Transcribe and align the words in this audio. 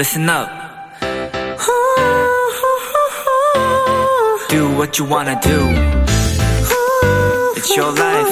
listen 0.00 0.30
up. 0.30 0.48
Do 4.48 4.70
what 4.78 4.98
you 4.98 5.04
wanna 5.04 5.38
do. 5.42 5.68
It's 7.54 7.76
your 7.76 7.92
life. 7.92 8.30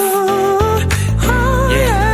Yeah. 1.70 2.08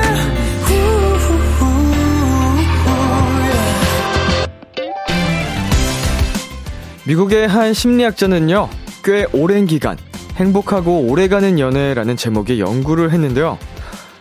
미국의 7.04 7.46
한 7.46 7.72
심리학자는요, 7.74 8.68
꽤 9.04 9.26
오랜 9.32 9.66
기간 9.66 9.96
행복하고 10.34 11.02
오래가는 11.02 11.60
연애라는 11.60 12.16
제목의 12.16 12.58
연구를 12.58 13.12
했는데요. 13.12 13.60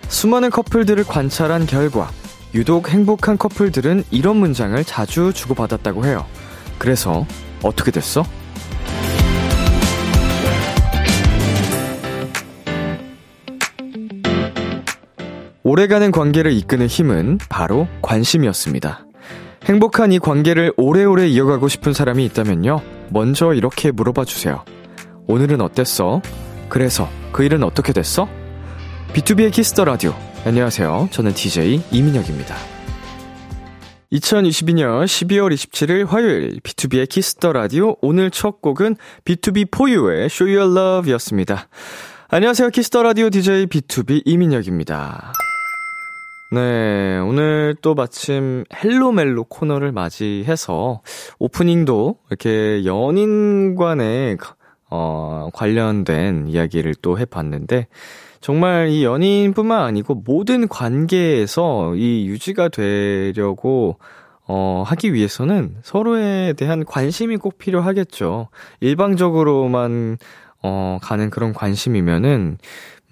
수많은 0.09 0.52
커플들을 0.52 1.04
관찰한 1.05 1.65
결과, 1.65 2.11
유독 2.54 2.89
행복한 2.89 3.38
커플들은 3.38 4.04
이런 4.12 4.38
문장을 4.38 4.82
자주 4.84 5.34
주고받았다고 5.34 6.06
해요. 6.06 6.25
그래서 6.78 7.26
어떻게 7.64 7.89
됐어? 7.89 8.24
오래가는 15.64 16.12
관계를 16.12 16.52
이끄는 16.52 16.88
힘은 16.88 17.39
바로 17.50 17.88
관심이었습니다. 18.02 19.06
행복한 19.65 20.12
이 20.12 20.20
관계를 20.20 20.74
오래오래 20.78 21.28
이어가고 21.29 21.70
싶은 21.70 21.93
사람이 21.93 22.24
있다면요. 22.26 22.82
먼저 23.10 23.54
이렇게 23.54 23.90
물어봐 23.92 24.26
주세요. 24.26 24.64
오늘은 25.26 25.62
어땠어? 25.62 26.21
그래서 26.68 27.10
그 27.32 27.43
일은 27.43 27.64
어떻게 27.64 27.93
됐어? 27.93 28.28
비투비의 29.14 29.51
Kiss 29.51 29.71
the 29.71 29.86
Radio. 29.86 30.14
안녕하세요. 30.46 31.07
저는 31.10 31.33
DJ 31.33 31.82
이민혁입니다. 31.89 32.53
2022년 34.11 35.06
12월 35.06 35.54
27일 35.54 36.06
화요일 36.06 36.59
비투비의 36.59 37.08
Kiss 37.08 37.34
the 37.34 37.53
Radio 37.53 37.95
오늘 38.02 38.30
첫 38.30 38.62
곡은 38.62 38.98
B2B 39.23 39.72
포유의 39.72 40.26
Show 40.26 40.54
Your 40.54 40.78
Love 40.78 41.14
였습니다. 41.14 41.70
안녕하세요. 42.28 42.72
키스터 42.72 43.04
라디오 43.04 43.30
DJ 43.30 43.67
B2B 43.67 44.23
이민혁입니다. 44.26 45.32
네, 46.52 47.20
오늘 47.20 47.78
또 47.82 47.95
마침 47.95 48.66
헬로멜로 48.84 49.45
코너를 49.45 49.94
맞이해서 49.94 51.02
오프닝도 51.39 52.17
이렇게 52.30 52.84
연인 52.84 53.76
간의 53.78 54.38
어, 54.89 55.50
관련된 55.54 56.50
이야기를 56.50 56.95
또 57.02 57.17
해봤는데 57.17 57.88
정말 58.44 58.89
이 58.89 59.05
연인뿐만 59.05 59.83
아니고 59.83 60.16
모든 60.25 60.67
관계에서 60.67 61.95
이 61.95 62.27
유지가 62.27 62.67
되려고 62.67 63.97
어, 64.45 64.83
하기 64.86 65.13
위해서는 65.13 65.77
서로에 65.81 66.52
대한 66.52 66.83
관심이 66.83 67.38
꼭 67.38 67.58
필요하겠죠. 67.58 68.49
일방적으로만 68.81 70.17
어, 70.61 70.99
가는 71.02 71.30
그런 71.30 71.53
관심이면은 71.53 72.58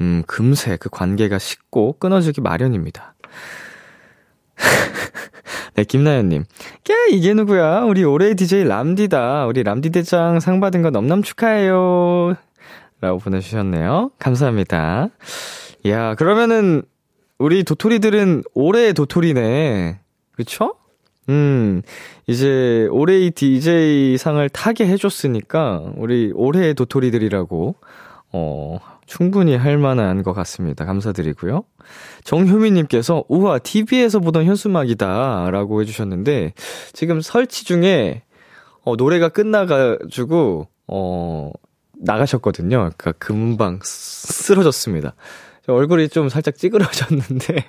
음, 0.01 0.23
금세 0.27 0.75
그 0.75 0.89
관계가 0.89 1.39
식고 1.39 1.95
끊어지기 1.97 2.41
마련입니다. 2.41 3.15
네, 5.75 5.85
김나연님. 5.85 6.41
야, 6.41 6.95
이게 7.09 7.33
누구야? 7.33 7.83
우리 7.83 8.03
올해 8.03 8.33
DJ 8.33 8.65
람디다. 8.65 9.45
우리 9.45 9.63
람디 9.63 9.91
대장 9.91 10.41
상 10.41 10.59
받은 10.59 10.81
거 10.81 10.89
넘넘 10.89 11.23
축하해요. 11.23 12.35
라고 13.01 13.17
보내주셨네요. 13.17 14.11
감사합니다. 14.19 15.09
야, 15.87 16.15
그러면은, 16.15 16.83
우리 17.39 17.63
도토리들은 17.63 18.43
올해 18.53 18.93
도토리네. 18.93 19.99
그쵸? 20.33 20.75
음, 21.29 21.81
이제 22.27 22.87
올해의 22.91 23.31
DJ 23.31 24.17
상을 24.17 24.47
타게 24.49 24.85
해줬으니까, 24.87 25.93
우리 25.97 26.31
올해의 26.35 26.75
도토리들이라고, 26.75 27.75
어, 28.33 28.77
충분히 29.07 29.55
할 29.55 29.79
만한 29.79 30.21
것 30.21 30.33
같습니다. 30.33 30.85
감사드리고요. 30.85 31.63
정효민님께서, 32.23 33.23
우와, 33.27 33.57
TV에서 33.57 34.19
보던 34.19 34.45
현수막이다. 34.45 35.49
라고 35.49 35.81
해주셨는데, 35.81 36.53
지금 36.93 37.21
설치 37.21 37.65
중에, 37.65 38.21
어, 38.83 38.95
노래가 38.95 39.29
끝나가지고, 39.29 40.67
어, 40.87 41.51
나가셨거든요. 42.01 42.91
그러니까 42.97 43.11
금방 43.13 43.79
쓰러졌습니다. 43.83 45.13
얼굴이 45.67 46.09
좀 46.09 46.29
살짝 46.29 46.55
찌그러졌는데, 46.55 47.65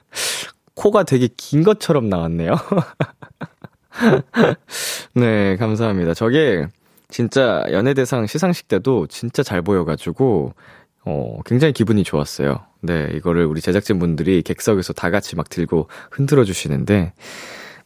코가 0.74 1.04
되게 1.04 1.28
긴 1.36 1.62
것처럼 1.62 2.08
나왔네요. 2.08 2.54
네, 5.14 5.56
감사합니다. 5.56 6.14
저게, 6.14 6.66
진짜 7.08 7.64
연예대상 7.70 8.26
시상식 8.26 8.68
때도 8.68 9.06
진짜 9.06 9.42
잘 9.42 9.62
보여가지고, 9.62 10.54
어, 11.04 11.38
굉장히 11.44 11.72
기분이 11.72 12.02
좋았어요. 12.02 12.64
네, 12.80 13.10
이거를 13.14 13.44
우리 13.44 13.60
제작진분들이 13.60 14.42
객석에서 14.42 14.94
다 14.94 15.10
같이 15.10 15.36
막 15.36 15.48
들고 15.48 15.88
흔들어 16.10 16.44
주시는데, 16.44 17.12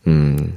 음. 0.07 0.57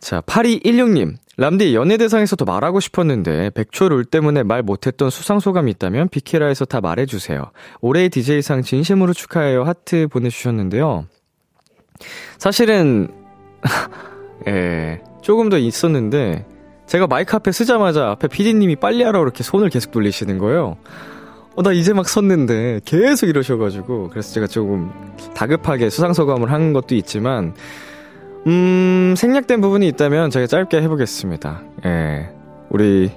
자, 0.00 0.20
8216님. 0.22 1.16
람디 1.36 1.74
연예대상에서 1.74 2.36
더 2.36 2.44
말하고 2.44 2.80
싶었는데, 2.80 3.50
백초 3.50 3.88
룰 3.88 4.04
때문에 4.04 4.42
말 4.42 4.62
못했던 4.62 5.08
수상소감이 5.08 5.70
있다면 5.72 6.08
비키라에서 6.08 6.64
다 6.64 6.80
말해주세요. 6.80 7.50
올해의 7.80 8.08
DJ상 8.08 8.62
진심으로 8.62 9.12
축하해요. 9.12 9.62
하트 9.62 10.08
보내주셨는데요. 10.08 11.06
사실은, 12.38 13.08
예, 14.48 15.00
조금 15.22 15.48
더 15.48 15.58
있었는데, 15.58 16.44
제가 16.86 17.06
마이크 17.06 17.36
앞에 17.36 17.52
쓰자마자 17.52 18.10
앞에 18.10 18.28
PD님이 18.28 18.76
빨리 18.76 19.04
하라고 19.04 19.24
이렇게 19.24 19.44
손을 19.44 19.68
계속 19.68 19.92
돌리시는 19.92 20.38
거예요. 20.38 20.78
어, 21.54 21.62
나 21.62 21.72
이제 21.72 21.92
막 21.92 22.08
섰는데 22.08 22.80
계속 22.84 23.26
이러셔가지고 23.26 24.10
그래서 24.10 24.32
제가 24.32 24.46
조금 24.46 24.90
다급하게 25.34 25.90
수상소감을 25.90 26.52
한 26.52 26.72
것도 26.72 26.94
있지만 26.94 27.52
음, 28.46 29.14
생략된 29.16 29.60
부분이 29.60 29.86
있다면 29.88 30.30
제가 30.30 30.46
짧게 30.46 30.80
해보겠습니다. 30.82 31.62
예. 31.84 32.30
우리 32.70 33.10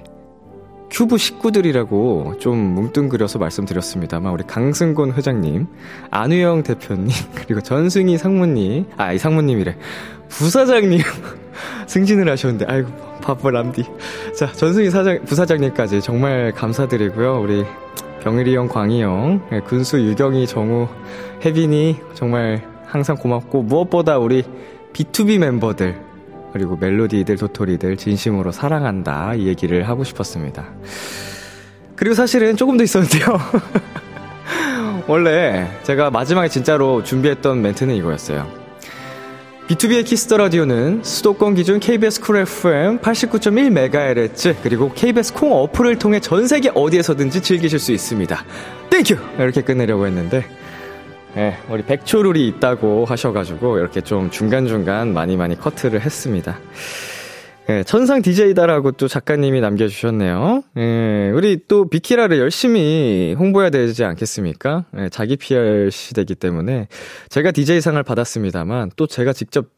큐브 0.90 1.16
식구들이라고 1.16 2.34
좀 2.38 2.58
뭉뚱그려서 2.58 3.38
말씀드렸습니다만 3.38 4.32
우리 4.32 4.44
강승곤 4.44 5.12
회장님, 5.12 5.66
안우영 6.10 6.64
대표님, 6.64 7.08
그리고 7.34 7.62
전승희 7.62 8.18
상무님, 8.18 8.86
아, 8.98 9.12
이 9.12 9.18
상무님이래. 9.18 9.76
부사장님 10.28 11.00
승진을 11.86 12.30
하셨는데 12.30 12.66
아이고 12.66 12.90
바보 13.22 13.50
람디. 13.50 13.84
자, 14.36 14.50
전승희 14.52 14.90
사장 14.90 15.24
부사장님까지 15.24 16.00
정말 16.02 16.52
감사드리고요. 16.52 17.40
우리 17.40 17.64
병일이 18.22 18.54
형, 18.54 18.68
광희 18.68 19.02
형, 19.02 19.40
예, 19.52 19.60
군수 19.60 19.98
유경이, 20.00 20.46
정우, 20.46 20.88
혜빈이 21.44 21.96
정말 22.14 22.62
항상 22.86 23.16
고맙고 23.16 23.62
무엇보다 23.62 24.18
우리 24.18 24.44
B2B 24.92 25.38
멤버들 25.38 26.00
그리고 26.52 26.76
멜로디들, 26.76 27.36
도토리들 27.36 27.96
진심으로 27.96 28.52
사랑한다 28.52 29.34
이 29.34 29.46
얘기를 29.46 29.88
하고 29.88 30.04
싶었습니다. 30.04 30.66
그리고 31.96 32.14
사실은 32.14 32.56
조금 32.56 32.76
더 32.76 32.84
있었는데요. 32.84 33.38
원래 35.08 35.68
제가 35.82 36.10
마지막에 36.10 36.48
진짜로 36.48 37.02
준비했던 37.02 37.62
멘트는 37.62 37.94
이거였어요. 37.94 38.62
B2B의 39.68 40.04
키스터 40.04 40.36
라디오는 40.36 41.02
수도권 41.02 41.54
기준 41.54 41.80
KBS 41.80 42.20
쿨 42.20 42.38
FM 42.38 42.98
89.1MHz 42.98 44.56
그리고 44.62 44.92
KBS 44.92 45.32
콩 45.32 45.52
어플을 45.52 45.98
통해 45.98 46.20
전 46.20 46.46
세계 46.46 46.70
어디에서든지 46.74 47.40
즐기실 47.40 47.78
수 47.78 47.92
있습니다. 47.92 48.44
Thank 48.90 49.04
you! 49.04 49.16
이렇게 49.38 49.62
끝내려고 49.62 50.06
했는데 50.06 50.44
네, 51.34 51.56
우리 51.70 51.82
백초룰이 51.82 52.46
있다고 52.48 53.06
하셔가지고 53.06 53.78
이렇게 53.78 54.02
좀 54.02 54.30
중간중간 54.30 55.14
많이 55.14 55.36
많이 55.38 55.58
커트를 55.58 56.02
했습니다. 56.02 56.58
네, 57.68 57.82
천상 57.84 58.20
DJ다라고 58.20 58.92
또 58.92 59.08
작가님이 59.08 59.62
남겨주셨네요. 59.62 60.62
네, 60.74 61.30
우리 61.30 61.58
또 61.68 61.88
비키라를 61.88 62.38
열심히 62.38 63.34
홍보해야 63.38 63.70
되지 63.70 64.04
않겠습니까? 64.04 64.84
네, 64.90 65.08
자기 65.08 65.36
PR 65.36 65.88
시대기 65.90 66.34
때문에 66.34 66.88
제가 67.30 67.50
DJ상을 67.52 68.02
받았습니다만 68.02 68.90
또 68.96 69.06
제가 69.06 69.32
직접 69.32 69.68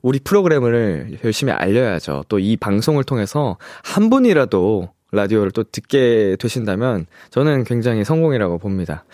우리 0.00 0.18
프로그램을 0.18 1.18
열심히 1.24 1.52
알려야죠. 1.52 2.24
또 2.28 2.38
이 2.38 2.56
방송을 2.56 3.04
통해서 3.04 3.58
한 3.84 4.08
분이라도 4.08 4.88
라디오를 5.10 5.50
또 5.50 5.62
듣게 5.62 6.36
되신다면 6.40 7.04
저는 7.28 7.64
굉장히 7.64 8.02
성공이라고 8.02 8.56
봅니다. 8.58 9.04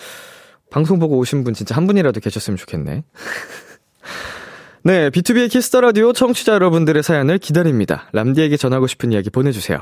방송 0.71 0.99
보고 0.99 1.17
오신 1.19 1.45
분 1.45 1.55
진짜 1.55 1.75
한 1.75 1.87
분이라도 1.87 2.21
계셨으면 2.21 2.57
좋겠네. 2.57 3.05
네, 4.85 5.11
비투비의 5.11 5.51
Kiss 5.51 5.68
the 5.68 5.81
Radio 5.81 6.13
청취자 6.13 6.55
여러분들의 6.55 7.03
사연을 7.03 7.39
기다립니다. 7.39 8.09
람디에게 8.13 8.57
전하고 8.57 8.87
싶은 8.87 9.13
이야기 9.13 9.29
보내주세요. 9.29 9.79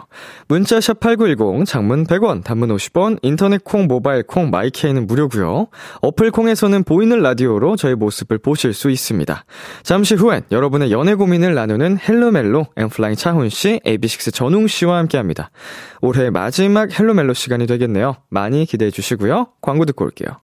문자 0.49 0.81
샵 0.81 0.99
8910, 0.99 1.67
장문 1.67 2.07
100원, 2.07 2.43
단문 2.43 2.71
50원, 2.71 3.19
인터넷 3.23 3.63
콩, 3.63 3.87
모바일 3.87 4.23
콩, 4.23 4.51
마이케이는 4.51 5.07
무료고요. 5.07 5.69
어플 6.01 6.31
콩에서는 6.31 6.83
보이는 6.85 7.21
라디오로 7.21 7.77
저의 7.77 7.95
모습을 7.95 8.39
보실 8.39 8.73
수 8.73 8.91
있습니다. 8.91 9.45
잠시 9.83 10.15
후엔 10.15 10.43
여러분의 10.51 10.91
연애 10.91 11.15
고민을 11.15 11.55
나누는 11.55 11.99
헬로멜로, 12.01 12.67
엔플라잉 12.77 13.17
차훈 13.17 13.49
씨, 13.49 13.81
AB6IX 13.85 14.33
전웅 14.35 14.67
씨와 14.67 14.99
함께합니다. 14.99 15.51
올해 16.01 16.31
마지막 16.31 16.99
헬로멜로 16.99 17.35
시간이 17.35 17.67
되겠네요. 17.67 18.17
많이 18.31 18.65
기대해 18.65 18.91
주시고요. 18.91 19.49
광고 19.61 19.85
듣고 19.85 20.05
올게요. 20.05 20.46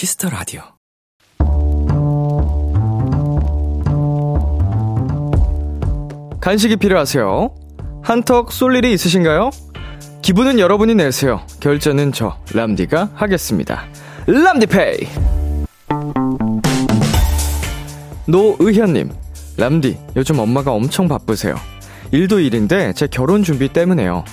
Kiss 0.00 0.17
the 0.17 0.30
Radio. 0.30 0.62
간식이 6.40 6.76
필요하세요? 6.76 7.54
한턱 8.02 8.50
쏠 8.50 8.76
일이 8.76 8.94
있으신가요? 8.94 9.50
기분은 10.22 10.58
여러분이 10.58 10.94
내세요. 10.94 11.42
결제는 11.60 12.12
저 12.12 12.38
람디가 12.54 13.10
하겠습니다. 13.12 13.82
람디페이. 14.26 15.06
노의현님, 18.24 19.12
람디, 19.58 19.98
요즘 20.16 20.38
엄마가 20.38 20.72
엄청 20.72 21.08
바쁘세요. 21.08 21.56
일도 22.10 22.40
일인데 22.40 22.94
제 22.94 23.06
결혼 23.06 23.42
준비 23.42 23.68
때문에요. 23.68 24.24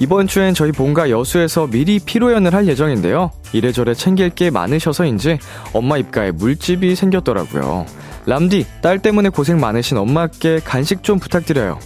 이번 0.00 0.26
주엔 0.26 0.54
저희 0.54 0.72
본가 0.72 1.10
여수에서 1.10 1.66
미리 1.66 1.98
피로연을 1.98 2.54
할 2.54 2.66
예정인데요. 2.66 3.30
이래저래 3.52 3.94
챙길 3.94 4.30
게 4.30 4.50
많으셔서인지 4.50 5.38
엄마 5.72 5.96
입가에 5.96 6.32
물집이 6.32 6.94
생겼더라고요. 6.96 7.86
람디, 8.26 8.66
딸 8.80 8.98
때문에 8.98 9.28
고생 9.28 9.60
많으신 9.60 9.96
엄마께 9.96 10.60
간식 10.64 11.02
좀 11.02 11.18
부탁드려요. 11.18 11.78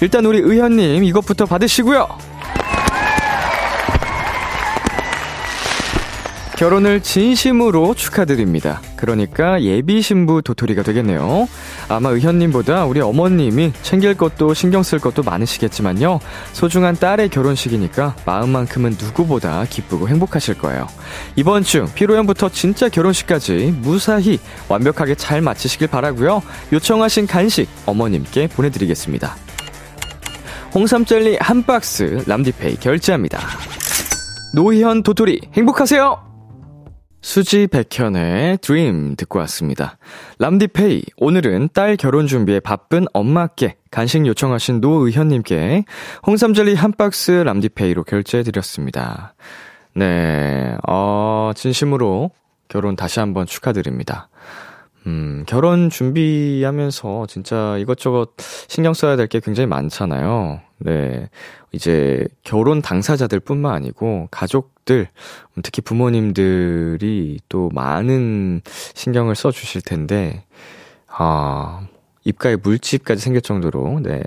일단 0.00 0.24
우리 0.26 0.38
의현님 0.38 1.04
이것부터 1.04 1.46
받으시고요. 1.46 2.08
결혼을 6.58 7.00
진심으로 7.00 7.94
축하드립니다. 7.94 8.82
그러니까 8.96 9.62
예비 9.62 10.02
신부 10.02 10.42
도토리가 10.42 10.82
되겠네요. 10.82 11.48
아마 11.88 12.08
의현님보다 12.08 12.84
우리 12.84 13.00
어머님이 13.00 13.72
챙길 13.82 14.14
것도 14.14 14.54
신경 14.54 14.82
쓸 14.82 14.98
것도 14.98 15.22
많으시겠지만요. 15.22 16.18
소중한 16.52 16.96
딸의 16.96 17.28
결혼식이니까 17.28 18.16
마음만큼은 18.26 18.96
누구보다 19.00 19.66
기쁘고 19.70 20.08
행복하실 20.08 20.58
거예요. 20.58 20.88
이번 21.36 21.62
주 21.62 21.86
피로연부터 21.94 22.48
진짜 22.48 22.88
결혼식까지 22.88 23.76
무사히 23.80 24.40
완벽하게 24.68 25.14
잘 25.14 25.40
마치시길 25.40 25.86
바라고요. 25.86 26.42
요청하신 26.72 27.28
간식 27.28 27.68
어머님께 27.86 28.48
보내드리겠습니다. 28.48 29.36
홍삼 30.74 31.04
젤리 31.04 31.38
한 31.40 31.62
박스 31.62 32.24
람디페이 32.26 32.78
결제합니다. 32.80 33.38
노희현 34.54 35.04
도토리 35.04 35.40
행복하세요! 35.54 36.27
수지 37.20 37.66
백현의 37.66 38.58
드림 38.58 39.16
듣고 39.16 39.40
왔습니다. 39.40 39.98
람디페이, 40.38 41.02
오늘은 41.16 41.70
딸 41.74 41.96
결혼 41.96 42.26
준비에 42.26 42.60
바쁜 42.60 43.06
엄마께 43.12 43.76
간식 43.90 44.24
요청하신 44.26 44.80
노의현님께 44.80 45.84
홍삼젤리 46.26 46.74
한 46.74 46.92
박스 46.92 47.32
람디페이로 47.32 48.04
결제해드렸습니다. 48.04 49.34
네, 49.94 50.76
어, 50.86 51.50
진심으로 51.56 52.30
결혼 52.68 52.94
다시 52.94 53.18
한번 53.18 53.46
축하드립니다. 53.46 54.28
음, 55.08 55.44
결혼 55.46 55.88
준비하면서 55.88 57.26
진짜 57.28 57.78
이것저것 57.78 58.32
신경 58.68 58.92
써야 58.92 59.16
될 59.16 59.26
게 59.26 59.40
굉장히 59.40 59.66
많잖아요. 59.66 60.60
네. 60.80 61.28
이제 61.72 62.26
결혼 62.44 62.82
당사자들 62.82 63.40
뿐만 63.40 63.74
아니고 63.74 64.28
가족들, 64.30 65.08
특히 65.62 65.80
부모님들이 65.82 67.40
또 67.48 67.70
많은 67.72 68.60
신경을 68.94 69.34
써 69.34 69.50
주실 69.50 69.80
텐데, 69.82 70.44
아, 71.08 71.86
입가에 72.24 72.56
물집까지 72.56 73.20
생길 73.22 73.40
정도로, 73.42 74.00
네. 74.02 74.22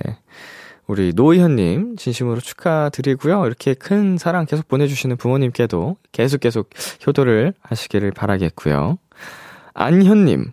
우리 0.88 1.14
노희현님, 1.16 1.96
진심으로 1.96 2.42
축하드리고요. 2.42 3.46
이렇게 3.46 3.74
큰 3.76 4.18
사랑 4.18 4.46
계속 4.46 4.68
보내주시는 4.68 5.16
부모님께도 5.18 5.98
계속 6.12 6.40
계속 6.42 6.70
효도를 7.08 7.54
하시기를 7.62 8.12
바라겠고요. 8.12 8.98
안현님, 9.74 10.52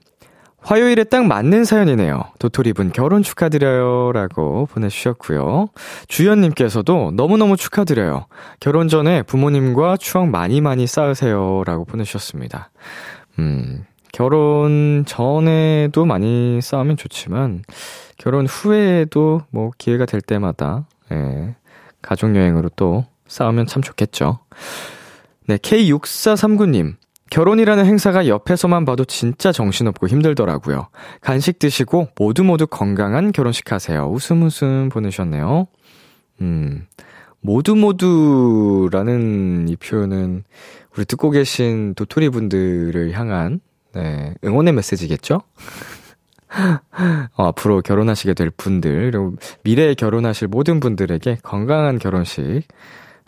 화요일에 0.69 1.05
딱 1.05 1.25
맞는 1.25 1.65
사연이네요. 1.65 2.25
도토리분 2.39 2.93
결혼 2.93 3.23
축하드려요. 3.23 4.13
라고 4.13 4.67
보내주셨고요. 4.67 5.71
주연님께서도 6.09 7.13
너무너무 7.15 7.57
축하드려요. 7.57 8.27
결혼 8.61 8.89
전에 8.89 9.23
부모님과 9.23 9.97
추억 9.97 10.29
많이 10.29 10.61
많이 10.61 10.87
쌓으세요. 10.87 11.63
라고 11.65 11.87
보내주셨습니다. 11.87 12.69
음, 13.39 13.87
결혼 14.13 15.05
전에도 15.07 16.05
많이 16.05 16.61
쌓으면 16.61 16.99
좋지만, 16.99 17.63
결혼 18.19 18.45
후에도 18.45 19.41
뭐 19.49 19.71
기회가 19.79 20.05
될 20.05 20.21
때마다, 20.21 20.85
예, 21.11 21.55
가족여행으로 22.03 22.69
또 22.77 23.07
쌓으면 23.27 23.67
참 23.67 23.81
좋겠죠. 23.81 24.41
네, 25.47 25.57
K6439님. 25.57 26.97
결혼이라는 27.31 27.85
행사가 27.85 28.27
옆에서만 28.27 28.85
봐도 28.85 29.05
진짜 29.05 29.53
정신없고 29.53 30.09
힘들더라고요. 30.09 30.89
간식 31.21 31.59
드시고 31.59 32.09
모두 32.17 32.45
모두 32.45 32.67
건강한 32.67 33.33
결혼식 33.33 33.73
하세요. 33.73 34.07
웃음 34.11 34.43
웃음 34.43 34.89
보내셨네요. 34.89 35.67
음, 36.41 36.87
모두 37.41 37.75
모두라는 37.77 39.69
이 39.69 39.77
표현은 39.77 40.45
우리 40.97 41.05
듣고 41.05 41.31
계신 41.31 41.95
도토리 41.95 42.29
분들을 42.31 43.13
향한 43.13 43.61
네, 43.95 44.35
응원의 44.45 44.75
메시지겠죠? 44.75 45.43
어, 47.37 47.47
앞으로 47.47 47.83
결혼하시게 47.83 48.35
될 48.35 48.51
분들, 48.51 49.11
그리고 49.11 49.35
미래에 49.65 49.95
결혼하실 49.95 50.49
모든 50.49 50.81
분들에게 50.81 51.39
건강한 51.43 51.99
결혼식, 51.99 52.63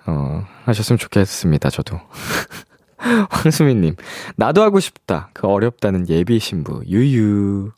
어, 0.07 0.45
하셨으면 0.64 0.99
좋겠습니다, 0.99 1.71
저도. 1.71 2.00
황수민님, 3.30 3.97
나도 4.37 4.62
하고 4.62 4.80
싶다. 4.80 5.30
그 5.33 5.47
어렵다는 5.47 6.09
예비 6.09 6.38
신부, 6.38 6.83
유유. 6.87 7.71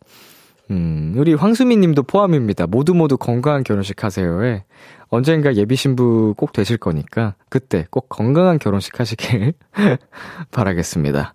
음, 0.70 1.14
우리 1.16 1.34
황수민 1.34 1.80
님도 1.80 2.04
포함입니다. 2.04 2.66
모두 2.66 2.94
모두 2.94 3.16
건강한 3.16 3.62
결혼식 3.62 4.02
하세요에 4.04 4.64
언젠가 5.08 5.54
예비 5.56 5.76
신부 5.76 6.34
꼭 6.36 6.52
되실 6.52 6.78
거니까 6.78 7.34
그때 7.50 7.86
꼭 7.90 8.08
건강한 8.08 8.58
결혼식 8.58 8.98
하시길 8.98 9.52
바라겠습니다. 10.50 11.34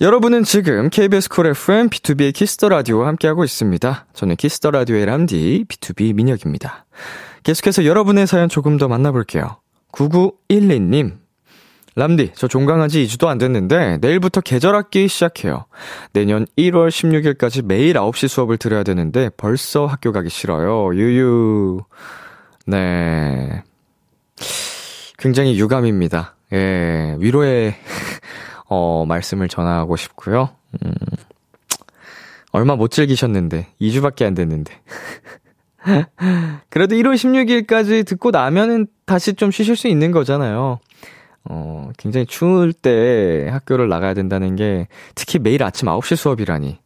여러분은 0.00 0.44
지금 0.44 0.90
KBS 0.90 1.28
쿨 1.28 1.48
FM 1.48 1.88
B2B의 1.88 2.32
키스터 2.32 2.68
라디오와 2.68 3.08
함께하고 3.08 3.42
있습니다. 3.42 4.06
저는 4.12 4.36
키스터 4.36 4.70
라디오의 4.70 5.06
람디 5.06 5.64
B2B 5.66 6.14
민혁입니다. 6.14 6.86
계속해서 7.42 7.84
여러분의 7.84 8.28
사연 8.28 8.48
조금 8.48 8.76
더 8.76 8.86
만나볼게요. 8.86 9.56
9912님. 9.90 11.16
람디, 11.96 12.30
저 12.36 12.46
종강한 12.46 12.88
지 12.88 13.02
2주도 13.02 13.26
안 13.26 13.38
됐는데 13.38 13.98
내일부터 14.00 14.40
계절학기 14.40 15.08
시작해요. 15.08 15.66
내년 16.12 16.46
1월 16.56 16.90
16일까지 16.90 17.64
매일 17.64 17.94
9시 17.94 18.28
수업을 18.28 18.56
들어야 18.56 18.84
되는데 18.84 19.30
벌써 19.36 19.86
학교 19.86 20.12
가기 20.12 20.30
싫어요. 20.30 20.94
유유. 20.94 21.80
네. 22.68 23.64
굉장히 25.18 25.58
유감입니다. 25.58 26.36
예, 26.52 27.16
위로의 27.18 27.74
어, 28.68 29.04
말씀을 29.06 29.48
전하고 29.48 29.96
싶고요. 29.96 30.50
음. 30.84 30.92
얼마 32.52 32.76
못 32.76 32.88
즐기셨는데 32.88 33.68
2주밖에 33.80 34.24
안 34.24 34.34
됐는데. 34.34 34.72
그래도 36.70 36.94
1월 36.96 37.14
16일까지 37.14 38.06
듣고 38.06 38.30
나면은 38.30 38.86
다시 39.06 39.34
좀 39.34 39.50
쉬실 39.50 39.76
수 39.76 39.88
있는 39.88 40.12
거잖아요. 40.12 40.78
어, 41.44 41.90
굉장히 41.96 42.26
추울 42.26 42.72
때 42.72 43.48
학교를 43.50 43.88
나가야 43.88 44.14
된다는 44.14 44.56
게 44.56 44.88
특히 45.14 45.38
매일 45.38 45.62
아침 45.62 45.88
9시 45.88 46.16
수업이라니. 46.16 46.78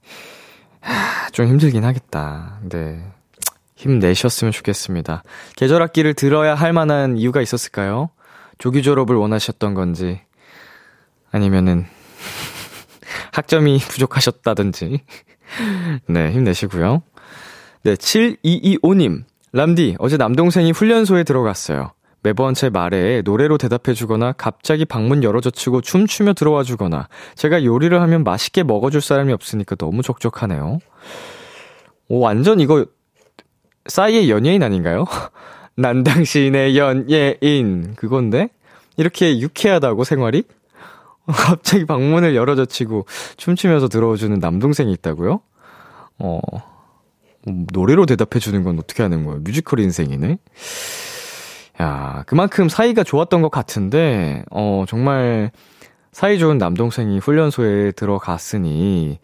하, 0.81 1.31
좀 1.31 1.47
힘들긴 1.47 1.85
하겠다. 1.85 2.61
네. 2.69 3.03
힘내셨으면 3.77 4.53
좋겠습니다. 4.53 5.25
계절 5.57 5.83
학기를 5.83 6.15
들어야 6.15 6.55
할 6.55 6.73
만한 6.73 7.17
이유가 7.17 7.41
있었을까요? 7.41 8.11
조기 8.59 8.83
졸업을 8.83 9.17
원하셨던 9.17 9.75
건지, 9.75 10.21
아니면은, 11.33 11.87
학점이 13.33 13.79
부족하셨다든지. 13.79 15.01
네, 16.07 16.33
힘내시고요. 16.33 17.03
네, 17.83 17.95
7225님. 17.95 19.25
람디, 19.53 19.97
어제 19.99 20.17
남동생이 20.17 20.71
훈련소에 20.71 21.25
들어갔어요. 21.25 21.93
매번 22.23 22.55
제 22.55 22.71
말에 22.71 23.23
노래로 23.23 23.59
대답해주거나 23.59 24.33
갑자기 24.33 24.85
방문 24.85 25.25
열어젖히고 25.25 25.81
춤추며 25.81 26.35
들어와 26.35 26.63
주거나 26.63 27.09
제가 27.35 27.65
요리를 27.65 28.01
하면 28.01 28.23
맛있게 28.23 28.63
먹어줄 28.63 29.01
사람이 29.01 29.33
없으니까 29.33 29.75
너무 29.75 30.03
적적하네요. 30.03 30.79
오, 32.09 32.21
완전 32.21 32.61
이거 32.61 32.87
싸이의 33.87 34.31
연예인 34.31 34.63
아닌가요? 34.63 35.05
난 35.75 36.05
당신의 36.05 36.79
연예인 36.79 37.95
그건데 37.97 38.49
이렇게 38.97 39.41
유쾌하다고 39.41 40.05
생활이? 40.05 40.45
갑자기 41.27 41.85
방문을 41.85 42.35
열어젖히고 42.35 43.07
춤추면서 43.37 43.89
들어오주는 43.89 44.39
남동생이 44.39 44.93
있다고요? 44.93 45.41
어 46.19 46.41
노래로 47.73 48.07
대답해주는 48.07 48.63
건 48.63 48.79
어떻게 48.79 49.03
하는 49.03 49.25
거예요? 49.25 49.41
뮤지컬 49.41 49.81
인생이네. 49.81 50.39
야, 51.81 52.23
그만큼 52.27 52.69
사이가 52.69 53.03
좋았던 53.03 53.43
것 53.43 53.51
같은데, 53.51 54.45
어, 54.51 54.85
정말 54.87 55.51
사이 56.13 56.39
좋은 56.39 56.59
남동생이 56.59 57.19
훈련소에 57.19 57.93
들어갔으니, 57.93 59.19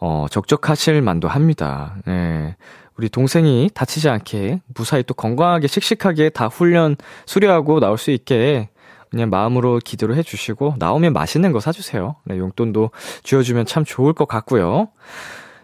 어, 0.00 0.26
적적하실 0.30 1.00
만도 1.00 1.28
합니다. 1.28 1.96
예. 2.08 2.56
우리 2.96 3.08
동생이 3.08 3.70
다치지 3.74 4.08
않게 4.08 4.60
무사히 4.74 5.02
또 5.02 5.14
건강하게 5.14 5.66
씩씩하게 5.66 6.28
다 6.28 6.46
훈련 6.46 6.96
수료하고 7.26 7.80
나올 7.80 7.98
수 7.98 8.12
있게 8.12 8.68
그냥 9.14 9.30
마음으로 9.30 9.78
기도를 9.84 10.16
해주시고 10.16 10.74
나오면 10.78 11.12
맛있는 11.12 11.52
거 11.52 11.60
사주세요. 11.60 12.16
네, 12.24 12.36
용돈도 12.36 12.90
쥐어주면 13.22 13.64
참 13.64 13.84
좋을 13.84 14.12
것 14.12 14.26
같고요. 14.26 14.88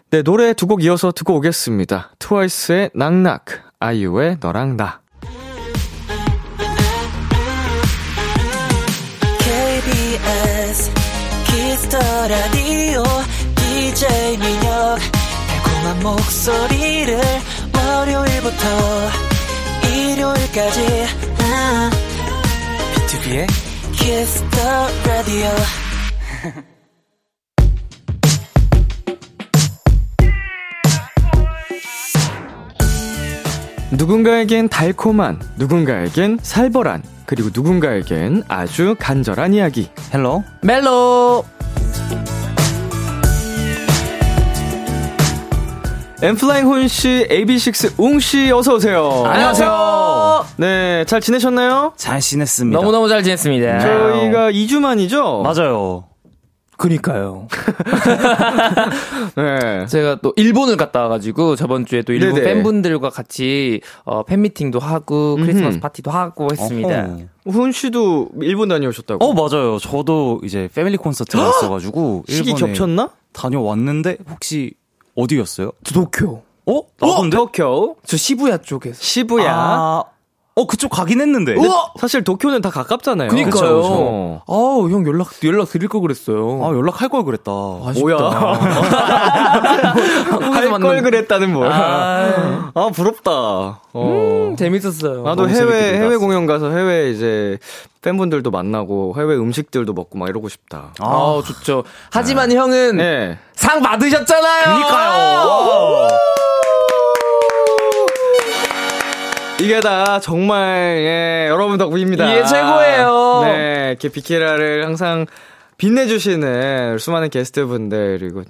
네, 0.09 0.23
노래 0.23 0.53
두 0.53 0.67
곡 0.67 0.83
이어서 0.85 1.11
듣고 1.11 1.35
오겠습니다. 1.35 2.11
트와이스의 2.17 2.91
낙낙, 2.95 3.43
아이유의 3.79 4.37
너랑 4.39 4.77
나. 4.77 5.01
KBS 9.39 10.91
Kiss 11.47 11.76
the 11.76 11.97
Radio 12.27 13.03
DJ 13.55 14.37
민혁 14.37 14.97
달콤한 15.47 16.03
목소리를 16.03 17.19
월요일부터 17.75 18.65
일요일까지 19.93 20.79
음. 21.41 22.00
B2B의 23.21 23.47
Kiss 23.93 24.43
the 24.49 24.69
Radio. 25.05 25.49
누군가에겐 33.91 34.69
달콤한, 34.69 35.39
누군가에겐 35.57 36.39
살벌한, 36.41 37.03
그리고 37.25 37.49
누군가에겐 37.53 38.43
아주 38.47 38.95
간절한 38.97 39.53
이야기. 39.53 39.89
헬로 40.13 40.43
멜로. 40.61 41.43
엠플라잉 46.23 46.67
혼씨, 46.67 47.27
AB6IX 47.29 47.93
웅씨, 47.97 48.51
어서오세요. 48.51 49.23
안녕하세요. 49.25 50.10
네, 50.57 51.03
잘 51.05 51.21
지내셨나요? 51.21 51.93
잘 51.97 52.19
지냈습니다. 52.19 52.79
너무너무 52.79 53.07
잘 53.09 53.23
지냈습니다 53.23 53.79
저희가 53.79 54.51
2주 54.51 54.79
만이죠? 54.79 55.41
맞아요. 55.43 56.05
그니까요 56.77 57.47
네. 59.37 59.85
제가 59.85 60.17
또 60.23 60.33
일본을 60.35 60.77
갔다 60.77 61.01
와가지고 61.01 61.55
저번 61.55 61.85
주에 61.85 62.01
또 62.01 62.11
일본 62.11 62.33
네네. 62.33 62.53
팬분들과 62.53 63.11
같이 63.11 63.81
어, 64.03 64.23
팬미팅도 64.23 64.79
하고 64.79 65.35
크리스마스 65.35 65.79
파티도 65.79 66.09
하고 66.09 66.47
했습니다 66.51 67.05
어허. 67.05 67.51
훈 67.51 67.71
씨도 67.71 68.29
일본 68.41 68.69
다녀오셨다고? 68.69 69.23
어 69.23 69.33
맞아요. 69.33 69.77
저도 69.77 70.41
이제 70.43 70.69
패밀리 70.73 70.97
콘서트가 70.97 71.49
있어가지고 71.49 72.23
시기 72.27 72.53
겹쳤나? 72.53 73.09
다녀왔는데 73.33 74.17
혹시 74.29 74.73
어디였어요? 75.15 75.71
도쿄 75.93 76.41
어? 76.65 76.77
어, 76.77 76.83
나던데? 76.99 77.37
도쿄, 77.37 77.95
저 78.05 78.17
시부야 78.17 78.57
쪽에서 78.57 78.97
시부야. 79.01 79.51
아, 79.53 80.03
어 80.53 80.67
그쪽 80.67 80.89
가긴 80.89 81.21
했는데. 81.21 81.55
우와! 81.55 81.93
사실 81.99 82.23
도쿄는 82.25 82.61
다 82.61 82.69
가깝잖아요. 82.69 83.29
그니까요. 83.29 84.41
아우 84.47 84.89
형 84.91 85.07
연락 85.07 85.27
연락 85.45 85.69
드릴 85.69 85.87
걸 85.87 86.01
그랬어요 86.01 86.59
아 86.63 86.67
연락할 86.75 87.07
걸 87.09 87.23
그랬다. 87.23 87.51
뭐야? 87.51 88.17
할 90.51 90.69
걸 90.79 91.01
그랬다는 91.03 91.53
뭐야? 91.53 91.71
아, 91.73 92.71
아, 92.73 92.89
부럽다. 92.93 93.31
어. 93.31 93.77
음, 93.93 94.55
재밌었어요 94.57 95.23
나도 95.23 95.47
해외, 95.49 95.97
해외. 95.97 96.15
공연 96.17 96.45
가서 96.45 96.69
해외 96.71 97.09
이제 97.11 97.57
팬분들도 98.01 98.49
만나고 98.51 99.15
해외 99.17 99.35
음식들도 99.35 99.93
먹고 99.93 100.17
막 100.17 100.27
이러고 100.29 100.49
싶다. 100.49 100.93
아, 100.99 101.41
좋죠. 101.45 101.83
하지만 102.11 102.51
형은 102.51 102.97
네. 102.97 103.37
상 103.55 103.81
받으셨잖아요. 103.81 104.75
그니까요. 104.75 106.07
이게 109.61 109.79
다 109.79 110.19
정말, 110.19 110.95
예, 110.99 111.47
여러분 111.49 111.77
덕분입니다. 111.77 112.35
예, 112.37 112.43
최고예요. 112.45 113.41
네, 113.45 113.87
이렇게 113.89 114.09
비케라를 114.09 114.85
항상 114.85 115.25
빛내주시는 115.77 116.97
수많은 116.99 117.29
게스트분들, 117.29 118.19
그리고 118.19 118.43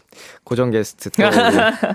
고정 0.43 0.71
게스트 0.71 1.09
또, 1.11 1.23
우리 1.23 1.93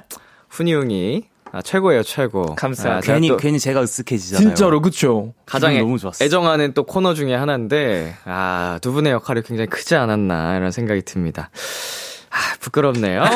훈이 0.48 0.72
형이 0.74 1.22
아, 1.52 1.62
최고예요, 1.62 2.02
최고. 2.02 2.54
감사합니다. 2.56 3.12
아, 3.12 3.14
괜히 3.14 3.28
또 3.28 3.36
괜히 3.36 3.58
제가 3.58 3.82
으쓱해지잖아요. 3.82 4.36
진짜로 4.38 4.80
그쵸. 4.82 5.32
가장 5.46 5.74
애- 5.74 5.78
너무 5.78 5.98
좋았어. 5.98 6.24
애정하는 6.24 6.72
또 6.74 6.82
코너 6.84 7.14
중에 7.14 7.34
하나인데, 7.34 8.14
아, 8.24 8.78
두 8.82 8.92
분의 8.92 9.12
역할이 9.12 9.42
굉장히 9.42 9.68
크지 9.70 9.94
않았나, 9.94 10.56
이런 10.56 10.70
생각이 10.70 11.02
듭니다. 11.02 11.50
아, 12.30 12.36
부끄럽네요. 12.60 13.22
네. 13.24 13.30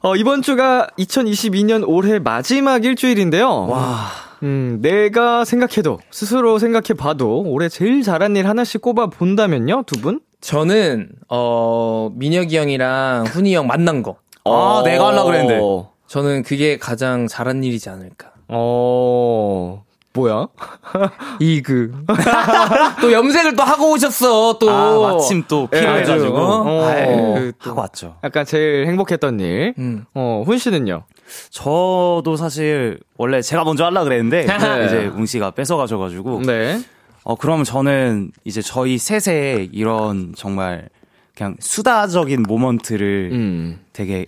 어, 0.00 0.14
이번 0.14 0.42
주가 0.42 0.86
2022년 0.98 1.84
올해 1.86 2.18
마지막 2.18 2.84
일주일인데요. 2.84 3.66
와. 3.66 4.06
음, 4.44 4.78
내가 4.80 5.44
생각해도, 5.44 5.98
스스로 6.12 6.60
생각해봐도, 6.60 7.42
올해 7.42 7.68
제일 7.68 8.02
잘한 8.02 8.36
일 8.36 8.46
하나씩 8.46 8.80
꼽아 8.80 9.08
본다면요, 9.08 9.82
두 9.86 10.00
분? 10.00 10.20
저는 10.40 11.08
어 11.28 12.12
민혁이 12.14 12.56
형이랑 12.56 13.26
훈이 13.26 13.56
형 13.56 13.66
만난 13.66 14.04
거. 14.04 14.18
아, 14.44 14.82
내가 14.84 15.08
하려고 15.08 15.26
그랬는데. 15.26 15.60
저는 16.06 16.44
그게 16.44 16.78
가장 16.78 17.26
잘한 17.26 17.64
일이지 17.64 17.90
않을까. 17.90 18.30
어, 18.46 19.84
뭐야? 20.18 20.48
이그. 21.40 22.04
또 23.00 23.12
염색을 23.12 23.56
또 23.56 23.62
하고 23.62 23.92
오셨어, 23.92 24.58
또. 24.58 24.70
아 24.70 25.14
마침 25.14 25.44
또 25.48 25.68
예, 25.72 25.80
필요해가지고 25.80 26.36
어. 26.36 26.84
아유, 26.86 27.52
또. 27.62 27.70
하고 27.70 27.80
왔죠. 27.80 28.16
약간 28.24 28.44
제일 28.44 28.86
행복했던 28.86 29.40
일. 29.40 29.74
음. 29.78 30.04
어, 30.14 30.42
훈 30.44 30.58
씨는요? 30.58 31.04
저도 31.50 32.36
사실 32.36 33.00
원래 33.16 33.42
제가 33.42 33.64
먼저 33.64 33.84
하려 33.84 34.04
그랬는데 34.04 34.46
네. 34.46 34.86
이제 34.86 35.06
웅 35.14 35.26
씨가 35.26 35.50
뺏어가셔가지고 35.52 36.42
네. 36.46 36.80
어 37.24 37.34
그러면 37.34 37.64
저는 37.64 38.32
이제 38.44 38.62
저희 38.62 38.96
셋의 38.96 39.70
이런 39.72 40.32
정말 40.36 40.88
그냥 41.36 41.56
수다적인 41.60 42.44
모먼트를 42.44 43.30
음. 43.32 43.80
되게 43.92 44.26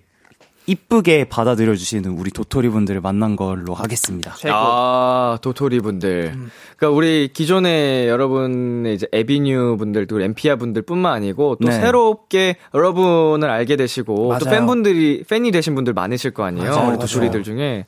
이쁘게 0.71 1.25
받아들여 1.25 1.75
주시는 1.75 2.12
우리 2.12 2.31
도토리 2.31 2.69
분들을 2.69 3.00
만난 3.00 3.35
걸로 3.35 3.75
하겠습니다. 3.75 4.37
아, 4.53 5.37
도토리 5.43 5.81
분들. 5.81 6.33
그러니까 6.77 6.97
우리 6.97 7.29
기존에 7.33 8.09
여러분의 8.09 8.95
이제 8.95 9.09
에비뉴 9.11 9.77
분들, 9.79 10.07
또 10.07 10.21
엠피아 10.21 10.55
분들뿐만 10.55 11.12
아니고 11.12 11.57
또 11.61 11.69
네. 11.69 11.75
새롭게 11.75 12.55
여러분을 12.73 13.50
알게 13.50 13.75
되시고 13.75 14.15
또 14.39 14.45
맞아요. 14.45 14.61
팬분들이 14.61 15.25
팬이 15.29 15.50
되신 15.50 15.75
분들 15.75 15.93
많으실 15.93 16.31
거 16.31 16.45
아니에요. 16.45 16.71
맞아요, 16.71 16.89
우리 16.91 16.99
도토리들 16.99 17.43
중에 17.43 17.87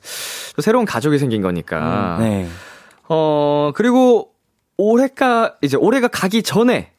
또 0.57 0.61
새로운 0.61 0.83
가족이 0.83 1.17
생긴 1.19 1.41
거니까. 1.41 2.17
네. 2.19 2.49
어, 3.07 3.71
그리고 3.75 4.31
올해가 4.75 5.55
이제 5.61 5.77
올해가 5.77 6.09
가기 6.09 6.43
전에 6.43 6.91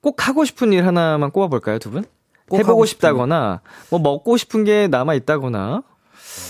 꼭 0.00 0.26
하고 0.26 0.46
싶은 0.46 0.72
일 0.72 0.86
하나만 0.86 1.32
꼽아 1.32 1.48
볼까요, 1.48 1.78
두 1.78 1.90
분? 1.90 2.06
꼭 2.48 2.58
해보고 2.58 2.86
싶다거나 2.86 3.60
뭐 3.90 4.00
먹고 4.00 4.36
싶은 4.36 4.64
게 4.64 4.88
남아 4.88 5.14
있다거나 5.14 5.82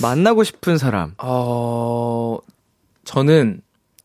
만나고 0.03 0.45
싶은 0.45 0.79
사람. 0.79 1.15
어, 1.19 2.39
저는 3.05 3.61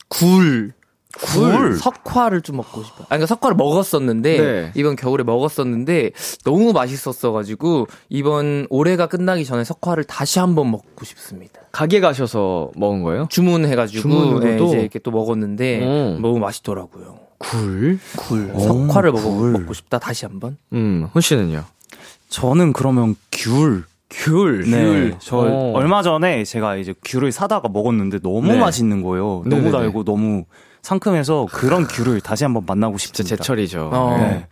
굴. 0.08 0.74
굴? 1.16 1.76
석화를 1.78 2.42
좀 2.42 2.58
먹고 2.58 2.82
싶어요. 2.84 3.02
아니, 3.02 3.20
그러니까 3.20 3.28
석화를 3.28 3.56
먹었었는데, 3.56 4.38
네. 4.38 4.72
이번 4.74 4.96
겨울에 4.96 5.24
먹었었는데, 5.24 6.10
너무 6.44 6.74
맛있었어가지고, 6.74 7.86
이번 8.10 8.66
올해가 8.72 9.06
끝나기 9.06 9.46
전에 9.46 9.64
석화를 9.64 10.06
다시 10.06 10.40
한번 10.40 10.72
먹고 10.72 11.06
싶습니다. 11.06 11.62
가게 11.72 12.00
가셔서 12.00 12.72
먹은 12.76 13.04
거예요? 13.04 13.28
주문해가지고, 13.30 14.02
주문으로도? 14.02 14.44
네, 14.46 14.56
이제 14.66 14.80
이렇게 14.80 14.98
또 14.98 15.12
먹었는데, 15.12 15.84
음. 15.84 16.22
너무 16.22 16.40
맛있더라고요. 16.40 17.20
굴? 17.38 18.00
굴. 18.18 18.52
오, 18.56 18.60
석화를 18.60 19.12
먹어, 19.12 19.30
굴. 19.30 19.52
먹고 19.52 19.74
싶다, 19.74 20.00
다시 20.00 20.26
한 20.26 20.40
번. 20.40 20.58
음, 20.74 21.08
훈 21.14 21.22
씨는요? 21.22 21.64
저는 22.34 22.74
그러면 22.74 23.16
귤. 23.32 23.84
귤. 24.10 24.63
네. 24.70 25.16
저 25.20 25.38
어. 25.38 25.72
얼마 25.75 26.02
전에 26.02 26.44
제가 26.44 26.78
이제 26.78 26.96
귤을 27.06 27.32
사다가 27.32 27.70
먹었는데 27.70 28.20
너무 28.22 28.54
네. 28.54 28.60
맛있는 28.60 29.04
거예요. 29.04 29.44
네네네. 29.46 29.70
너무 29.70 29.78
달고 29.78 30.04
너무 30.04 30.46
상큼해서 30.82 31.46
그런 31.52 31.86
귤을 31.88 32.22
다시 32.22 32.44
한번 32.44 32.63
만나고 32.66 32.98
싶습니다. 32.98 33.36
제철이죠. 33.36 33.92
어. 33.94 34.18
네. 34.18 34.48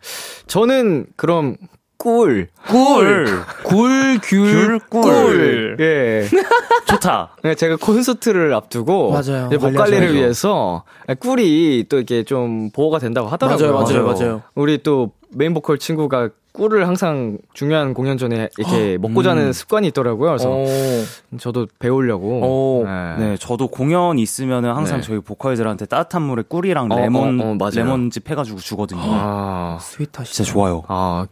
저는 0.45 1.07
그럼 1.15 1.57
꿀. 1.97 2.49
꿀! 2.67 3.25
굴, 3.63 4.19
귤, 4.23 4.79
귤, 4.79 4.79
꿀. 4.89 5.77
예. 5.79 6.27
좋다. 6.87 7.35
네, 7.43 7.55
제가 7.55 7.77
콘서트를 7.77 8.53
앞두고 8.53 9.11
맞아요. 9.11 9.47
이제 9.47 9.57
목. 9.57 9.73
관리를 9.75 10.13
위해서 10.13 10.83
꿀이 11.19 11.85
또 11.89 11.97
이렇게 11.97 12.23
좀 12.23 12.69
보호가 12.71 12.99
된다고 12.99 13.27
하더라고요. 13.27 13.71
맞아요, 13.73 13.83
맞아요, 14.03 14.05
맞아요. 14.05 14.41
우리 14.55 14.81
또 14.81 15.11
메인 15.29 15.53
보컬 15.53 15.77
친구가 15.77 16.29
꿀을 16.53 16.87
항상 16.87 17.37
중요한 17.53 17.93
공연 17.93 18.17
전에 18.17 18.49
이렇게 18.57 18.97
먹고 18.97 19.23
자는 19.23 19.53
습관이 19.53 19.87
있더라고요. 19.87 20.31
그래서 20.31 20.49
오. 20.49 20.67
저도 21.39 21.67
배우려고. 21.79 22.81
오. 22.81 22.83
네. 22.85 23.15
네, 23.17 23.37
저도 23.37 23.67
공연 23.67 24.19
있으면은 24.19 24.73
항상 24.73 24.97
네. 24.97 25.07
저희 25.07 25.19
보컬들한테 25.19 25.85
따뜻한 25.85 26.21
물에 26.23 26.43
꿀이랑 26.47 26.91
어, 26.91 26.99
레몬 26.99 27.39
어, 27.39 27.57
어. 27.59 27.69
레몬즙 27.73 28.29
해가지고 28.29 28.59
주거든요. 28.59 29.01
아, 29.03 29.77
sweet하시다. 29.81 30.23
진짜 30.23 30.51
좋아요. 30.51 30.83
아, 30.87 31.25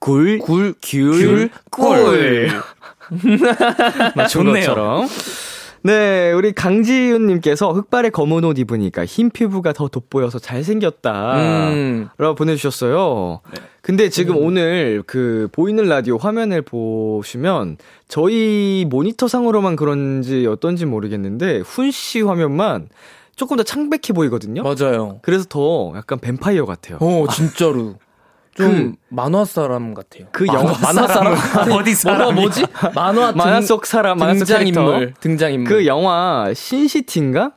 굴, 0.00 0.38
굴, 0.38 0.74
귤, 0.82 1.50
꿀. 1.70 2.50
맞춘 4.16 4.46
좋네요. 4.46 5.06
네, 5.86 6.32
우리 6.32 6.54
강지윤님께서 6.54 7.72
흑발에 7.74 8.08
검은 8.08 8.42
옷 8.44 8.58
입으니까 8.58 9.04
흰 9.04 9.28
피부가 9.28 9.74
더 9.74 9.88
돋보여서 9.88 10.38
잘생겼다. 10.38 11.72
음. 11.72 12.08
라고 12.16 12.34
보내주셨어요. 12.34 13.42
근데 13.82 14.08
지금 14.08 14.38
오늘 14.38 15.02
그 15.06 15.48
보이는 15.52 15.84
라디오 15.84 16.16
화면을 16.16 16.62
보시면 16.62 17.76
저희 18.08 18.86
모니터 18.88 19.28
상으로만 19.28 19.76
그런지 19.76 20.46
어떤지 20.46 20.86
모르겠는데 20.86 21.58
훈씨 21.58 22.22
화면만 22.22 22.88
조금 23.36 23.58
더 23.58 23.62
창백해 23.62 24.14
보이거든요. 24.14 24.62
맞아요. 24.62 25.18
그래서 25.20 25.44
더 25.46 25.92
약간 25.96 26.18
뱀파이어 26.18 26.64
같아요. 26.64 26.96
어, 27.02 27.26
진짜로. 27.30 27.96
좀 28.54 28.96
만화 29.08 29.44
사람 29.44 29.94
같아요. 29.94 30.26
그 30.32 30.44
만화, 30.44 30.60
영화 30.60 30.78
만화 30.80 31.06
사람 31.06 31.34
어디 31.72 31.94
뭐가 32.06 32.30
뭐지? 32.32 32.64
만화 32.94 33.32
만화 33.32 33.60
등- 33.60 33.66
속 33.66 33.86
사람, 33.86 34.18
만화 34.18 34.34
속 34.34 34.38
등장 34.46 34.58
캐릭터. 34.60 34.80
인물, 34.80 35.14
등장 35.20 35.52
인물. 35.52 35.68
그 35.72 35.86
영화 35.86 36.52
신시티인가? 36.54 37.52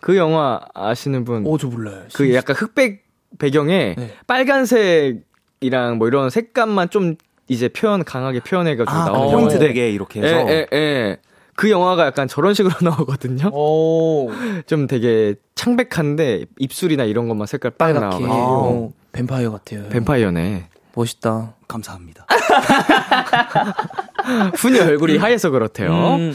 그 0.00 0.16
영화 0.16 0.60
아시는 0.74 1.24
분? 1.24 1.46
오, 1.46 1.58
저 1.58 1.68
몰라요. 1.68 2.02
그 2.14 2.34
약간 2.34 2.56
흑백 2.56 3.04
배경에 3.38 3.94
네. 3.96 4.14
빨간색이랑 4.26 5.98
뭐 5.98 6.08
이런 6.08 6.28
색감만 6.30 6.90
좀 6.90 7.16
이제 7.48 7.68
표현 7.68 8.04
강하게 8.04 8.40
표현해가지고 8.40 8.90
아, 8.96 9.04
나오는 9.06 9.32
포인트. 9.32 9.58
되게 9.58 9.90
이렇게 9.90 10.20
예, 10.22 10.24
해서 10.26 10.48
예, 10.50 10.66
예. 10.72 11.16
그 11.56 11.70
영화가 11.70 12.06
약간 12.06 12.28
저런 12.28 12.54
식으로 12.54 12.74
나오거든요. 12.82 13.50
오, 13.52 14.30
좀 14.66 14.86
되게 14.86 15.34
창백한데 15.54 16.46
입술이나 16.58 17.04
이런 17.04 17.28
것만 17.28 17.46
색깔 17.46 17.72
빨 17.72 17.92
빨갛게. 17.94 18.24
나와가지고 18.24 18.34
어, 18.34 18.92
뱀파이어 19.12 19.50
같아요. 19.52 19.88
뱀파이어네. 19.90 20.68
멋있다. 20.94 21.54
감사합니다. 21.68 22.26
훈이 24.56 24.78
얼굴이 24.78 25.16
하얘서 25.16 25.50
그렇대요. 25.50 25.90
음, 26.16 26.34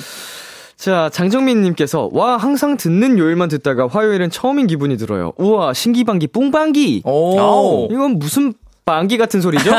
자, 0.76 1.10
장정민님께서, 1.12 2.10
와, 2.12 2.38
항상 2.38 2.78
듣는 2.78 3.18
요일만 3.18 3.50
듣다가 3.50 3.88
화요일은 3.88 4.30
처음인 4.30 4.68
기분이 4.68 4.98
들어요. 4.98 5.34
우와, 5.38 5.74
신기방기, 5.74 6.28
뿡방기! 6.28 7.04
오, 7.06 7.88
이건 7.92 8.20
무슨 8.20 8.54
방기 8.88 9.18
같은 9.18 9.42
소리죠? 9.42 9.70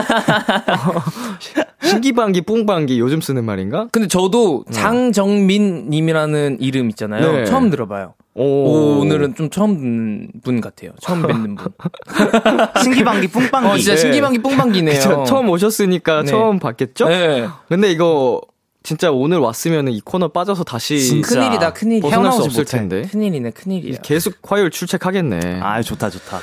신기방기, 1.82 2.42
뿡방기, 2.42 3.00
요즘 3.00 3.22
쓰는 3.22 3.42
말인가? 3.44 3.88
근데 3.90 4.06
저도 4.06 4.66
장정민 4.70 5.88
님이라는 5.88 6.58
이름 6.60 6.90
있잖아요. 6.90 7.32
네. 7.32 7.44
처음 7.46 7.70
들어봐요. 7.70 8.14
오, 8.34 8.98
오늘은 9.00 9.34
좀 9.34 9.48
처음 9.48 9.78
듣는 9.78 10.28
분 10.44 10.60
같아요. 10.60 10.90
처음 11.00 11.22
뵙는 11.22 11.56
분. 11.56 11.72
신기방기 12.84 13.28
뿡빵기. 13.28 13.66
어, 13.66 13.76
진짜 13.78 13.92
네. 13.92 13.96
신기방기 13.96 14.38
뽕방기네요. 14.40 14.94
그쵸, 15.00 15.24
처음 15.26 15.48
오셨으니까 15.48 16.22
네. 16.22 16.30
처음 16.30 16.58
봤겠죠? 16.58 17.08
네. 17.08 17.48
근데 17.68 17.90
이거, 17.90 18.42
진짜 18.82 19.10
오늘 19.10 19.38
왔으면 19.38 19.88
이 19.88 20.02
코너 20.02 20.28
빠져서 20.28 20.64
다시 20.64 21.00
진짜. 21.00 21.40
큰일이다, 21.40 21.72
큰일이야. 21.72 22.02
벗어날 22.02 22.32
수 22.32 22.42
없을 22.42 22.60
못해. 22.60 22.76
텐데. 22.76 23.02
큰일이네, 23.10 23.52
큰일이야. 23.52 24.00
계속 24.02 24.34
화요일 24.42 24.70
출첵하겠네. 24.70 25.60
아, 25.62 25.80
좋다 25.80 26.10
좋다. 26.10 26.40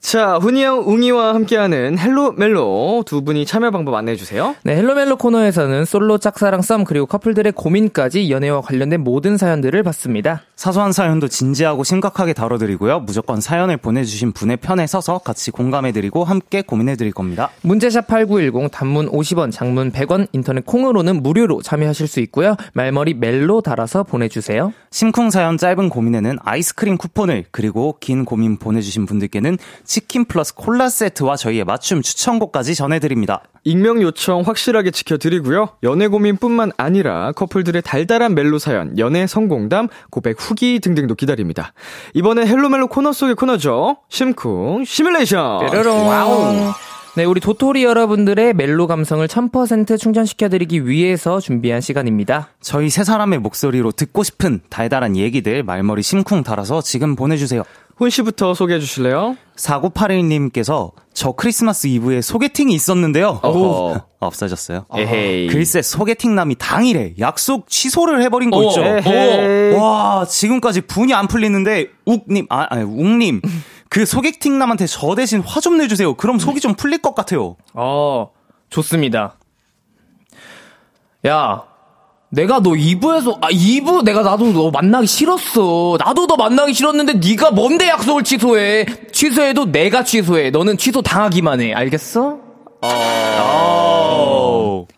자, 0.00 0.36
훈이 0.36 0.64
형, 0.64 0.84
웅이와 0.86 1.34
함께하는 1.34 1.98
Hello 1.98 2.32
멜로 2.32 3.02
두 3.06 3.22
분이 3.22 3.44
참여 3.46 3.70
방법 3.70 3.94
안내해 3.94 4.16
주세요. 4.16 4.54
네, 4.62 4.76
Hello 4.76 4.94
멜로 4.94 5.16
코너에서는 5.16 5.84
솔로 5.84 6.18
짝사랑 6.18 6.62
썸 6.62 6.84
그리고 6.84 7.06
커플들의 7.06 7.52
고민까지 7.52 8.30
연애와 8.30 8.60
관련된 8.60 9.02
모든 9.02 9.36
사연들을 9.36 9.82
봤습니다. 9.82 10.42
사소한 10.56 10.92
사연도 10.92 11.28
진지하고 11.28 11.84
심각하게 11.84 12.32
다뤄드리고요. 12.32 13.00
무조건 13.00 13.40
사연을 13.40 13.76
보내주신 13.76 14.32
분의 14.32 14.56
편에 14.56 14.86
서서 14.86 15.18
같이 15.18 15.50
공감해드리고 15.50 16.24
함께 16.24 16.62
고민해드릴 16.62 17.12
겁니다. 17.12 17.50
문자샵 17.62 18.06
8910 18.08 18.70
단문 18.72 19.10
50원, 19.10 19.52
장문 19.52 19.92
100원, 19.92 20.26
인터넷 20.32 20.64
콩으로는 20.66 21.22
무료로 21.22 21.62
참여하실 21.62 22.08
수 22.08 22.20
있고요. 22.20 22.56
말머리 22.72 23.14
멜로 23.14 23.60
달아서 23.60 24.02
보내주세요. 24.02 24.72
심쿵 24.90 25.30
사연 25.30 25.58
짧은 25.58 25.90
고민에는 25.90 26.38
아이스크림 26.42 26.96
쿠폰을 26.96 27.44
그리고 27.50 27.96
긴 28.00 28.24
고민 28.24 28.56
보내주신 28.56 29.06
분들께는 29.06 29.58
치킨 29.88 30.26
플러스 30.26 30.54
콜라 30.54 30.90
세트와 30.90 31.36
저희의 31.36 31.64
맞춤 31.64 32.02
추천곡까지 32.02 32.74
전해드립니다. 32.74 33.42
익명 33.64 34.02
요청 34.02 34.42
확실하게 34.42 34.90
지켜드리고요. 34.90 35.70
연애 35.82 36.08
고민뿐만 36.08 36.72
아니라 36.76 37.32
커플들의 37.32 37.80
달달한 37.82 38.34
멜로 38.34 38.58
사연, 38.58 38.98
연애 38.98 39.26
성공담, 39.26 39.88
고백 40.10 40.36
후기 40.38 40.78
등등도 40.78 41.14
기다립니다. 41.14 41.72
이번에 42.12 42.46
Hello 42.46 42.67
멜로 42.67 42.88
코너 42.88 43.12
속의 43.12 43.34
코너죠. 43.34 43.96
심쿵 44.10 44.84
시뮬레이션. 44.84 45.70
뾰로롱. 45.70 46.74
네, 47.16 47.24
우리 47.24 47.40
도토리 47.40 47.82
여러분들의 47.82 48.54
멜로 48.54 48.86
감성을 48.86 49.26
1000% 49.26 49.98
충전시켜드리기 49.98 50.86
위해서 50.86 51.40
준비한 51.40 51.80
시간입니다. 51.80 52.50
저희 52.60 52.90
세 52.90 53.02
사람의 53.02 53.40
목소리로 53.40 53.90
듣고 53.92 54.22
싶은 54.22 54.60
달달한 54.68 55.16
얘기들 55.16 55.62
말머리 55.64 56.02
심쿵 56.02 56.44
달아서 56.44 56.82
지금 56.82 57.16
보내주세요. 57.16 57.64
훈 57.98 58.10
씨부터 58.10 58.54
소개해 58.54 58.78
주실래요? 58.80 59.36
4981님께서 59.56 60.92
저 61.12 61.32
크리스마스 61.32 61.88
이브에 61.88 62.20
소개팅이 62.20 62.72
있었는데요. 62.72 63.40
어허. 63.42 63.94
아, 63.96 64.04
없어졌어요. 64.26 64.86
에헤이. 64.94 65.48
글쎄 65.48 65.82
소개팅남이 65.82 66.54
당일에 66.56 67.14
약속 67.18 67.68
취소를 67.68 68.22
해버린 68.22 68.50
거 68.50 68.58
어, 68.58 68.68
있죠. 68.68 68.82
에헤이. 68.84 69.74
와 69.74 70.24
지금까지 70.26 70.82
분이 70.82 71.12
안 71.12 71.26
풀리는데 71.26 71.88
욱님 72.04 72.46
아 72.50 72.66
아니 72.70 72.84
욱님 72.84 73.42
그 73.88 74.06
소개팅남한테 74.06 74.86
저 74.86 75.14
대신 75.16 75.40
화 75.40 75.60
좀 75.60 75.76
내주세요. 75.78 76.14
그럼 76.14 76.38
속이 76.38 76.60
좀 76.60 76.74
풀릴 76.74 77.02
것 77.02 77.14
같아요. 77.16 77.56
어, 77.74 78.30
좋습니다. 78.70 79.34
야, 81.26 81.64
내가 82.30 82.60
너 82.60 82.70
2부에서 82.72 83.38
아 83.40 83.48
2부 83.48 84.04
내가 84.04 84.22
나도 84.22 84.52
너 84.52 84.70
만나기 84.70 85.06
싫었어. 85.06 85.96
나도 86.04 86.26
너 86.26 86.36
만나기 86.36 86.74
싫었는데 86.74 87.14
네가 87.14 87.52
뭔데 87.52 87.88
약속을 87.88 88.22
취소해? 88.24 88.84
취소해도 89.12 89.72
내가 89.72 90.04
취소해. 90.04 90.50
너는 90.50 90.76
취소 90.76 91.00
당하기만 91.00 91.60
해. 91.62 91.72
알겠어? 91.72 92.38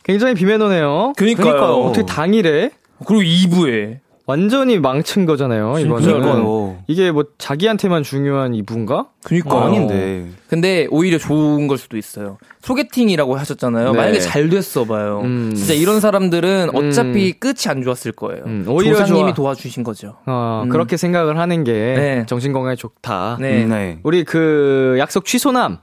굉장히 0.03 0.35
비매너네요. 0.35 1.13
그니까요. 1.17 1.85
어떻게 1.85 2.05
당일에 2.05 2.71
그리고 3.07 3.23
2부에. 3.23 3.99
완전히 4.31 4.79
망친 4.79 5.27
거잖아요. 5.27 5.77
이거는. 5.81 6.77
이게 6.87 7.11
뭐 7.11 7.25
자기한테만 7.37 8.05
중요한 8.05 8.55
이분가? 8.55 9.09
그니까 9.25 9.65
아닌데. 9.67 10.29
근데 10.49 10.87
오히려 10.91 11.19
좋은 11.19 11.67
걸 11.67 11.79
수도 11.79 11.97
있어요. 11.97 12.39
소개팅이라고 12.63 13.37
하셨잖아요. 13.37 13.91
네. 13.91 13.97
만약에 13.97 14.21
잘 14.21 14.49
됐어 14.49 14.85
봐요. 14.85 15.21
음. 15.25 15.53
진짜 15.57 15.75
이런 15.75 15.99
사람들은 15.99 16.77
어차피 16.77 17.33
끝이 17.33 17.67
안 17.67 17.83
좋았을 17.83 18.13
거예요. 18.13 18.45
음, 18.47 18.65
오히려 18.69 18.93
조상님이 18.99 19.31
좋아. 19.31 19.35
도와주신 19.35 19.83
거죠. 19.83 20.17
어, 20.27 20.63
음. 20.65 20.69
그렇게 20.69 20.97
생각을 20.97 21.39
하는 21.39 21.65
게 21.65 21.73
네. 21.73 22.27
정신 22.27 22.53
건강에 22.53 22.77
좋다. 22.77 23.39
네. 23.41 23.65
음, 23.65 23.71
네. 23.71 23.99
우리 24.05 24.23
그 24.25 24.95
약속 25.01 25.25
취소남 25.25 25.79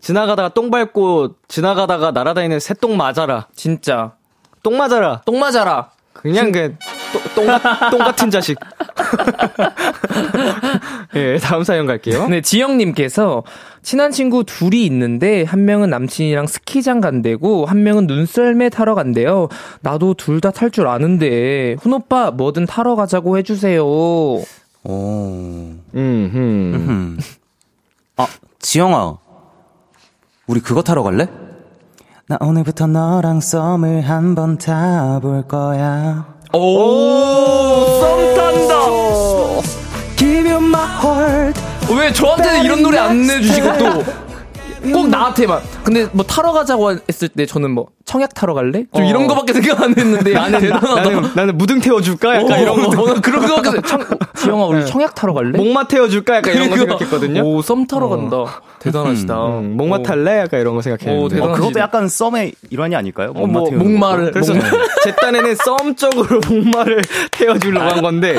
지나가다가 0.00 0.48
똥 0.48 0.70
밟고 0.70 1.36
지나가다가 1.46 2.10
날아다니는 2.10 2.58
새똥 2.58 2.96
맞아라. 2.96 3.46
진짜 3.54 4.14
똥 4.64 4.76
맞아라. 4.76 5.22
똥 5.26 5.38
맞아라. 5.38 5.90
그냥 6.24 6.50
그 6.52 6.74
똥, 7.34 7.46
똥, 7.46 7.58
똥 7.90 7.98
같은 8.00 8.30
자식. 8.30 8.56
예, 11.16 11.36
다음 11.38 11.62
사연 11.64 11.86
갈게요. 11.86 12.28
네, 12.28 12.40
지영 12.40 12.78
님께서 12.78 13.42
친한 13.82 14.10
친구 14.10 14.42
둘이 14.42 14.86
있는데 14.86 15.42
한 15.44 15.66
명은 15.66 15.90
남친이랑 15.90 16.46
스키장 16.46 17.00
간대고 17.02 17.66
한 17.66 17.82
명은 17.82 18.06
눈썰매 18.06 18.70
타러 18.70 18.94
간대요. 18.94 19.48
나도 19.82 20.14
둘 20.14 20.40
다 20.40 20.50
탈 20.50 20.70
줄 20.70 20.86
아는데 20.86 21.76
훈 21.80 21.92
오빠 21.92 22.30
뭐든 22.30 22.64
타러 22.66 22.96
가자고 22.96 23.36
해 23.36 23.42
주세요. 23.42 23.84
오. 23.86 24.42
음, 24.86 25.82
음. 25.94 26.32
음. 26.34 27.18
아, 28.16 28.26
지영아. 28.60 29.18
우리 30.46 30.60
그거 30.60 30.82
타러 30.82 31.02
갈래? 31.02 31.28
나 32.26 32.38
오늘부터 32.40 32.86
너랑 32.86 33.40
썸을 33.40 34.00
한번 34.08 34.56
타볼 34.56 35.46
거야. 35.46 36.24
오, 36.54 37.86
썸 38.00 38.34
탄다. 38.34 38.74
Heart. 41.04 41.60
왜 41.94 42.12
저한테는 42.12 42.64
이런 42.64 42.82
노래 42.82 42.98
안 42.98 43.26
내주시고 43.26 43.78
또 43.78 44.23
꼭 44.92 45.08
나한테만. 45.08 45.60
근데 45.84 46.06
뭐 46.12 46.24
타러 46.24 46.52
가자고 46.52 46.92
했을 47.08 47.28
때 47.28 47.46
저는 47.46 47.70
뭐 47.70 47.86
청약 48.04 48.34
타러 48.34 48.52
갈래? 48.54 48.84
좀 48.94 49.02
어. 49.02 49.08
이런 49.08 49.26
거밖에 49.26 49.52
생각 49.54 49.80
안 49.82 49.96
했는데 49.96 50.32
나는 50.34 50.60
대단하다. 50.60 50.94
나는, 51.02 51.30
나는 51.34 51.58
무등 51.58 51.80
태워줄까? 51.80 52.36
약간 52.36 52.52
어, 52.52 52.58
이런 52.58 52.82
거. 52.82 52.90
저는 52.90 53.20
그런 53.22 53.46
거 53.46 53.54
같아서 53.56 53.80
청, 53.86 54.00
지영아 54.36 54.66
우리 54.66 54.84
청약 54.86 55.14
타러 55.14 55.32
갈래? 55.32 55.56
목마 55.56 55.86
태워줄까? 55.88 56.36
약간 56.36 56.54
이런 56.54 56.68
거 56.68 56.74
그러니까, 56.74 56.98
생각했거든요. 56.98 57.42
오, 57.42 57.62
썸 57.62 57.86
타러 57.86 58.08
간다. 58.08 58.60
대단하시다. 58.78 59.46
음, 59.60 59.76
목마 59.76 60.02
탈래? 60.02 60.40
약간 60.40 60.60
이런 60.60 60.74
거 60.74 60.82
생각했는데. 60.82 61.24
오, 61.24 61.28
대단- 61.28 61.50
어, 61.50 61.52
그것도 61.54 61.80
약간 61.80 62.08
썸의 62.08 62.52
일환이 62.70 62.94
아닐까요? 62.94 63.32
어, 63.34 63.46
뭐, 63.46 63.68
태우는 63.70 63.78
목마를. 63.92 64.32
그래서 64.32 64.52
목마. 64.52 64.68
제 65.02 65.14
딴에는 65.16 65.54
썸적으로 65.56 66.40
목마를 66.48 67.00
태워주려고 67.30 67.86
한 67.86 68.02
건데, 68.02 68.36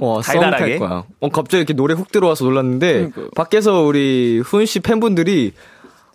어, 0.00 0.20
썸탈? 0.22 0.78
거야. 0.78 1.04
어, 1.20 1.28
갑자기 1.28 1.58
이렇게 1.58 1.74
노래 1.74 1.92
훅 1.94 2.10
들어와서 2.10 2.44
놀랐는데, 2.44 3.10
밖에서 3.36 3.82
우리 3.82 4.40
후은 4.44 4.64
씨 4.64 4.80
팬분들이 4.80 5.52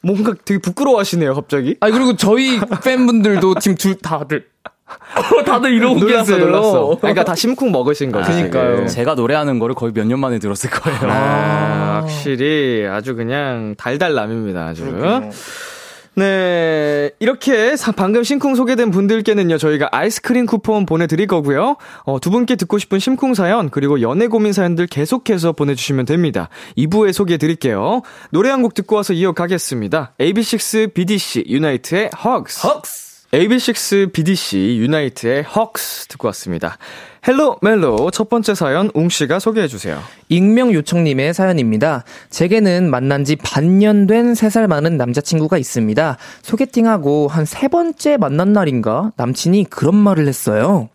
뭔가 0.03 0.33
되게 0.45 0.59
부끄러워하시네요, 0.59 1.33
갑자기. 1.35 1.75
아니 1.79 1.93
그리고 1.93 2.15
저희 2.15 2.59
팬분들도 2.83 3.55
지금 3.55 3.75
둘 3.77 3.95
다들 3.95 4.45
다들 5.45 5.73
이러고 5.73 5.99
놀랐어, 5.99 6.33
계세요. 6.33 6.45
놀랐어. 6.45 6.97
그러니까 6.99 7.23
다 7.23 7.35
심쿵 7.35 7.71
먹으신 7.71 8.11
거죠. 8.11 8.31
그러니까요. 8.31 8.75
지금. 8.75 8.87
제가 8.87 9.15
노래하는 9.15 9.59
거를 9.59 9.75
거의 9.75 9.91
몇 9.93 10.05
년 10.07 10.19
만에 10.19 10.39
들었을 10.39 10.69
거예요. 10.69 10.99
아, 11.03 11.99
확실히 12.01 12.87
아주 12.89 13.15
그냥 13.15 13.75
달달남입니다, 13.77 14.65
아주. 14.67 14.85
네, 16.19 17.11
이렇게 17.19 17.75
사- 17.77 17.91
방금 17.93 18.23
심쿵 18.23 18.55
소개된 18.55 18.91
분들께는요, 18.91 19.57
저희가 19.57 19.87
아이스크림 19.91 20.45
쿠폰 20.45 20.85
보내드릴 20.85 21.27
거고요. 21.27 21.77
어, 22.03 22.19
두 22.19 22.29
분께 22.29 22.55
듣고 22.55 22.77
싶은 22.77 22.99
심쿵 22.99 23.33
사연, 23.33 23.69
그리고 23.69 24.01
연애 24.01 24.27
고민 24.27 24.51
사연들 24.53 24.87
계속해서 24.87 25.53
보내주시면 25.53 26.05
됩니다. 26.05 26.49
2부에 26.77 27.13
소개해드릴게요. 27.13 28.01
노래 28.31 28.49
한 28.49 28.59
곡 28.61 28.73
듣고 28.73 28.97
와서 28.97 29.13
이어가겠습니다. 29.13 30.13
AB6 30.19 30.93
BDC 30.93 31.45
유나이트의 31.47 32.09
Hugs. 32.25 32.67
AB6IX 33.31 34.11
BDC 34.11 34.77
YOUNITE의 34.79 35.45
Hugs 35.55 36.07
듣고 36.07 36.27
왔습니다. 36.29 36.77
Hello 37.27 37.57
멜로 37.61 38.09
첫 38.09 38.27
번째 38.27 38.55
사연 38.55 38.89
웅 38.95 39.09
씨가 39.09 39.37
소개해 39.37 39.67
주세요. 39.67 39.99
익명 40.29 40.73
요청님의 40.73 41.35
사연입니다. 41.35 42.05
제게는 42.31 42.89
만난 42.89 43.23
지 43.25 43.35
반년 43.35 44.07
된 44.07 44.33
3살 44.33 44.65
많은 44.67 44.97
남자친구가 44.97 45.59
있습니다. 45.59 46.17
소개팅하고 46.41 47.27
한 47.27 47.45
세 47.45 47.67
번째 47.67 48.17
만난 48.17 48.53
날인가 48.53 49.11
남친이 49.15 49.65
그런 49.65 49.95
말을 49.95 50.27
했어요. 50.27 50.89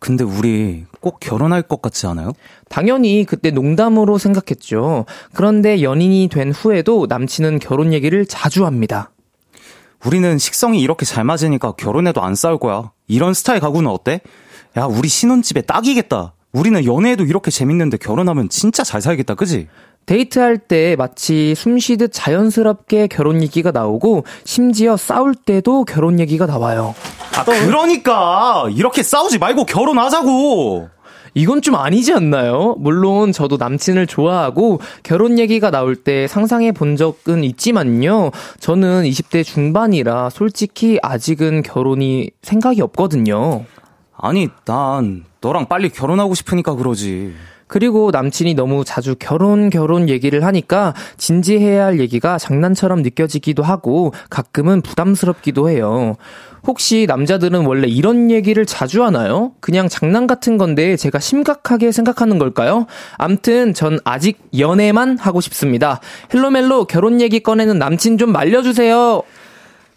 근데 0.00 0.24
우리 0.24 0.84
꼭 1.00 1.20
결혼할 1.20 1.62
것 1.62 1.82
같지 1.82 2.06
않아요? 2.06 2.32
당연히 2.68 3.24
그때 3.28 3.50
농담으로 3.50 4.18
생각했죠. 4.18 5.04
그런데 5.34 5.82
연인이 5.82 6.28
된 6.32 6.50
후에도 6.52 7.06
남친은 7.08 7.58
결혼 7.60 7.92
얘기를 7.92 8.24
자주 8.26 8.66
합니다. 8.66 9.10
우리는 10.04 10.38
식성이 10.38 10.80
이렇게 10.80 11.04
잘 11.04 11.24
맞으니까 11.24 11.72
결혼해도 11.72 12.22
안 12.22 12.34
싸울 12.34 12.58
거야. 12.58 12.90
이런 13.06 13.34
스타일 13.34 13.60
가구는 13.60 13.90
어때? 13.90 14.20
야, 14.76 14.84
우리 14.84 15.08
신혼집에 15.08 15.62
딱이겠다. 15.62 16.34
우리는 16.52 16.84
연애해도 16.84 17.24
이렇게 17.24 17.50
재밌는데 17.50 17.98
결혼하면 17.98 18.48
진짜 18.48 18.82
잘 18.82 19.00
살겠다, 19.00 19.34
그지? 19.34 19.68
데이트할 20.06 20.58
때 20.58 20.96
마치 20.96 21.54
숨 21.54 21.78
쉬듯 21.78 22.10
자연스럽게 22.12 23.06
결혼 23.08 23.42
얘기가 23.42 23.70
나오고 23.70 24.24
심지어 24.44 24.96
싸울 24.96 25.34
때도 25.34 25.84
결혼 25.84 26.18
얘기가 26.18 26.46
나와요. 26.46 26.94
아, 27.36 27.44
그러니까! 27.44 28.66
이렇게 28.74 29.02
싸우지 29.02 29.38
말고 29.38 29.66
결혼하자고! 29.66 30.88
이건 31.34 31.62
좀 31.62 31.76
아니지 31.76 32.12
않나요? 32.12 32.76
물론 32.78 33.32
저도 33.32 33.56
남친을 33.56 34.06
좋아하고 34.06 34.80
결혼 35.02 35.38
얘기가 35.38 35.70
나올 35.70 35.96
때 35.96 36.26
상상해 36.26 36.72
본 36.72 36.96
적은 36.96 37.44
있지만요. 37.44 38.30
저는 38.58 39.04
20대 39.04 39.44
중반이라 39.44 40.30
솔직히 40.30 40.98
아직은 41.02 41.62
결혼이 41.62 42.30
생각이 42.42 42.80
없거든요. 42.82 43.64
아니, 44.16 44.48
난 44.64 45.24
너랑 45.40 45.66
빨리 45.66 45.88
결혼하고 45.88 46.34
싶으니까 46.34 46.74
그러지. 46.74 47.32
그리고 47.70 48.10
남친이 48.10 48.54
너무 48.54 48.84
자주 48.84 49.14
결혼 49.16 49.70
결혼 49.70 50.08
얘기를 50.08 50.44
하니까 50.44 50.92
진지해야 51.16 51.86
할 51.86 52.00
얘기가 52.00 52.36
장난처럼 52.36 53.02
느껴지기도 53.02 53.62
하고 53.62 54.12
가끔은 54.28 54.82
부담스럽기도 54.82 55.70
해요. 55.70 56.16
혹시 56.66 57.06
남자들은 57.08 57.64
원래 57.66 57.88
이런 57.88 58.30
얘기를 58.30 58.66
자주 58.66 59.04
하나요? 59.04 59.52
그냥 59.60 59.88
장난 59.88 60.26
같은 60.26 60.58
건데 60.58 60.96
제가 60.96 61.18
심각하게 61.18 61.92
생각하는 61.92 62.38
걸까요? 62.38 62.86
암튼 63.16 63.74
전 63.74 63.98
아직 64.04 64.38
연애만 64.58 65.18
하고 65.18 65.40
싶습니다. 65.40 66.00
Hello 66.32 66.58
멜로 66.58 66.84
결혼 66.84 67.20
얘기 67.20 67.40
꺼내는 67.40 67.78
남친 67.78 68.18
좀 68.18 68.32
말려주세요. 68.32 69.22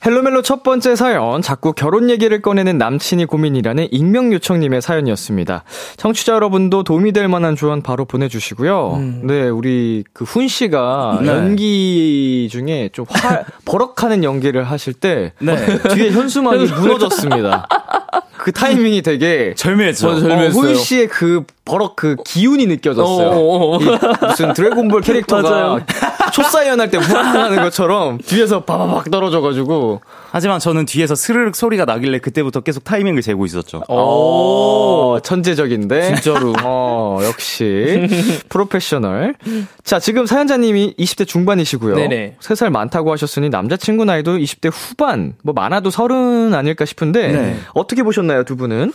Hello 0.06 0.24
멜로 0.24 0.42
첫 0.42 0.64
번째 0.64 0.96
사연, 0.98 1.42
자꾸 1.42 1.72
결혼 1.72 2.10
얘기를 2.10 2.42
꺼내는 2.42 2.78
남친이 2.78 3.24
고민이라는 3.26 3.88
익명 3.92 4.34
요청님의 4.34 4.82
사연이었습니다. 4.82 5.64
청취자 5.96 6.34
여러분도 6.34 6.84
도움이 6.84 7.14
될 7.14 7.30
만한 7.30 7.56
조언 7.56 7.82
바로 7.82 8.04
보내주시고요. 8.06 9.02
네, 9.24 9.48
우리 9.48 10.04
그 10.12 10.26
훈 10.26 10.48
씨가 10.48 11.20
네. 11.22 11.28
연기 11.28 12.50
중에 12.52 12.90
좀 12.92 13.06
화, 13.08 13.44
버럭하는 13.66 14.24
연기를 14.24 14.64
하실 14.64 14.94
때 14.94 15.34
네. 15.40 15.56
뒤에 15.94 16.10
현수막이 16.12 16.66
무너졌습니다. 16.66 17.68
그 18.44 18.52
타이밍이 18.52 19.02
되게 19.04 19.54
절묘했죠. 19.56 20.10
어, 20.10 20.20
절묘했어요. 20.20 20.62
훈 20.62 20.76
씨의 20.76 21.08
그 21.08 21.44
버럭 21.64 21.96
그 21.96 22.18
기운이 22.26 22.66
느껴졌어요. 22.68 23.30
어, 23.30 23.32
어, 23.32 23.78
어. 23.78 23.80
이 23.80 23.86
무슨 24.28 24.52
드래곤볼 24.54 25.00
캐릭터가. 25.02 25.86
초사연할 26.34 26.90
때 26.90 26.98
후하는 26.98 27.62
것처럼 27.62 28.18
뒤에서 28.18 28.64
바바박 28.64 29.12
떨어져가지고 29.12 30.02
하지만 30.32 30.60
저는 30.60 30.86
뒤에서 30.86 31.14
스르륵 31.14 31.56
소리가 31.56 31.86
나길래 31.86 32.18
그때부터 32.18 32.62
계속 32.62 32.84
타이밍을 32.84 33.22
재고 33.22 33.46
있었죠. 33.46 33.84
오, 33.88 35.20
천재적인데. 35.24 36.16
진짜로. 36.16 36.54
어, 36.64 37.20
역시. 37.24 38.08
프로페셔널. 38.50 39.36
자, 39.84 40.00
지금 40.00 40.26
사연자님이 40.26 40.96
20대 40.98 41.28
중반이시고요. 41.28 41.96
네네. 41.96 42.38
3살 42.42 42.72
많다고 42.72 43.12
하셨으니 43.12 43.50
남자친구 43.50 44.06
나이도 44.06 44.38
20대 44.38 44.72
후반, 44.74 45.36
뭐 45.44 45.54
많아도 45.54 45.92
서른 45.92 46.56
아닐까 46.56 46.86
싶은데, 46.86 47.28
네. 47.32 47.58
어떻게 47.76 48.02
보셨나요, 48.02 48.33
두 48.42 48.56
분은? 48.56 48.92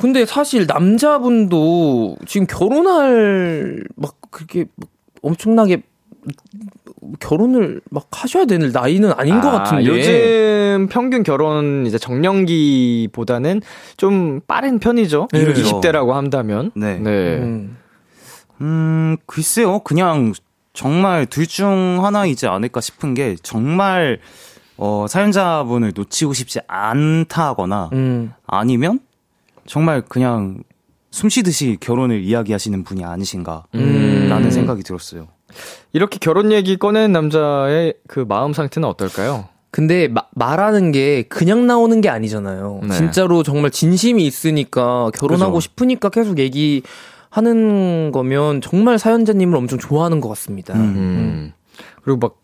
근데 0.00 0.24
사실 0.24 0.64
남자분도 0.66 2.16
지금 2.26 2.46
결혼할 2.46 3.82
막 3.96 4.16
그렇게 4.30 4.64
막 4.76 4.88
엄청나게 5.20 5.82
결혼을 7.18 7.80
막 7.90 8.06
하셔야 8.12 8.44
되는 8.46 8.70
나이는 8.72 9.12
아닌 9.12 9.40
것 9.40 9.48
아, 9.48 9.62
같은데. 9.62 9.84
요즘 9.86 10.88
평균 10.90 11.22
결혼 11.22 11.84
이제 11.86 11.98
정년기보다는 11.98 13.60
좀 13.96 14.40
빠른 14.46 14.78
편이죠. 14.78 15.28
네. 15.32 15.52
20대라고 15.52 16.10
한다면. 16.12 16.70
네. 16.74 16.96
음. 16.98 17.76
음, 18.60 19.16
글쎄요. 19.26 19.80
그냥 19.80 20.32
정말 20.72 21.26
둘 21.26 21.46
중 21.46 22.00
하나이지 22.04 22.46
않을까 22.46 22.80
싶은 22.80 23.14
게 23.14 23.36
정말 23.42 24.20
어, 24.82 25.06
사연자분을 25.08 25.92
놓치고 25.94 26.32
싶지 26.32 26.60
않다거나 26.66 27.90
음. 27.92 28.32
아니면 28.46 29.00
정말 29.66 30.00
그냥 30.02 30.62
숨 31.10 31.28
쉬듯이 31.28 31.76
결혼을 31.80 32.22
이야기하시는 32.22 32.82
분이 32.84 33.04
아니신가 33.04 33.64
음. 33.74 34.26
라는 34.30 34.50
생각이 34.50 34.82
들었어요. 34.82 35.28
이렇게 35.92 36.18
결혼 36.18 36.50
얘기 36.52 36.76
꺼낸 36.76 37.12
남자의 37.12 37.94
그 38.08 38.20
마음 38.26 38.52
상태는 38.52 38.88
어떨까요? 38.88 39.48
근데 39.70 40.08
마- 40.08 40.24
말하는 40.34 40.92
게 40.92 41.22
그냥 41.24 41.66
나오는 41.66 42.00
게 42.00 42.08
아니잖아요. 42.08 42.80
네. 42.84 42.94
진짜로 42.96 43.42
정말 43.42 43.70
진심이 43.70 44.24
있으니까 44.26 45.10
결혼하고 45.14 45.52
그죠. 45.54 45.60
싶으니까 45.60 46.08
계속 46.08 46.38
얘기 46.38 46.82
하는 47.28 48.10
거면 48.12 48.60
정말 48.62 48.98
사연자님을 48.98 49.56
엄청 49.56 49.78
좋아하는 49.78 50.20
것 50.20 50.28
같습니다. 50.30 50.74
음. 50.74 51.52
그리고 52.02 52.18
막 52.18 52.36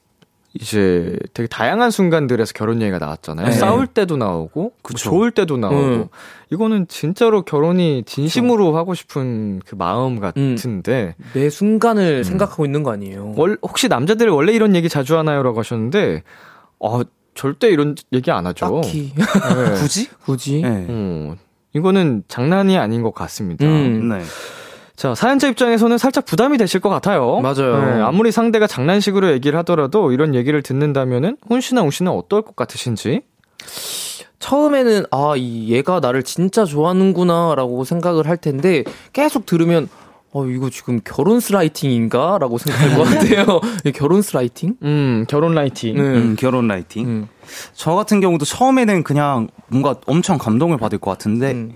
이제 0.61 1.17
되게 1.35 1.47
다양한 1.47 1.91
순간들에서 1.91 2.53
결혼 2.55 2.81
얘기가 2.83 2.99
나왔잖아요. 2.99 3.47
네. 3.47 3.53
싸울 3.53 3.87
때도 3.87 4.17
나오고, 4.17 4.61
뭐 4.61 4.71
그쵸. 4.83 5.11
좋을 5.11 5.31
때도 5.31 5.57
나오고. 5.57 5.77
음. 5.77 6.09
이거는 6.51 6.87
진짜로 6.89 7.43
결혼이 7.43 8.05
진심으로 8.07 8.77
하고 8.77 8.95
싶은 8.95 9.61
그 9.67 9.75
마음 9.75 10.21
같은데. 10.21 11.15
매 11.35 11.51
순간을 11.51 12.25
생각하고 12.25 12.65
있는 12.65 12.83
거 12.83 12.93
아니에요. 12.93 13.35
월, 13.37 13.59
혹시 13.63 13.89
남자들 13.89 14.29
원래 14.29 14.53
이런 14.53 14.75
얘기 14.75 14.89
자주 14.89 15.17
하나요?라고 15.19 15.59
하셨는데, 15.59 16.23
어, 16.79 17.01
절대 17.35 17.69
이런 17.69 17.95
얘기 18.13 18.31
안 18.31 18.47
하죠. 18.47 18.81
딱히 18.83 19.13
네. 19.15 19.25
굳이? 19.79 20.09
굳이. 20.25 20.63
네. 20.63 20.87
어, 20.89 21.37
이거는 21.75 22.25
장난이 22.29 22.79
아닌 22.79 23.03
것 23.03 23.15
같습니다. 23.15 23.65
음. 23.67 24.09
네. 24.09 24.23
자, 24.97 25.15
사연자 25.15 25.47
입장에서는 25.49 25.99
살짝 25.99 26.25
부담이 26.25 26.57
되실 26.57 26.81
것 26.81 26.89
같아요. 26.89 27.41
맞아요. 27.41 27.85
네, 27.85 28.01
아무리 28.01 28.33
상대가 28.33 28.67
장난식으로 28.67 29.31
얘기를 29.33 29.59
하더라도 29.61 30.11
이런 30.11 30.35
얘기를 30.35 30.63
듣는다면은 30.63 31.37
훈 31.47 31.61
씨나 31.61 31.83
웅 31.83 31.91
씨는 31.91 32.11
어떨 32.11 32.43
것 32.43 32.57
같으신지? 32.57 33.21
처음에는 34.39 35.05
아, 35.11 35.35
이 35.37 35.69
얘가 35.71 36.01
나를 36.01 36.23
진짜 36.23 36.65
좋아하는구나라고 36.65 37.85
생각을 37.85 38.27
할 38.27 38.37
텐데 38.37 38.85
계속 39.13 39.45
들으면 39.45 39.89
어 40.33 40.45
이거 40.47 40.69
지금 40.71 41.01
결혼 41.05 41.41
스라이팅인가 41.41 42.39
라고 42.39 42.59
생각할 42.59 42.97
것 42.97 43.05
같아요. 43.05 43.61
이 43.87 43.93
결혼 43.93 44.23
스라이팅? 44.23 44.77
음, 44.83 45.25
결혼 45.29 45.55
라이팅. 45.55 45.95
네. 45.95 46.01
음, 46.03 46.37
결혼 46.37 46.69
라이팅. 46.69 47.07
음. 47.07 47.29
저 47.75 47.95
같은 47.95 48.21
경우도 48.21 48.45
처음에는 48.45 49.03
그냥 49.03 49.49
뭔가 49.69 49.97
엄청 50.07 50.37
감동을 50.37 50.79
받을 50.79 50.99
것 50.99 51.11
같은데 51.11 51.53
음. 51.53 51.73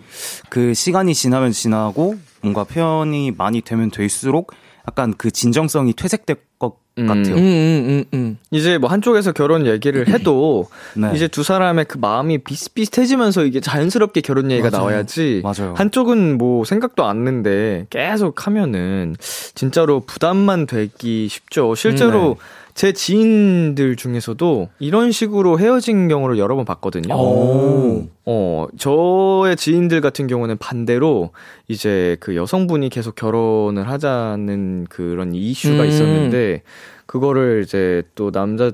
그 0.49 0.75
시간이 0.75 1.15
지나면 1.15 1.53
지나고 1.53 2.17
뭔가 2.43 2.65
표현이 2.65 3.33
많이 3.37 3.61
되면 3.61 3.91
될수록 3.91 4.53
약간 4.89 5.15
그 5.17 5.31
진정성이 5.31 5.93
퇴색될 5.93 6.37
것 6.59 6.80
음. 6.99 7.07
같아요. 7.07 7.35
음, 7.37 7.39
음, 7.39 7.85
음, 7.89 8.05
음. 8.15 8.39
이제 8.51 8.79
뭐 8.79 8.91
한쪽에서 8.91 9.33
결혼 9.33 9.67
얘기를 9.67 10.09
해도 10.09 10.69
네. 10.97 11.11
이제 11.15 11.29
두 11.29 11.43
사람의 11.43 11.87
그 11.87 11.99
마음이 11.99 12.39
비슷비슷해지면서 12.39 13.45
이게 13.45 13.61
자연스럽게 13.61 14.21
결혼 14.21 14.51
얘기가 14.51 14.71
맞아요. 14.71 14.91
나와야지. 14.91 15.43
맞아요. 15.43 15.75
한쪽은 15.77 16.39
뭐 16.39 16.65
생각도 16.65 17.05
않는데 17.05 17.87
계속 17.91 18.47
하면은 18.47 19.17
진짜로 19.55 20.01
부담만 20.01 20.67
되기 20.67 21.29
쉽죠. 21.29 21.75
실제로 21.75 22.33
음, 22.33 22.35
네. 22.35 22.41
제 22.81 22.93
지인들 22.93 23.95
중에서도 23.95 24.71
이런 24.79 25.13
식으로 25.13 25.59
헤어진 25.59 26.09
경우를 26.09 26.39
여러 26.39 26.57
번 26.57 26.65
봤거든요. 26.65 27.15
오. 27.15 28.09
어, 28.25 28.67
저의 28.79 29.57
지인들 29.57 30.01
같은 30.01 30.27
경우는 30.27 30.57
반대로 30.57 31.33
이제 31.69 32.17
그 32.21 32.35
여성분이 32.37 32.89
계속 32.89 33.17
결혼을 33.17 33.87
하자는 33.87 34.87
그런 34.89 35.35
이슈가 35.35 35.83
음. 35.83 35.89
있었는데 35.91 36.63
그거를 37.05 37.65
이제 37.67 38.03
또 38.15 38.31
남자 38.31 38.73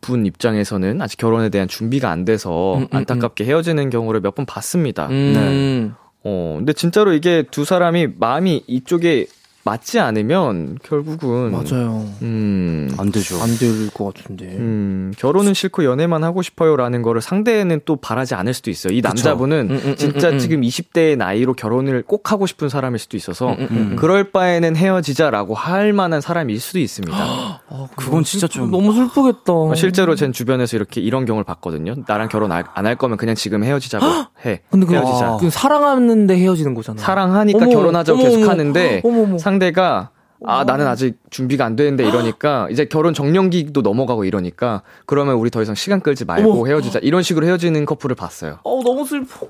분 0.00 0.26
입장에서는 0.26 1.00
아직 1.00 1.18
결혼에 1.18 1.48
대한 1.48 1.68
준비가 1.68 2.10
안 2.10 2.24
돼서 2.24 2.78
음, 2.78 2.82
음, 2.82 2.88
안타깝게 2.90 3.44
헤어지는 3.44 3.88
경우를 3.90 4.20
몇 4.20 4.34
번 4.34 4.46
봤습니다. 4.46 5.06
음. 5.10 5.94
어, 6.24 6.54
근데 6.58 6.72
진짜로 6.72 7.12
이게 7.12 7.44
두 7.48 7.64
사람이 7.64 8.08
마음이 8.18 8.64
이쪽에 8.66 9.26
맞지 9.68 9.98
않으면 10.00 10.78
결국은 10.82 11.50
맞아요. 11.52 12.06
음. 12.22 12.90
안 12.98 13.12
되죠. 13.12 13.36
안 13.42 13.58
될 13.58 13.90
것 13.92 14.14
같은데. 14.14 14.44
음, 14.46 15.12
결혼은 15.18 15.52
싫고 15.52 15.84
연애만 15.84 16.24
하고 16.24 16.40
싶어요라는 16.42 17.02
거를 17.02 17.20
상대는 17.20 17.80
또 17.84 17.96
바라지 17.96 18.34
않을 18.34 18.54
수도 18.54 18.70
있어요. 18.70 18.92
이 18.94 19.00
남자분은 19.02 19.68
음, 19.70 19.74
음, 19.74 19.80
음, 19.90 19.96
진짜 19.96 20.28
음, 20.28 20.34
음. 20.34 20.38
지금 20.38 20.60
20대의 20.62 21.16
나이로 21.16 21.52
결혼을 21.54 22.02
꼭 22.06 22.30
하고 22.32 22.46
싶은 22.46 22.68
사람일 22.68 22.98
수도 22.98 23.16
있어서 23.16 23.48
음, 23.50 23.56
음, 23.58 23.66
음. 23.92 23.96
그럴 23.96 24.30
바에는 24.30 24.74
헤어지자라고 24.76 25.54
할 25.54 25.92
만한 25.92 26.20
사람일 26.20 26.58
수도 26.60 26.78
있습니다. 26.78 27.16
아, 27.68 27.86
그건 27.96 28.24
진짜 28.24 28.46
좀- 28.46 28.70
너무 28.70 28.92
슬프겠다. 28.94 29.52
어, 29.52 29.74
실제로 29.74 30.14
제 30.14 30.30
주변에서 30.30 30.76
이렇게 30.76 31.00
이런 31.00 31.24
경우를 31.26 31.44
봤거든요. 31.44 31.94
나랑 32.06 32.28
결혼 32.28 32.52
안 32.52 32.64
할 32.74 32.96
거면 32.96 33.16
그냥 33.18 33.34
지금 33.34 33.64
헤어지자고 33.64 34.04
해. 34.46 34.60
근데 34.70 34.86
그, 34.86 34.94
헤어지자. 34.94 35.36
그 35.40 35.50
사랑하는데 35.50 36.36
헤어지는 36.38 36.74
거잖아. 36.74 37.00
사랑하니까 37.00 37.58
어머, 37.58 37.68
결혼하자고 37.70 38.18
어머, 38.18 38.28
계속 38.28 38.42
어머. 38.42 38.50
하는데 38.50 39.02
어머, 39.04 39.22
어머. 39.24 39.38
상대 39.38 39.57
가 39.72 40.10
아 40.44 40.62
나는 40.64 40.86
아직 40.86 41.18
준비가 41.30 41.64
안 41.64 41.74
되는데 41.74 42.06
이러니까 42.06 42.68
이제 42.70 42.84
결혼 42.84 43.12
정년기도 43.12 43.82
넘어가고 43.82 44.24
이러니까 44.24 44.82
그러면 45.06 45.34
우리 45.34 45.50
더 45.50 45.60
이상 45.62 45.74
시간 45.74 46.00
끌지 46.00 46.24
말고 46.24 46.52
어머. 46.52 46.66
헤어지자 46.66 47.00
이런 47.02 47.22
식으로 47.22 47.46
헤어지는 47.46 47.84
커플을 47.86 48.14
봤어요. 48.14 48.58
어우 48.62 48.84
너무 48.84 49.04
슬퍼. 49.04 49.48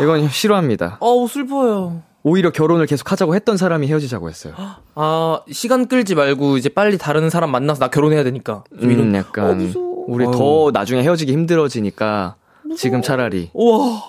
이건 0.00 0.28
싫어합니다. 0.28 0.98
어우 1.00 1.26
슬퍼요. 1.26 2.02
오히려 2.22 2.50
결혼을 2.50 2.86
계속 2.86 3.10
하자고 3.10 3.34
했던 3.34 3.56
사람이 3.56 3.86
헤어지자고 3.88 4.28
했어요. 4.28 4.54
아 4.94 5.40
시간 5.50 5.88
끌지 5.88 6.14
말고 6.14 6.58
이제 6.58 6.68
빨리 6.68 6.96
다른 6.96 7.28
사람 7.28 7.50
만나서 7.50 7.80
나 7.80 7.88
결혼해야 7.88 8.22
되니까. 8.22 8.62
좀 8.80 8.90
이런. 8.90 9.08
음, 9.08 9.14
약간 9.16 9.50
어, 9.50 9.54
무서워. 9.54 10.04
우리 10.06 10.24
더 10.26 10.70
나중에 10.72 11.02
헤어지기 11.02 11.32
힘들어지니까 11.32 12.36
지금 12.76 13.02
차라리 13.02 13.50
우와 13.52 14.00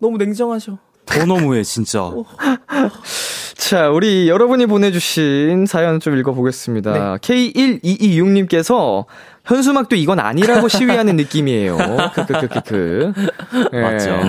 너무 0.00 0.18
냉정하셔. 0.18 0.78
더 1.08 1.24
너무해 1.24 1.62
진짜. 1.62 2.02
어. 2.04 2.24
자, 3.56 3.90
우리 3.90 4.28
여러분이 4.28 4.66
보내주신 4.66 5.66
사연 5.66 6.00
좀 6.00 6.16
읽어보겠습니다. 6.16 6.92
네. 6.92 6.98
K1226님께서 7.18 9.04
현수막도 9.44 9.96
이건 9.96 10.20
아니라고 10.20 10.68
시위하는 10.68 11.16
느낌이에요. 11.16 11.76
크크크크크. 12.14 13.12
예. 13.72 13.80
맞죠. 13.80 14.20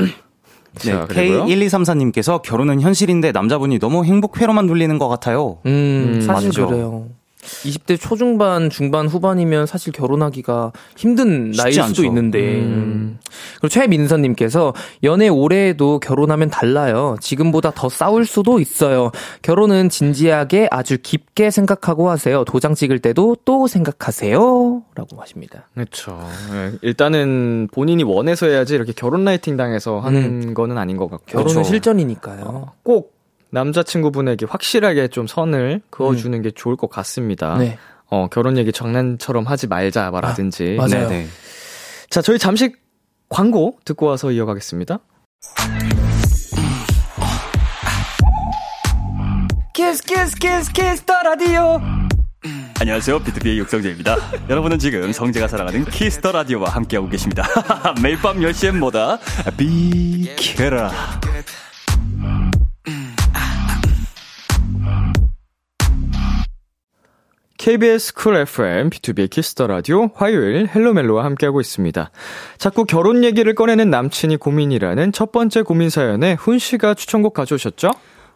네, 0.84 0.92
자, 0.92 1.06
그리고요. 1.06 1.46
K1234님께서 1.46 2.42
결혼은 2.42 2.82
현실인데 2.82 3.32
남자분이 3.32 3.80
너무 3.80 4.06
행복회로만 4.06 4.68
돌리는 4.68 4.98
것 4.98 5.08
같아요. 5.08 5.60
음, 5.66 6.16
음, 6.16 6.22
사실 6.22 6.50
맞죠. 6.50 6.68
그래요. 6.68 7.10
20대 7.42 8.00
초중반, 8.00 8.70
중반, 8.70 9.08
후반이면 9.08 9.66
사실 9.66 9.94
결혼하기가 9.94 10.74
힘든 10.98 11.52
나이일 11.52 11.74
수도 11.74 11.84
않죠. 11.84 12.04
있는데. 12.06 12.40
음. 12.60 13.20
그리고 13.56 13.70
최민선님께서 13.70 14.74
연애 15.04 15.30
해도 15.70 16.00
결혼하면 16.00 16.50
달라요. 16.50 17.16
지금보다 17.22 17.72
더 17.72 17.88
싸울 17.90 18.26
수도 18.26 18.60
있어요. 18.60 19.12
결혼은 19.42 19.90
진지하게 19.90 20.68
아주 20.70 20.98
깊게 21.02 21.50
생각하고 21.50 22.10
하세요. 22.10 22.44
도장 22.44 22.76
찍을 22.76 23.00
때도 23.00 23.38
또 23.46 23.68
생각하세요. 23.68 24.84
라고 24.96 25.22
하십니다. 25.22 25.68
그렇죠. 25.74 26.20
예, 26.54 26.72
일단은 26.82 27.70
본인이 27.72 28.04
원해서 28.04 28.48
해야지 28.48 28.76
이렇게 28.76 28.92
결혼 28.92 29.24
라이팅 29.24 29.56
당해서 29.58 30.00
하는 30.00 30.54
거는 30.54 30.78
아닌 30.78 30.98
것 30.98 31.10
같고. 31.10 31.26
결혼은 31.26 31.54
그렇죠. 31.54 31.70
실전이니까요. 31.70 32.74
꼭 32.84 33.19
남자친구분에게 33.52 34.46
확실하게 34.48 35.08
좀 35.08 35.28
선을 35.28 35.82
그어주는 35.90 36.42
게 36.42 36.52
좋을 36.52 36.76
것 36.76 36.90
같습니다. 36.90 37.58
네. 37.58 37.78
어, 38.08 38.28
결혼 38.28 38.58
얘기 38.58 38.72
장난처럼 38.72 39.46
하지 39.46 39.68
말자라든지. 39.68 40.78
아, 40.80 40.88
맞아요. 40.88 41.10
네, 41.10 41.24
네. 41.24 41.28
자, 42.10 42.22
저희 42.22 42.40
잠시 42.40 42.74
광고 43.30 43.78
듣고 43.86 44.08
와서 44.08 44.32
이어가겠습니다. 44.32 45.00
Kiss 49.74 50.04
Kiss 50.04 50.36
Kiss 50.36 50.72
Kiss 50.74 51.04
the 51.04 51.14
Radio 51.24 51.80
안녕하세요. 52.80 53.20
BTOB의 53.20 53.58
육성재입니다. 53.60 54.16
여러분은 54.50 54.80
지금 54.80 55.12
성재가 55.12 55.48
사랑하는 55.50 55.86
Kiss 55.86 56.12
the 56.12 56.32
Radio와 56.32 56.70
함께하고 56.70 57.10
계십니다. 57.10 57.44
매일 58.02 58.18
밤 58.18 58.40
10시엔 58.40 58.78
뭐다? 58.78 59.20
비케라. 59.58 60.92
KBS 67.60 68.14
Cool 68.14 68.38
FM, 68.38 68.90
B2B의 68.90 69.30
키스터 69.30 69.68
라디오, 69.68 70.10
화요일 70.16 70.70
Hello 70.74 70.95
멜로와 70.95 71.26
함께하고 71.26 71.60
있습니다. 71.60 72.10
자꾸 72.58 72.86
결혼 72.86 73.26
얘기를 73.26 73.54
꺼내는 73.54 73.90
남친이 73.90 74.38
고민이라는 74.38 75.12
첫 75.12 75.34
번째 75.34 75.64
고민 75.64 75.90
사연에 75.90 76.36
훈 76.36 76.58
씨가 76.58 76.94
추천곡 76.94 77.34
가져오셨죠? 77.34 77.92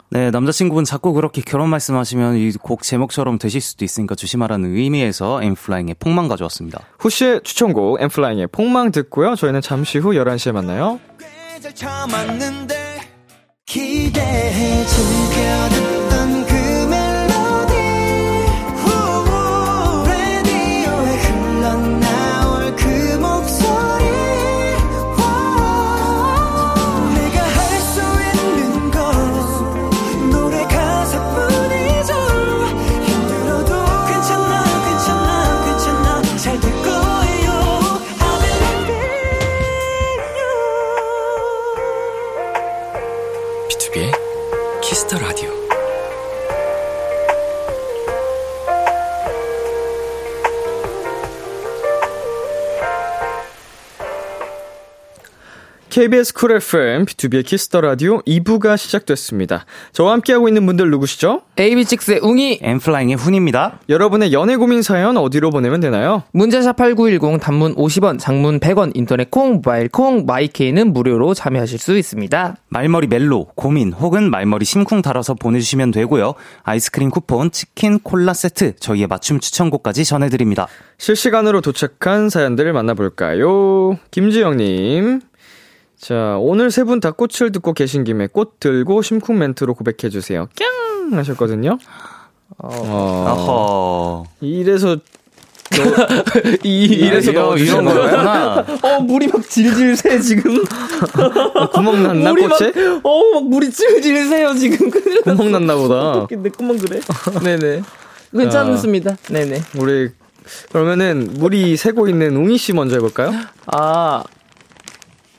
네, 0.10 0.30
남자친구분 0.30 0.84
자꾸 0.84 1.14
그렇게 1.14 1.42
결혼 1.42 1.70
말씀하시면 1.70 2.36
이 2.36 2.52
곡 2.62 2.84
제목처럼 2.84 3.40
되실 3.40 3.62
수도 3.62 3.86
있으니까 3.86 4.14
조심하라는 4.14 4.76
의미에서 4.76 5.42
엠플라잉의 5.42 5.96
폭망 6.00 6.28
가져왔습니다. 6.28 6.82
후 7.00 7.10
씨의 7.10 7.42
추천곡, 7.44 8.02
엠플라잉의 8.02 8.48
폭망 8.52 8.92
듣고요. 8.92 9.36
저희는 9.36 9.62
잠시 9.62 10.00
후 10.00 10.12
11시에 10.12 10.52
만나요. 10.52 11.00
KBS 55.94 56.34
Cool 56.34 56.56
FM, 56.56 57.06
B2B의 57.06 57.46
키스터 57.46 57.80
라디오 57.80 58.20
2부가 58.22 58.78
시작됐습니다. 58.78 59.68
저와 59.92 60.14
함께하고 60.14 60.48
있는 60.48 60.66
분들 60.66 60.90
누구시죠? 60.90 61.42
AB6IX의 61.56 62.24
웅이 62.24 62.58
N.Flying의 62.64 63.16
훈입니다. 63.16 63.80
여러분의 63.90 64.34
연애 64.34 64.56
고민 64.56 64.82
사연 64.82 65.18
어디로 65.18 65.52
보내면 65.52 65.82
되나요? 65.82 66.24
문자샵 66.32 66.78
8910 66.78 67.40
단문 67.40 67.76
50원, 67.76 68.18
장문 68.18 68.60
100원, 68.60 68.94
인터넷 68.96 69.30
콩, 69.30 69.58
모바일 69.58 69.88
콩, 69.88 70.26
my 70.26 70.45
K는 70.45 70.94
무료로 70.94 71.36
참여하실 71.36 71.78
수 71.78 71.96
있습니다. 71.96 72.56
말머리 72.70 73.06
멜로, 73.06 73.46
고민 73.54 73.94
혹은 73.94 74.32
말머리 74.32 74.66
심쿵 74.66 75.04
달아서 75.04 75.36
보내주시면 75.36 75.92
되고요. 75.92 76.34
아이스크림 76.64 77.12
쿠폰, 77.12 77.52
치킨, 77.52 78.00
콜라 78.00 78.34
세트, 78.34 78.78
저희의 78.78 79.06
맞춤 79.06 79.40
추천곡까지 79.40 80.06
전해드립니다. 80.06 80.68
실시간으로 80.98 81.62
도착한 81.62 82.30
사연들을 82.30 82.74
만나볼까요? 82.74 84.00
김지영님. 84.10 85.22
자, 86.04 86.36
오늘 86.40 86.70
세 86.70 86.84
분 86.84 87.00
다 87.00 87.12
꽃을 87.12 87.52
듣고 87.54 87.74
계신 87.74 88.04
김에 88.04 88.28
꽃 88.28 88.60
들고 88.60 89.02
심쿵 89.02 89.38
멘트로 89.40 89.74
고백해 89.74 90.10
주세요. 90.10 90.50
깡! 90.58 91.18
하셨거든요. 91.18 91.78
어, 92.58 92.68
어허. 92.68 94.24
이래서, 94.42 94.98
이, 96.64 96.84
이래서 96.84 97.32
넣어주신 97.32 97.74
이런 97.74 97.86
거예요? 97.86 98.02
거였구나. 98.02 98.66
어, 98.84 99.00
물이 99.02 99.28
막 99.28 99.50
질질 99.50 99.96
새, 99.96 100.20
지금. 100.20 100.62
구멍 101.74 102.04
났나, 102.04 102.32
물이 102.32 102.48
막, 102.48 102.58
꽃에? 102.60 102.74
어, 103.02 103.22
막 103.36 103.44
물이 103.50 103.72
질질 103.72 104.28
새요, 104.28 104.54
지금. 104.56 104.92
구멍 105.24 105.52
났나 105.54 105.76
보다. 105.78 106.28
내 106.36 106.50
것만 106.50 106.78
그래. 106.80 107.00
네네. 107.44 107.82
괜찮습니다. 108.34 109.16
네네. 109.30 109.62
우리, 109.78 110.10
그러면은, 110.72 111.30
물이 111.36 111.78
새고 111.78 112.10
있는 112.10 112.36
웅이 112.36 112.58
씨 112.58 112.74
먼저 112.74 112.96
해볼까요? 112.96 113.32
아, 113.68 114.24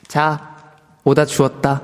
자, 0.07 0.54
오다 1.05 1.25
주었다. 1.25 1.81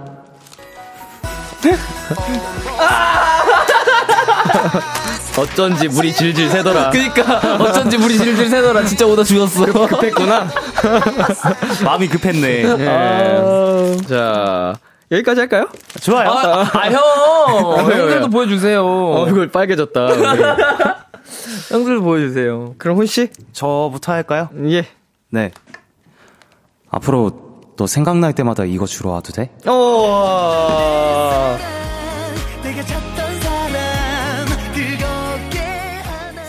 어쩐지 5.38 5.88
물이 5.88 6.12
질질 6.12 6.50
새더라. 6.50 6.90
그니까, 6.90 7.38
어쩐지 7.58 7.98
물이 8.00 8.18
질질 8.18 8.50
새더라. 8.50 8.84
진짜 8.84 9.06
오다 9.06 9.24
주었어. 9.24 9.66
급했구나. 9.66 10.48
마음이 11.86 12.08
급했네. 12.08 12.64
예. 12.64 13.98
자, 14.10 14.74
여기까지 15.12 15.42
할까요? 15.42 15.68
좋아요. 16.02 16.28
아, 16.30 16.62
아, 16.74 16.90
형! 16.90 17.86
왜요, 17.88 18.02
형들도? 18.02 18.30
보여주세요. 18.30 18.84
얼굴 18.84 19.52
빨개졌다. 19.52 20.06
우리. 20.06 20.24
형들도 21.70 22.02
보여주세요. 22.02 22.74
그럼 22.80 22.98
훈 22.98 23.06
씨? 23.06 23.30
저부터 23.54 24.14
할까요? 24.14 24.50
예. 24.66 24.88
네. 25.30 25.52
앞으로 26.90 27.51
너 27.82 27.88
생각날 27.88 28.34
때마다 28.34 28.64
이거 28.64 28.86
주러 28.86 29.10
와도 29.10 29.34
돼? 29.34 29.50
어. 29.66 31.58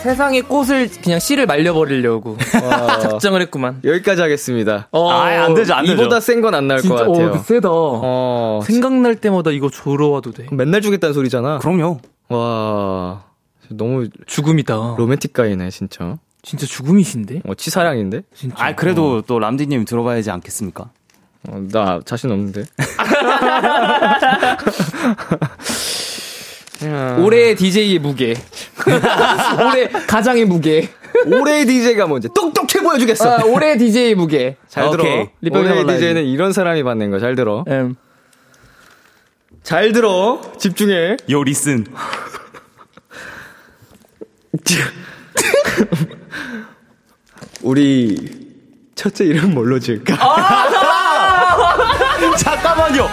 세상에 0.03 0.41
꽃을 0.41 0.89
그냥 1.01 1.17
씨를 1.17 1.47
말려버리려고 1.47 2.37
작정을 3.01 3.41
했구만. 3.41 3.79
여기까지 3.83 4.21
하겠습니다. 4.21 4.89
어, 4.91 5.09
아예 5.09 5.37
안 5.37 5.55
되죠, 5.55 5.73
안 5.73 5.85
되죠. 5.85 5.93
이보다 6.03 6.19
센 6.19 6.39
건 6.41 6.53
안 6.53 6.67
나올 6.67 6.81
것 6.81 6.87
진짜, 6.87 7.05
같아요. 7.07 7.31
어, 7.31 7.37
세다. 7.39 7.69
어. 7.71 8.59
생각날 8.63 9.15
때마다 9.15 9.49
이거 9.49 9.71
줘러 9.71 10.09
와도 10.09 10.31
돼. 10.33 10.45
맨날 10.51 10.81
주겠다는 10.81 11.13
소리잖아. 11.15 11.57
그럼요. 11.59 11.99
와. 12.29 13.23
너무 13.69 14.07
죽음이다. 14.27 14.95
로맨틱 14.99 15.33
가이네, 15.33 15.71
진짜. 15.71 16.17
진짜 16.43 16.67
죽음이신데? 16.67 17.41
어, 17.47 17.55
치사량인데? 17.55 18.21
진짜. 18.35 18.55
아, 18.59 18.75
그래도 18.75 19.21
또 19.21 19.39
람디님 19.39 19.85
들어봐야지 19.85 20.29
않겠습니까? 20.29 20.91
어, 21.49 21.61
나 21.71 21.99
자신 22.05 22.31
없는데. 22.31 22.63
야. 26.85 27.17
올해의 27.17 27.55
DJ의 27.55 27.99
무게. 27.99 28.35
올해 29.59 29.87
가장의 29.87 30.45
무게. 30.45 30.89
올해의 31.25 31.65
DJ가 31.65 32.07
뭔지 32.07 32.27
똑똑해 32.33 32.83
보여주겠어. 32.83 33.37
아, 33.39 33.43
올해의 33.45 33.77
DJ의 33.77 34.15
무게. 34.15 34.57
잘 34.67 34.89
들어. 34.89 35.03
오케이. 35.03 35.29
리병 35.41 35.61
올해의. 35.61 35.85
DJ는 35.85 36.25
이런 36.25 36.53
사람이 36.53 36.83
받는 36.83 37.11
거. 37.11 37.19
잘 37.19 37.35
들어. 37.35 37.63
음. 37.67 37.95
잘 39.63 39.91
들어. 39.93 40.41
집중해. 40.57 41.17
요 41.29 41.43
리슨. 41.43 41.85
우리 47.61 48.43
첫째 48.95 49.25
이름 49.25 49.53
뭘로 49.53 49.79
지을까? 49.79 50.15
잠깐만요. 52.37 53.07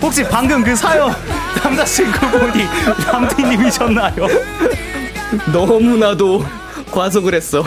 혹시 0.00 0.22
방금 0.24 0.62
그 0.62 0.74
사연 0.76 1.12
남자친구분이 1.62 2.64
람디님이셨나요? 3.12 4.26
너무나도 5.52 6.44
과속을 6.90 7.34
했어. 7.34 7.62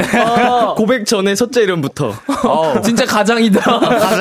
고백 0.75 1.05
전에 1.05 1.35
첫째 1.35 1.61
이름부터. 1.61 2.11
진짜 2.83 3.05
가장이다. 3.05 3.61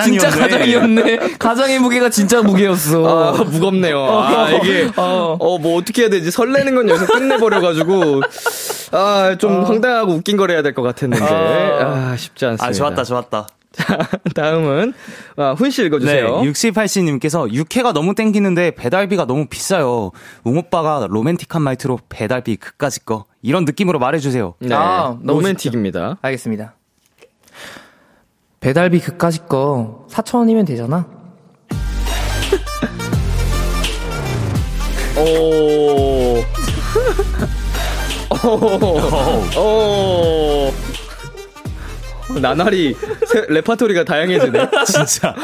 진짜 0.05 0.29
가장이었네. 0.29 0.39
가장이었네. 0.41 1.19
가장의 1.39 1.79
무게가 1.79 2.11
진짜 2.11 2.43
무게였어. 2.43 3.35
아, 3.39 3.45
무겁네요. 3.45 4.05
아, 4.05 4.51
이게, 4.51 4.91
어. 4.97 5.37
어, 5.41 5.59
뭐 5.59 5.79
어떻게 5.79 6.03
해야 6.03 6.11
되지? 6.11 6.31
설레는 6.31 6.75
건 6.75 6.89
여기서 6.91 7.07
끝내버려가지고, 7.07 8.23
아, 8.93 9.37
좀 9.39 9.65
황당하고 9.65 10.13
웃긴 10.13 10.37
걸 10.37 10.51
해야 10.51 10.61
될 10.63 10.75
것 10.75 10.83
같았는데, 10.83 11.25
아, 11.25 12.15
쉽지 12.19 12.45
않습니다. 12.45 12.67
아, 12.67 12.73
좋았다, 12.73 13.05
좋았다. 13.05 13.47
다음은, 14.35 14.93
아, 15.37 15.53
훈씨 15.53 15.85
읽어주세요. 15.87 16.41
네, 16.43 16.51
6784님께서 16.51 17.51
육회가 17.53 17.93
너무 17.93 18.15
땡기는데 18.15 18.73
배달비가 18.73 19.27
너무 19.27 19.47
비싸요. 19.47 20.11
웅오빠가 20.45 21.07
로맨틱한 21.09 21.63
말투로 21.63 21.99
배달비 22.09 22.57
그까짓 22.57 23.05
거. 23.07 23.25
이런 23.43 23.65
느낌으로 23.65 23.99
말해주세요. 23.99 24.55
네, 24.61 24.75
아, 24.75 25.17
로맨틱입니다. 25.23 26.19
알겠습니다. 26.21 26.75
배달비 28.61 29.01
그까짓 29.01 29.49
거 29.49 30.07
4,000원이면 30.11 30.67
되잖아. 30.67 31.07
오. 35.17 36.43
오. 38.43 39.59
오. 39.59 40.73
나날이 42.41 42.95
새- 43.27 43.47
레파토리가 43.49 44.05
다양해지네. 44.05 44.69
진짜. 44.87 45.35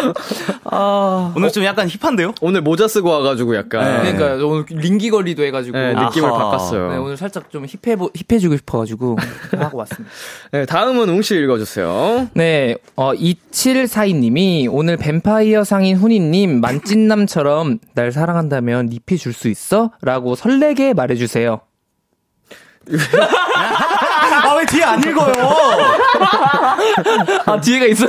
아. 0.65 1.33
오늘 1.37 1.51
좀 1.51 1.65
약간 1.65 1.89
힙한데요? 1.89 2.35
오늘 2.41 2.61
모자 2.61 2.87
쓰고 2.89 3.09
와가지고 3.11 3.57
약간 3.57 4.03
네. 4.05 4.13
그러니까 4.15 4.47
오늘 4.47 4.65
링기 4.69 5.11
걸리도 5.11 5.43
해가지고. 5.45 5.77
네, 5.77 5.95
느낌을 5.95 6.29
아하. 6.29 6.39
바꿨어요. 6.51 6.91
네, 6.91 6.97
오늘 6.97 7.17
살짝 7.17 7.51
좀 7.51 7.67
힙해, 7.67 7.97
힙해지고 8.29 8.57
싶어가지고 8.59 9.17
하고 9.59 9.79
왔습니다. 9.79 10.11
네, 10.53 10.67
다음은 10.67 11.09
웅씨 11.09 11.35
읽어주세요. 11.37 12.29
네, 12.35 12.77
어, 12.97 13.13
2742님이 13.15 14.69
오늘 14.71 14.97
뱀파이어 14.97 15.65
상인 15.65 15.97
훈이님 15.97 16.61
만찢남처럼 16.61 17.79
날 17.95 18.13
사랑한다면 18.13 18.91
잎이 18.93 19.19
줄 19.19 19.33
수 19.37 19.49
있어? 19.49 19.91
라고 20.01 20.35
설레게 20.35 20.95
말해주세요. 20.95 21.61
아, 24.33 24.55
왜 24.57 24.67
뒤에 24.67 24.83
안 24.85 25.01
읽어요? 25.03 25.33
아, 27.47 27.61
뒤에가 27.61 27.87
있어. 27.87 28.07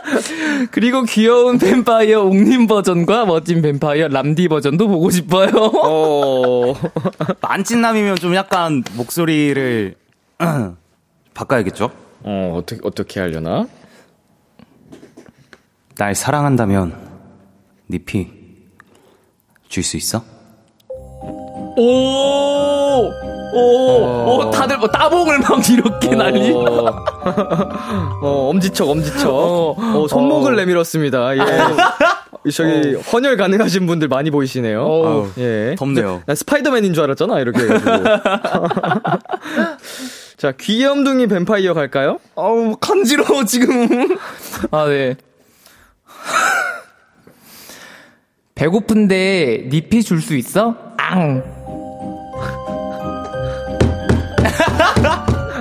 그리고 0.70 1.02
귀여운 1.02 1.58
뱀파이어 1.58 2.22
옥님 2.22 2.66
버전과 2.66 3.26
멋진 3.26 3.62
뱀파이어 3.62 4.08
람디 4.08 4.48
버전도 4.48 4.88
보고 4.88 5.10
싶어요. 5.10 5.50
어, 5.54 6.74
만찢남이면 7.40 8.16
좀 8.16 8.34
약간 8.34 8.82
목소리를 8.94 9.94
바꿔야겠죠? 11.34 11.90
어, 12.22 12.54
어떻게, 12.56 12.80
어떻게 12.84 13.20
하려나? 13.20 13.66
날 15.96 16.14
사랑한다면 16.14 16.96
니피 17.90 18.30
줄 19.68 19.84
수 19.84 19.96
있어? 19.96 20.24
오! 21.76 23.10
오! 23.52 24.26
오, 24.46 24.50
다들 24.50 24.78
뭐 24.78 24.88
따봉을 24.88 25.38
막 25.40 25.58
이렇게 25.70 26.10
난리. 26.14 26.52
어, 26.52 26.60
어, 28.22 28.48
엄지척, 28.50 28.88
엄지척. 28.88 29.28
어. 29.32 29.74
어, 29.78 30.08
손목을 30.08 30.56
내밀었습니다. 30.56 31.36
예. 31.36 31.40
저기, 32.52 32.94
헌혈 33.12 33.36
가능하신 33.36 33.86
분들 33.86 34.08
많이 34.08 34.30
보이시네요. 34.30 34.82
어우, 34.82 35.28
예. 35.38 35.74
덥네요. 35.78 36.22
난 36.26 36.34
스파이더맨인 36.36 36.94
줄 36.94 37.04
알았잖아, 37.04 37.38
이렇게. 37.40 37.60
자, 40.38 40.52
귀염둥이 40.58 41.26
뱀파이어 41.26 41.74
갈까요? 41.74 42.18
아우, 42.36 42.76
간지러워, 42.80 43.44
지금. 43.44 44.16
아, 44.70 44.86
네. 44.86 45.16
배고픈데 48.54 49.68
니피 49.70 50.02
줄 50.02 50.20
수 50.22 50.34
있어? 50.36 50.76
앙. 50.96 51.42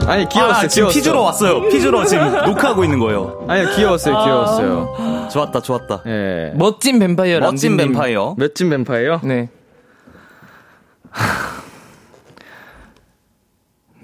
아니, 0.09 0.27
귀여웠어요, 0.27 0.65
아, 0.65 0.67
지금 0.67 0.87
귀여웠어. 0.89 0.93
피주러 0.99 1.21
왔어요. 1.21 1.61
피주러 1.69 2.05
지금 2.05 2.31
녹화하고 2.45 2.83
있는 2.83 2.99
거예요. 2.99 3.45
아니, 3.47 3.63
귀여웠어요, 3.75 4.17
귀여웠어요. 4.23 5.27
좋았다, 5.31 5.61
좋았다. 5.61 6.03
예. 6.07 6.51
멋진 6.55 6.99
뱀파이어 6.99 7.39
멋진. 7.39 7.77
뱀파이어. 7.77 8.35
멋진 8.37 8.69
뱀파이어? 8.69 9.21
네. 9.23 9.49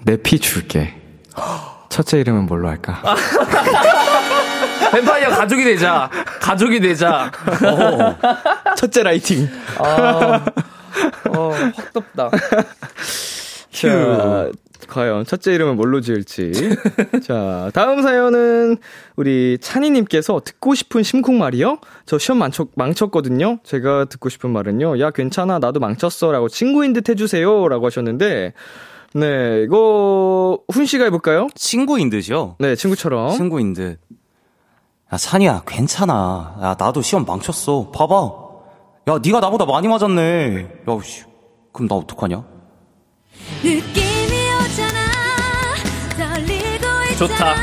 내 0.04 0.16
피 0.16 0.38
줄게. 0.38 0.94
첫째 1.88 2.20
이름은 2.20 2.46
뭘로 2.46 2.68
할까? 2.68 3.02
뱀파이어 4.92 5.30
가족이 5.30 5.64
되자. 5.64 6.08
가족이 6.40 6.80
되자. 6.80 7.30
첫째 8.76 9.02
라이팅. 9.02 9.48
아, 9.78 10.44
어, 11.36 11.50
확 11.74 11.92
덥다. 11.92 12.30
자, 13.76 14.50
과연 14.88 15.24
첫째 15.26 15.52
이름은 15.54 15.76
뭘로 15.76 16.00
지을지. 16.00 16.52
자, 17.22 17.70
다음 17.74 18.02
사연은 18.02 18.78
우리 19.16 19.58
찬이님께서 19.60 20.40
듣고 20.44 20.74
싶은 20.74 21.02
심쿵말이요? 21.02 21.78
저 22.06 22.18
시험 22.18 22.38
망쳤, 22.38 22.68
망쳤거든요? 22.74 23.58
제가 23.64 24.06
듣고 24.06 24.28
싶은 24.28 24.50
말은요. 24.50 24.98
야, 25.00 25.10
괜찮아. 25.10 25.58
나도 25.58 25.80
망쳤어. 25.80 26.32
라고 26.32 26.48
친구인 26.48 26.92
듯 26.94 27.08
해주세요. 27.08 27.68
라고 27.68 27.86
하셨는데, 27.86 28.54
네, 29.14 29.62
이거, 29.62 30.58
훈 30.72 30.86
씨가 30.86 31.04
해볼까요? 31.04 31.48
친구인 31.54 32.10
듯이요? 32.10 32.56
네, 32.58 32.74
친구처럼. 32.76 33.30
친구인 33.36 33.74
듯. 33.74 33.98
야, 35.12 35.16
산이야, 35.16 35.62
괜찮아. 35.66 36.58
야, 36.62 36.76
나도 36.78 37.02
시험 37.02 37.24
망쳤어. 37.24 37.90
봐봐. 37.94 38.32
야, 39.08 39.20
네가 39.24 39.40
나보다 39.40 39.64
많이 39.66 39.86
맞았네. 39.88 40.82
야, 40.88 40.98
씨. 41.02 41.24
그럼 41.72 41.88
나 41.88 41.94
어떡하냐? 41.96 42.55
좋다. 47.18 47.54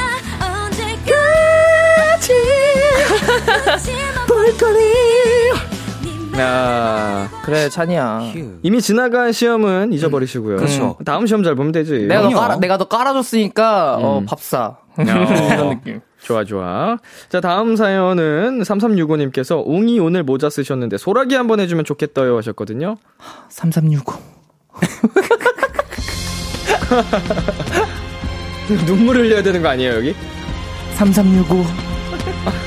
언제까지 0.65 2.33
아, 6.35 7.29
그래, 7.45 7.69
찬이야. 7.69 8.33
이미 8.63 8.81
지나간 8.81 9.31
시험은 9.31 9.93
잊어버리시고요. 9.93 10.55
그렇죠. 10.57 10.97
다음 11.05 11.27
시험 11.27 11.43
잘 11.43 11.53
보면 11.53 11.71
되지. 11.71 12.07
내가 12.07 12.21
너 12.21 12.27
그럼요. 12.29 12.41
깔아, 12.41 12.55
내가 12.57 12.77
너 12.77 12.85
깔아줬으니까, 12.85 13.97
어, 13.97 14.23
밥 14.25 14.41
사. 14.41 14.77
이런 14.97 15.69
느낌. 15.69 16.01
좋아, 16.23 16.43
좋아. 16.43 16.97
자, 17.29 17.39
다음 17.39 17.75
사연은 17.75 18.61
3365님께서 18.63 19.61
웅이 19.65 19.99
오늘 19.99 20.23
모자 20.23 20.49
쓰셨는데 20.49 20.97
소라기 20.97 21.35
한번 21.35 21.59
해주면 21.59 21.85
좋겠다요 21.85 22.35
하셨거든요. 22.37 22.95
3365. 23.49 24.13
눈물 28.85 29.17
흘려야 29.17 29.41
되는 29.43 29.61
거 29.61 29.69
아니에요, 29.69 29.95
여기? 29.95 30.15
3365. 30.95 31.65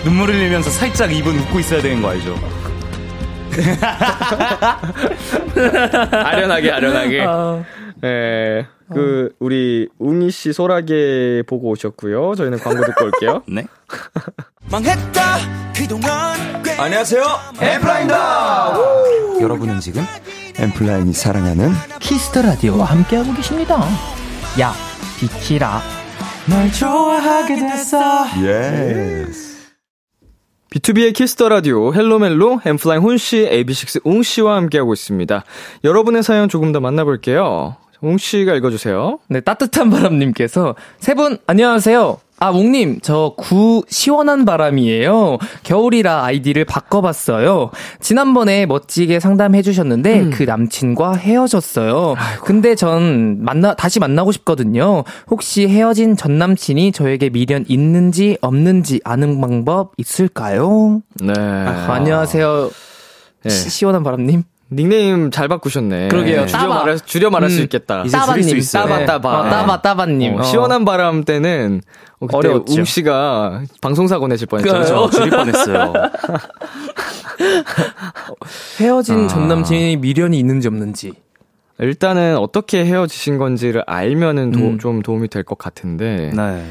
눈물 0.05 0.29
흘리면서 0.31 0.71
살짝 0.71 1.13
입은 1.13 1.39
웃고 1.39 1.59
있어야 1.61 1.81
되는 1.83 2.01
거 2.03 2.11
알죠? 2.11 2.35
아련하게, 6.13 6.71
아련하게. 6.71 7.25
아, 7.27 7.65
예. 8.05 8.67
그, 8.93 9.31
우리 9.41 9.89
웅이 9.99 10.31
씨 10.31 10.53
소라기 10.53 11.43
보고 11.47 11.71
오셨고요. 11.71 12.35
저희는 12.37 12.59
광고 12.59 12.85
듣고 12.85 13.05
올게요. 13.07 13.43
네. 13.49 13.65
망했다 14.71 15.73
그동안 15.75 16.63
안녕하세요. 16.79 17.25
엠플라인다. 17.61 18.75
여러분은 19.41 19.81
지금 19.81 20.05
N.Flying이 20.59 21.13
사랑하는 21.13 21.71
Kiss 22.01 22.25
the 22.25 22.43
Radio와 22.43 22.87
함께하고 22.87 23.35
계십니다. 23.35 23.79
야, 24.61 24.73
비키라. 25.19 25.83
널 26.49 26.73
좋아하게 26.73 27.57
됐어. 27.57 28.27
Yes. 28.43 29.57
B2B의 30.71 31.15
키스터 31.15 31.49
라디오 31.49 31.93
헬로멜로 31.95 32.61
엠플라잉 32.65 33.03
훈 33.03 33.19
씨, 33.19 33.49
AB6IX 33.51 34.01
웅 34.05 34.23
씨와 34.23 34.57
함께하고 34.57 34.93
있습니다. 34.93 35.45
여러분의 35.85 36.23
사연 36.23 36.49
조금 36.49 36.73
더 36.73 36.81
만나볼게요. 36.81 37.77
웅 38.03 38.19
씨가 38.19 38.55
읽어주세요. 38.55 39.19
네, 39.29 39.41
따뜻한 39.41 39.91
바람님께서 39.91 40.75
세 40.99 41.15
분 41.15 41.39
안녕하세요. 41.47 42.19
아, 42.39 42.51
웅님, 42.51 43.01
저 43.01 43.35
구 43.39 43.83
시원한 43.89 44.45
바람이에요. 44.45 45.39
겨울이라 45.63 46.25
아이디를 46.25 46.67
바꿔봤어요. 46.67 47.71
지난번에 48.01 48.67
멋지게 48.67 49.21
상담해 49.21 49.63
주셨는데 49.63 50.31
그 50.31 50.43
남친과 50.43 51.15
헤어졌어요. 51.15 52.15
근데 52.45 52.75
전 52.75 53.43
만나 53.43 53.75
다시 53.75 54.01
만나고 54.01 54.33
싶거든요. 54.33 55.05
혹시 55.31 55.67
헤어진 55.67 56.15
전 56.17 56.37
남친이 56.39 56.93
저에게 56.93 57.31
미련 57.31 57.65
있는지 57.69 58.37
없는지 58.43 59.01
아는 59.05 59.41
방법 59.41 59.93
있을까요? 59.97 61.01
네. 61.21 61.33
아, 61.37 61.87
안녕하세요. 61.95 62.71
네. 63.45 63.49
시, 63.51 63.71
시원한 63.71 64.03
바람님. 64.03 64.43
닉네임 64.73 65.31
잘 65.31 65.47
바꾸셨네. 65.49 66.09
그러게요. 66.09 66.47
줄여 66.47 66.59
따바. 66.61 66.75
말할, 66.75 67.01
줄여 67.01 67.31
말할 67.31 67.51
수 67.51 67.61
음, 67.61 67.63
있겠다. 67.65 68.03
이제 68.05 68.19
줄일 68.27 68.43
수 68.43 68.57
있어요. 68.57 68.83
따바, 68.85 68.99
네. 68.99 69.07
따바. 69.07 69.41
어, 69.41 69.45
따바, 69.51 69.83
따바님. 69.83 70.37
어, 70.37 70.41
어. 70.41 70.43
시원한 70.43 70.85
바람 70.85 71.25
때는 71.25 71.81
어, 72.19 72.27
그때 72.27 72.37
어려웠죠. 72.37 72.75
웅 72.75 72.85
씨가 72.85 73.63
방송사고 73.81 74.27
내실 74.27 74.49
뻔했죠. 74.49 74.85
저 74.85 75.11
줄일 75.11 75.31
뻔했어요. 75.31 75.93
헤어진 78.81 79.25
아. 79.25 79.29
전 79.29 79.49
남친이 79.49 79.97
미련이 79.99 80.39
있는지 80.39 80.69
없는지. 80.69 81.13
일단은 81.79 82.39
어떻게 82.39 82.85
헤어지신 82.85 83.39
건지를 83.39 83.83
알면은 83.87 84.51
도- 84.51 84.61
음. 84.61 84.79
좀 84.79 85.03
도움이 85.03 85.29
될 85.29 85.45
것 85.45 85.59
같은데. 85.59 86.33
네. 86.35 86.65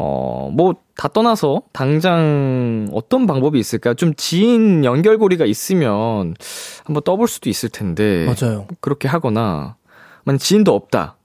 어, 0.00 0.48
뭐, 0.52 0.76
다 0.96 1.08
떠나서, 1.08 1.62
당장 1.72 2.88
어떤 2.92 3.26
방법이 3.26 3.58
있을까? 3.58 3.94
좀 3.94 4.14
지인 4.14 4.84
연결고리가 4.84 5.44
있으면 5.44 6.36
한번 6.84 7.02
떠볼 7.02 7.26
수도 7.26 7.50
있을 7.50 7.68
텐데. 7.68 8.24
맞아요. 8.24 8.68
그렇게 8.80 9.08
하거나, 9.08 9.74
만약 10.22 10.38
지인도 10.38 10.72
없다. 10.72 11.16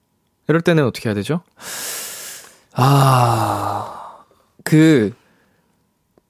이럴 0.48 0.62
때는 0.62 0.88
어떻게 0.88 1.08
해야 1.08 1.14
되죠? 1.14 1.42
아, 2.74 4.24
그, 4.64 5.14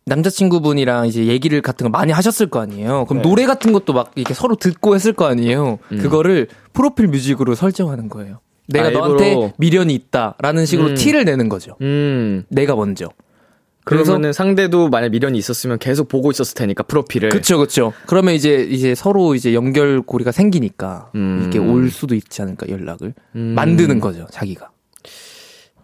남자친구분이랑 0.06 1.08
이제 1.08 1.28
얘기를 1.28 1.62
같은 1.62 1.86
거 1.86 1.90
많이 1.98 2.12
하셨을 2.12 2.48
거 2.48 2.60
아니에요. 2.60 3.06
그럼 3.06 3.22
네. 3.22 3.30
노래 3.30 3.46
같은 3.46 3.72
것도 3.72 3.94
막 3.94 4.12
이렇게 4.16 4.34
서로 4.34 4.58
듣고 4.58 4.96
했을 4.96 5.14
거 5.14 5.28
아니에요. 5.28 5.80
그거를 5.88 6.50
프로필 6.74 7.08
뮤직으로 7.08 7.56
설정하는 7.56 8.10
거예요. 8.10 8.40
내가 8.68 8.88
아, 8.88 8.92
너한테 8.92 9.30
일부러? 9.30 9.52
미련이 9.58 9.94
있다라는 9.96 10.66
식으로 10.66 10.90
음. 10.90 10.96
티를 10.96 11.26
내는 11.26 11.50
거죠. 11.50 11.76
음. 11.82 12.44
내가 12.50 12.76
먼저. 12.76 13.10
그래서 13.86 14.12
그러면은 14.12 14.32
상대도 14.32 14.88
만약 14.88 15.10
미련이 15.10 15.38
있었으면 15.38 15.78
계속 15.78 16.08
보고 16.08 16.32
있었을 16.32 16.56
테니까, 16.56 16.84
프로필을. 16.84 17.30
그쵸, 17.30 17.58
그쵸. 17.58 17.92
그러면 18.08 18.34
이제, 18.34 18.66
이제 18.70 18.96
서로 18.96 19.36
이제 19.36 19.54
연결고리가 19.54 20.32
생기니까, 20.32 21.12
음. 21.16 21.46
이게 21.48 21.60
올 21.60 21.90
수도 21.92 22.16
있지 22.16 22.42
않을까, 22.42 22.70
연락을. 22.70 23.14
음. 23.36 23.54
만드는 23.56 24.00
거죠, 24.00 24.26
자기가. 24.32 24.72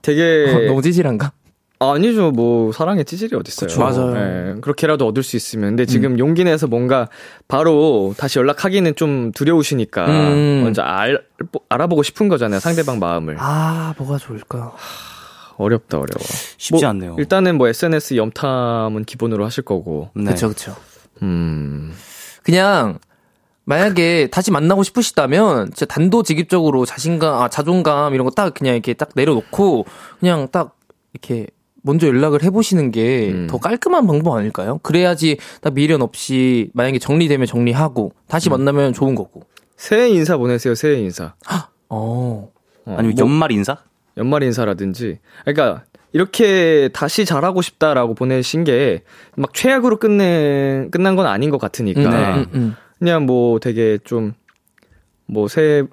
되게. 0.02 0.46
어, 0.48 0.60
너무 0.68 0.82
찌질한가? 0.82 1.34
아니죠. 1.80 2.32
뭐 2.32 2.72
사랑의 2.74 3.06
찌질이 3.06 3.36
어딨어요. 3.38 3.68
그쵸. 3.70 3.80
맞아요. 3.80 4.16
예, 4.56 4.60
그렇게라도 4.60 5.08
얻을 5.08 5.24
수 5.24 5.38
있으면. 5.38 5.70
근데 5.72 5.86
지금 5.86 6.20
용기 6.20 6.44
내서 6.44 6.68
뭔가 6.68 7.08
바로 7.48 8.14
다시 8.18 8.38
연락하기는 8.40 8.96
좀 8.96 9.32
두려우시니까 9.32 10.06
음. 10.08 10.62
먼저 10.64 10.82
알, 10.82 11.24
알아보고 11.70 12.04
싶은 12.04 12.28
거잖아요. 12.28 12.60
상대방 12.60 13.00
마음을. 13.00 13.38
아, 13.40 13.94
뭐가 13.98 14.18
좋을까? 14.18 14.74
어렵다 15.56 15.98
어려워. 15.98 16.20
쉽지 16.58 16.84
뭐, 16.84 16.90
않네요. 16.90 17.16
일단은 17.18 17.58
뭐 17.58 17.68
SNS 17.70 18.16
염탐은 18.18 19.06
기본으로 19.06 19.46
하실 19.46 19.64
거고. 19.64 20.10
네. 20.16 20.32
그쵸, 20.32 20.50
그쵸. 20.50 20.76
음. 21.22 21.94
그냥 22.44 23.00
만약에 23.66 24.28
다시 24.32 24.52
만나고 24.52 24.84
싶으시다면 24.84 25.68
진짜 25.68 25.86
단도직입적으로 25.86 26.86
자신감, 26.86 27.42
아, 27.42 27.48
자존감 27.50 28.14
이런 28.16 28.26
거 28.26 28.32
딱 28.32 28.54
그냥 28.54 28.74
이렇게 28.76 28.94
딱 28.94 29.10
내려놓고 29.16 29.86
그냥 30.20 30.48
딱 30.52 30.76
이렇게 31.14 31.48
먼저 31.84 32.08
연락을 32.08 32.44
해보시는 32.44 32.92
게 32.92 33.32
음. 33.32 33.48
더 33.50 33.58
깔끔한 33.58 34.06
방법 34.08 34.36
아닐까요? 34.36 34.80
그래야지 34.84 35.38
딱 35.62 35.74
미련 35.74 36.02
없이 36.02 36.70
만약에 36.74 37.00
정리되면 37.00 37.48
정리하고 37.48 38.14
다시 38.28 38.50
만나면 38.50 38.94
좋은 38.94 39.16
거고. 39.16 39.44
새해 39.78 40.10
인사 40.10 40.38
보내세요. 40.38 40.76
새해 40.76 41.00
인사. 41.00 41.34
어. 41.90 42.52
어, 42.86 42.96
아니면 42.98 43.16
뭐 43.16 43.26
연말 43.26 43.52
인사? 43.52 43.78
연말 44.18 44.44
인사라든지. 44.44 45.20
그러니까 45.46 45.84
이렇게 46.12 46.90
다시 46.92 47.24
잘하고 47.26 47.62
싶다라고 47.62 48.14
보내신 48.16 48.64
게 48.64 49.04
막 49.36 49.54
최악으로 49.54 49.98
끝내 49.98 50.88
끝난 50.92 51.16
건 51.16 51.28
아닌 51.28 51.50
것 51.50 51.60
같으니까. 51.60 52.02
음, 52.02 52.10
네. 52.12 52.34
음, 52.34 52.46
음. 52.56 52.76
그냥 53.00 53.26
뭐 53.26 53.60
되게 53.60 53.98
좀 54.04 54.34
뭐 55.32 55.48
새해 55.48 55.84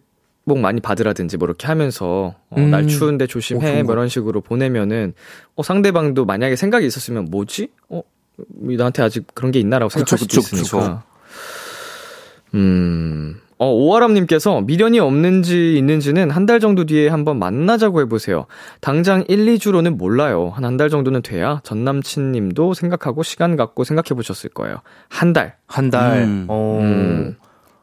복 0.47 0.59
많이 0.61 0.81
받으라든지 0.81 1.37
뭐 1.37 1.47
이렇게 1.49 1.67
하면서 1.67 2.35
어, 2.51 2.57
음. 2.57 2.71
날 2.71 2.87
추운데 2.87 3.25
어, 3.25 3.27
조심해 3.27 3.61
좋은 3.61 3.77
뭐 3.83 3.87
거. 3.87 3.93
이런 3.95 4.09
식으로 4.09 4.41
보내면은 4.41 5.13
어 5.57 5.63
상대방도 5.63 6.25
만약에 6.25 6.55
생각이 6.57 6.87
있었으면 6.87 7.27
뭐지? 7.31 7.69
어 7.89 8.03
나한테 8.61 9.03
아직 9.03 9.27
그런 9.35 9.51
게 9.51 9.59
있나라고 9.59 9.91
생각할 9.91 10.19
수도 10.19 10.41
그쵸, 10.41 10.57
있으니까. 10.57 11.03
음 12.55 13.41
어, 13.59 13.71
오아람님께서 13.73 14.61
미련이 14.61 15.01
없는지 15.01 15.77
있는지는 15.79 16.31
한 16.31 16.47
달 16.47 16.61
정도 16.61 16.85
뒤에 16.85 17.09
한번 17.09 17.39
만나자고 17.39 18.01
해보세요. 18.03 18.47
당장 18.81 19.25
1, 19.29 19.47
2주로는 19.47 19.97
몰라요. 19.97 20.53
한 20.55 20.63
한 20.65 20.77
달 20.77 20.91
정도는 20.91 21.23
돼야 21.23 21.61
전 21.65 21.83
남친님도 21.83 22.75
생각하고 22.75 23.23
시간 23.25 23.57
갖고 23.57 23.83
생각해보셨을 23.83 24.51
거예요. 24.51 24.77
한 25.09 25.33
달. 25.33 25.57
한 25.67 25.91
달. 25.91 26.19
음. 26.23 26.47
어. 26.49 26.79
음. 26.83 27.37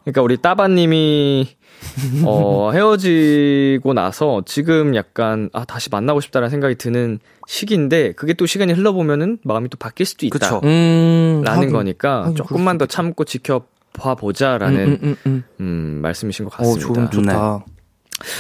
그러니까 0.03 0.21
우리 0.21 0.37
따바님이 0.37 1.47
어, 2.25 2.71
헤어지고 2.71 3.93
나서 3.93 4.41
지금 4.45 4.95
약간 4.95 5.49
아 5.53 5.65
다시 5.65 5.89
만나고 5.89 6.21
싶다라는 6.21 6.49
생각이 6.49 6.75
드는 6.75 7.19
시기인데 7.47 8.13
그게 8.13 8.33
또 8.33 8.45
시간이 8.45 8.73
흘러보면은 8.73 9.39
마음이 9.43 9.69
또 9.69 9.77
바뀔 9.77 10.05
수도 10.05 10.25
있다. 10.25 10.39
그쵸. 10.39 10.61
음. 10.63 11.41
라는 11.43 11.63
하긴. 11.63 11.73
거니까 11.73 12.21
하긴 12.23 12.35
조금만 12.35 12.77
더 12.77 12.85
참고 12.85 13.25
지켜봐 13.25 14.15
보자라는 14.17 14.87
음, 14.87 14.99
음, 15.03 15.15
음, 15.25 15.43
음, 15.59 15.99
말씀이신 16.01 16.45
것 16.45 16.53
음. 16.59 16.63
어, 16.63 16.67
같습니다. 16.69 17.09
좋은, 17.09 17.11
좋다. 17.11 17.65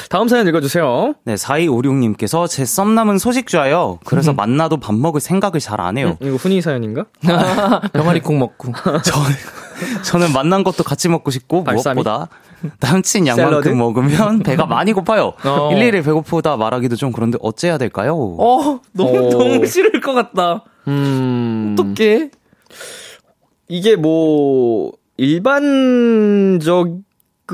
다음 0.09 0.27
사연 0.27 0.47
읽어주세요. 0.47 1.15
네, 1.25 1.35
4256님께서 1.35 2.47
제 2.47 2.63
썸남은 2.65 3.17
소식좌예요. 3.17 3.99
그래서 4.05 4.31
만나도 4.33 4.77
밥 4.77 4.95
먹을 4.95 5.19
생각을 5.19 5.59
잘 5.59 5.81
안 5.81 5.97
해요. 5.97 6.17
이거 6.21 6.35
훈이 6.37 6.61
사연인가? 6.61 7.05
병아리 7.93 8.21
콩 8.21 8.39
먹고. 8.39 8.71
저는, 9.03 9.31
저는 10.03 10.31
만난 10.33 10.63
것도 10.63 10.83
같이 10.83 11.09
먹고 11.09 11.31
싶고 11.31 11.63
발사믹? 11.63 12.03
무엇보다 12.03 12.29
남친 12.79 13.27
양만큼 13.27 13.49
샐러드? 13.51 13.69
먹으면 13.69 14.39
배가 14.45 14.65
많이 14.65 14.93
고파요. 14.93 15.33
어. 15.43 15.71
일일이 15.73 16.01
배고프다 16.03 16.55
말하기도 16.55 16.95
좀 16.95 17.11
그런데 17.11 17.37
어째야 17.41 17.77
될까요? 17.77 18.15
어, 18.15 18.79
너무, 18.93 19.17
어. 19.17 19.29
너무 19.29 19.65
싫을 19.65 19.99
것 19.99 20.13
같다. 20.13 20.63
음, 20.87 21.75
어떡해? 21.77 22.29
이게 23.67 23.95
뭐 23.97 24.91
일반적 25.17 26.89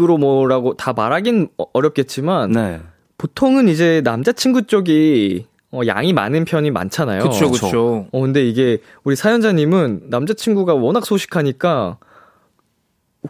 으로 0.04 0.18
뭐라고 0.18 0.76
다 0.76 0.94
말하긴 0.94 1.50
어- 1.58 1.66
어렵겠지만 1.74 2.52
네. 2.52 2.80
보통은 3.18 3.68
이제 3.68 4.02
남자친구 4.04 4.64
쪽이 4.68 5.46
어, 5.72 5.82
양이 5.88 6.14
많은 6.14 6.46
편이 6.46 6.72
많잖아요. 6.72 7.24
그쵸, 7.24 7.52
그쵸. 7.52 8.08
어, 8.12 8.22
근데 8.22 8.48
이게 8.48 8.80
우리 9.04 9.16
사연자님은 9.16 10.04
남자친구가 10.10 10.74
워낙 10.74 11.06
소식하니까 11.06 11.98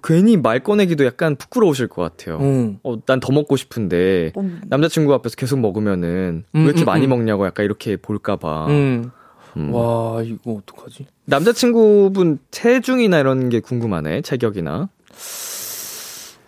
괜히 0.03 0.38
말 0.38 0.59
꺼내기도 0.59 1.03
약간 1.05 1.36
부끄러우실 1.36 1.88
것 1.88 2.01
같아요. 2.03 2.38
응. 2.41 2.80
어, 2.84 2.95
난 3.05 3.20
더 3.20 3.34
먹고 3.34 3.55
싶은데 3.57 4.32
남자친구 4.67 5.13
앞에서 5.15 5.36
계속 5.36 5.59
먹으면은 5.59 6.43
음, 6.53 6.59
왜 6.59 6.63
이렇게 6.65 6.84
음, 6.84 6.86
많이 6.86 7.05
음. 7.07 7.09
먹냐고 7.09 7.45
약간 7.45 7.65
이렇게 7.65 7.97
볼까봐. 7.97 8.67
응. 8.70 9.11
음. 9.57 9.74
와, 9.74 10.22
이거 10.22 10.53
어떡하지? 10.61 11.07
남자친구분 11.26 12.38
체중이나 12.51 13.20
이런 13.20 13.49
게 13.49 13.59
궁금하네. 13.59 14.22
체격이나. 14.22 14.89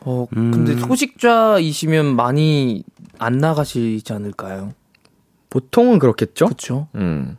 어, 0.06 0.26
음. 0.36 0.52
근데 0.52 0.76
소식자이시면 0.78 2.16
많이 2.16 2.84
안 3.20 3.38
나가시지 3.38 4.12
않을까요? 4.14 4.74
보통은 5.50 6.00
그렇겠죠? 6.00 6.48
그쵸? 6.48 6.88
음. 6.96 7.38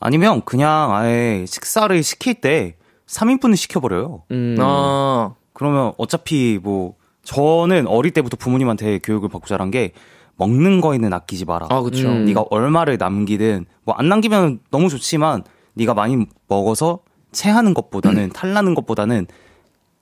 아니면 0.00 0.42
그냥 0.44 0.94
아예 0.94 1.44
식사를 1.46 2.02
시킬 2.02 2.34
때 2.40 2.76
3인분을 3.06 3.56
시켜버려요. 3.56 4.24
음. 4.30 4.56
아, 4.60 5.34
그러면 5.52 5.92
어차피 5.98 6.58
뭐 6.62 6.94
저는 7.22 7.86
어릴 7.86 8.12
때부터 8.12 8.36
부모님한테 8.36 8.98
교육을 8.98 9.28
받고 9.28 9.46
자란 9.46 9.70
게 9.70 9.92
먹는 10.36 10.80
거에는 10.80 11.12
아끼지 11.12 11.46
마라. 11.46 11.66
아, 11.70 11.80
그쵸. 11.80 12.08
음. 12.08 12.24
네가 12.26 12.44
얼마를 12.50 12.96
남기든 12.98 13.66
뭐 13.84 13.96
안 13.98 14.08
남기면 14.08 14.60
너무 14.70 14.88
좋지만 14.88 15.42
네가 15.74 15.94
많이 15.94 16.26
먹어서 16.48 17.00
체하는 17.32 17.74
것보다는 17.74 18.30
탈나는 18.34 18.74
것보다는 18.74 19.26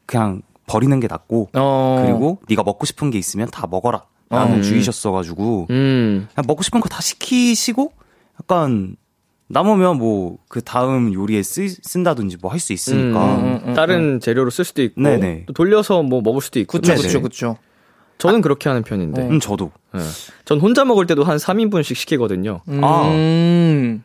그냥 0.05 0.43
버리는 0.66 0.98
게 1.00 1.06
낫고 1.06 1.50
어. 1.54 2.02
그리고 2.04 2.38
네가 2.48 2.62
먹고 2.62 2.86
싶은 2.86 3.10
게 3.10 3.18
있으면 3.18 3.48
다 3.50 3.66
먹어라. 3.70 4.04
라는 4.28 4.56
음. 4.56 4.62
주의셨어가지고 4.62 5.68
음. 5.70 6.26
그냥 6.34 6.44
먹고 6.48 6.62
싶은 6.64 6.80
거 6.80 6.88
다 6.88 7.00
시키시고 7.00 7.92
약간 8.40 8.96
남으면 9.48 9.98
뭐 9.98 10.38
그 10.48 10.60
다음 10.62 11.14
요리에 11.14 11.42
쓰, 11.44 11.68
쓴다든지 11.68 12.38
뭐 12.40 12.50
할 12.50 12.58
수 12.58 12.72
있으니까 12.72 13.36
음, 13.36 13.60
음, 13.64 13.74
다른 13.74 14.18
재료로 14.20 14.50
쓸 14.50 14.64
수도 14.64 14.82
있고 14.82 15.00
네네. 15.00 15.44
또 15.46 15.52
돌려서 15.52 16.02
뭐 16.02 16.20
먹을 16.22 16.40
수도 16.40 16.58
있고. 16.58 16.78
그쵸. 16.78 16.94
그쵸, 16.96 17.20
그쵸. 17.22 17.56
저는 18.18 18.40
그렇게 18.40 18.68
하는 18.68 18.82
편인데. 18.82 19.22
어. 19.22 19.26
음 19.28 19.38
저도 19.40 19.70
예. 19.94 20.00
전 20.44 20.58
혼자 20.58 20.84
먹을 20.84 21.06
때도 21.06 21.22
한 21.22 21.36
3인분씩 21.36 21.94
시키거든요. 21.94 22.62
아. 22.82 23.02
음. 23.12 24.02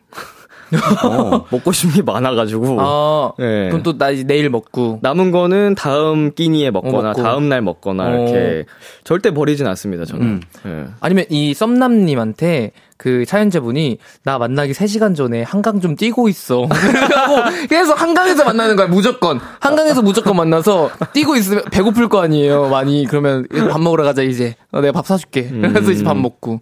어. 1.04 1.44
먹고 1.50 1.72
싶은 1.72 1.94
게 1.94 2.02
많아가지고. 2.02 2.76
아, 2.80 3.32
예. 3.40 3.68
그럼 3.70 3.82
또 3.82 3.92
나 3.98 4.10
이제 4.10 4.24
내일 4.24 4.48
먹고. 4.50 4.98
남은 5.02 5.30
거는 5.30 5.74
다음 5.74 6.32
끼니에 6.34 6.70
먹거나 6.70 7.08
먹고. 7.10 7.22
다음 7.22 7.48
날 7.48 7.60
먹거나 7.62 8.04
어. 8.04 8.10
이렇게 8.12 8.64
절대 9.04 9.30
버리진 9.32 9.66
않습니다. 9.66 10.04
저는. 10.04 10.26
음. 10.26 10.40
예. 10.66 10.84
아니면 11.00 11.24
이 11.30 11.54
썸남님한테 11.54 12.72
그 12.96 13.24
사연자분이 13.26 13.98
나 14.22 14.38
만나기 14.38 14.72
3시간 14.72 15.16
전에 15.16 15.42
한강 15.42 15.80
좀 15.80 15.96
뛰고 15.96 16.28
있어. 16.28 16.66
그래가지고 16.70 17.66
계속 17.68 18.00
한강에서 18.00 18.44
만나는 18.44 18.76
거야, 18.76 18.86
무조건. 18.86 19.40
한강에서 19.60 20.02
무조건 20.02 20.36
만나서 20.36 20.90
뛰고 21.12 21.34
있으면 21.36 21.64
배고플 21.72 22.08
거 22.08 22.22
아니에요, 22.22 22.68
많이. 22.68 23.04
그러면 23.06 23.46
밥 23.70 23.80
먹으러 23.80 24.04
가자, 24.04 24.22
이제. 24.22 24.54
어, 24.70 24.80
내가 24.80 24.92
밥 24.92 25.06
사줄게. 25.06 25.48
그래서 25.48 25.90
이제 25.90 26.04
밥 26.04 26.16
먹고. 26.16 26.60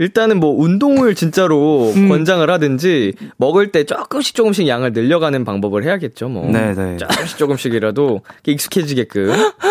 일단은 0.00 0.40
뭐 0.40 0.58
운동을 0.58 1.14
진짜로 1.14 1.92
음. 1.94 2.08
권장을 2.08 2.48
하든지 2.50 3.12
먹을 3.36 3.70
때 3.70 3.84
조금씩 3.84 4.34
조금씩 4.34 4.66
양을 4.66 4.94
늘려가는 4.94 5.44
방법을 5.44 5.84
해야겠죠. 5.84 6.30
뭐. 6.30 6.50
네네. 6.50 6.96
조금씩 6.96 7.36
조금씩이라도 7.36 8.22
익숙해지게끔. 8.46 9.30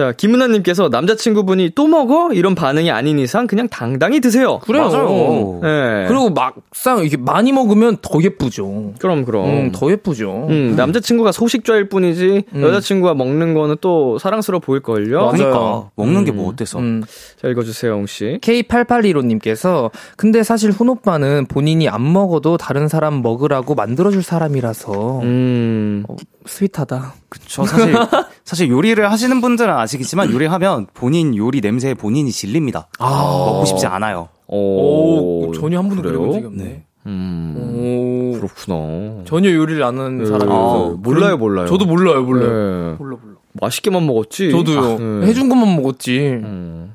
자, 0.00 0.12
김은아님께서 0.12 0.88
남자친구분이 0.88 1.72
또 1.74 1.86
먹어? 1.86 2.32
이런 2.32 2.54
반응이 2.54 2.90
아닌 2.90 3.18
이상 3.18 3.46
그냥 3.46 3.68
당당히 3.68 4.20
드세요. 4.20 4.58
그래요. 4.60 4.88
맞아요. 4.88 5.60
네. 5.62 6.06
그리고 6.08 6.30
막상 6.30 7.04
이게 7.04 7.18
많이 7.18 7.52
먹으면 7.52 7.98
더 8.00 8.22
예쁘죠. 8.22 8.94
그럼, 8.98 9.26
그럼. 9.26 9.44
음, 9.46 9.72
더 9.72 9.90
예쁘죠. 9.90 10.46
음, 10.48 10.74
남자친구가 10.74 11.32
소식좌일 11.32 11.90
뿐이지 11.90 12.44
음. 12.54 12.62
여자친구가 12.62 13.12
먹는 13.12 13.52
거는 13.52 13.76
또 13.82 14.18
사랑스러워 14.18 14.60
보일걸요. 14.60 15.18
맞아요. 15.20 15.32
그러니까 15.32 15.90
먹는 15.96 16.24
게 16.24 16.30
뭐 16.32 16.48
어때서? 16.48 16.78
음. 16.78 17.02
자, 17.42 17.48
읽어주세요, 17.48 17.92
홍씨. 17.92 18.38
K8815님께서 18.40 19.90
근데 20.16 20.42
사실 20.42 20.70
훈 20.70 20.88
오빠는 20.88 21.44
본인이 21.46 21.90
안 21.90 22.10
먹어도 22.10 22.56
다른 22.56 22.88
사람 22.88 23.20
먹으라고 23.20 23.74
만들어줄 23.74 24.22
사람이라서 24.22 25.20
음, 25.20 26.04
어, 26.08 26.16
스윗하다. 26.46 27.14
그쵸. 27.28 27.64
사실, 27.64 27.94
사실 28.44 28.68
요리를 28.68 29.10
하시는 29.10 29.40
분들은 29.40 29.72
아시겠지만 29.72 30.32
요리하면 30.32 30.86
본인 30.94 31.36
요리 31.36 31.60
냄새에 31.60 31.94
본인이 31.94 32.30
질립니다. 32.32 32.88
먹고 32.98 33.64
싶지 33.66 33.86
않아요. 33.86 34.28
오, 34.46 35.46
오, 35.48 35.52
전혀 35.52 35.78
한 35.78 35.88
번도 35.88 36.02
적이 36.32 36.46
없네. 36.46 36.64
네. 36.64 36.84
음, 37.06 38.32
오, 38.34 38.38
그렇구나. 38.38 39.24
전혀 39.24 39.52
요리를 39.52 39.82
안 39.82 39.98
하는 39.98 40.18
네. 40.18 40.26
사람이라서 40.26 40.90
아, 40.92 40.96
몰라요, 40.98 41.36
몰라요. 41.38 41.66
저도 41.66 41.86
몰라요, 41.86 42.22
몰라요. 42.24 42.48
네. 42.90 42.96
몰라 42.98 43.16
몰라. 43.22 43.36
맛있게만 43.54 44.06
먹었지. 44.06 44.50
저도요. 44.50 44.80
아, 44.80 44.96
네. 44.98 45.26
해준 45.26 45.48
것만 45.48 45.76
먹었지. 45.76 46.18
음. 46.18 46.94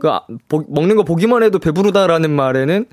그 0.00 0.08
아, 0.08 0.22
보- 0.48 0.64
먹는 0.68 0.96
거 0.96 1.02
보기만 1.02 1.42
해도 1.42 1.58
배부르다라는 1.58 2.30
말에는 2.30 2.86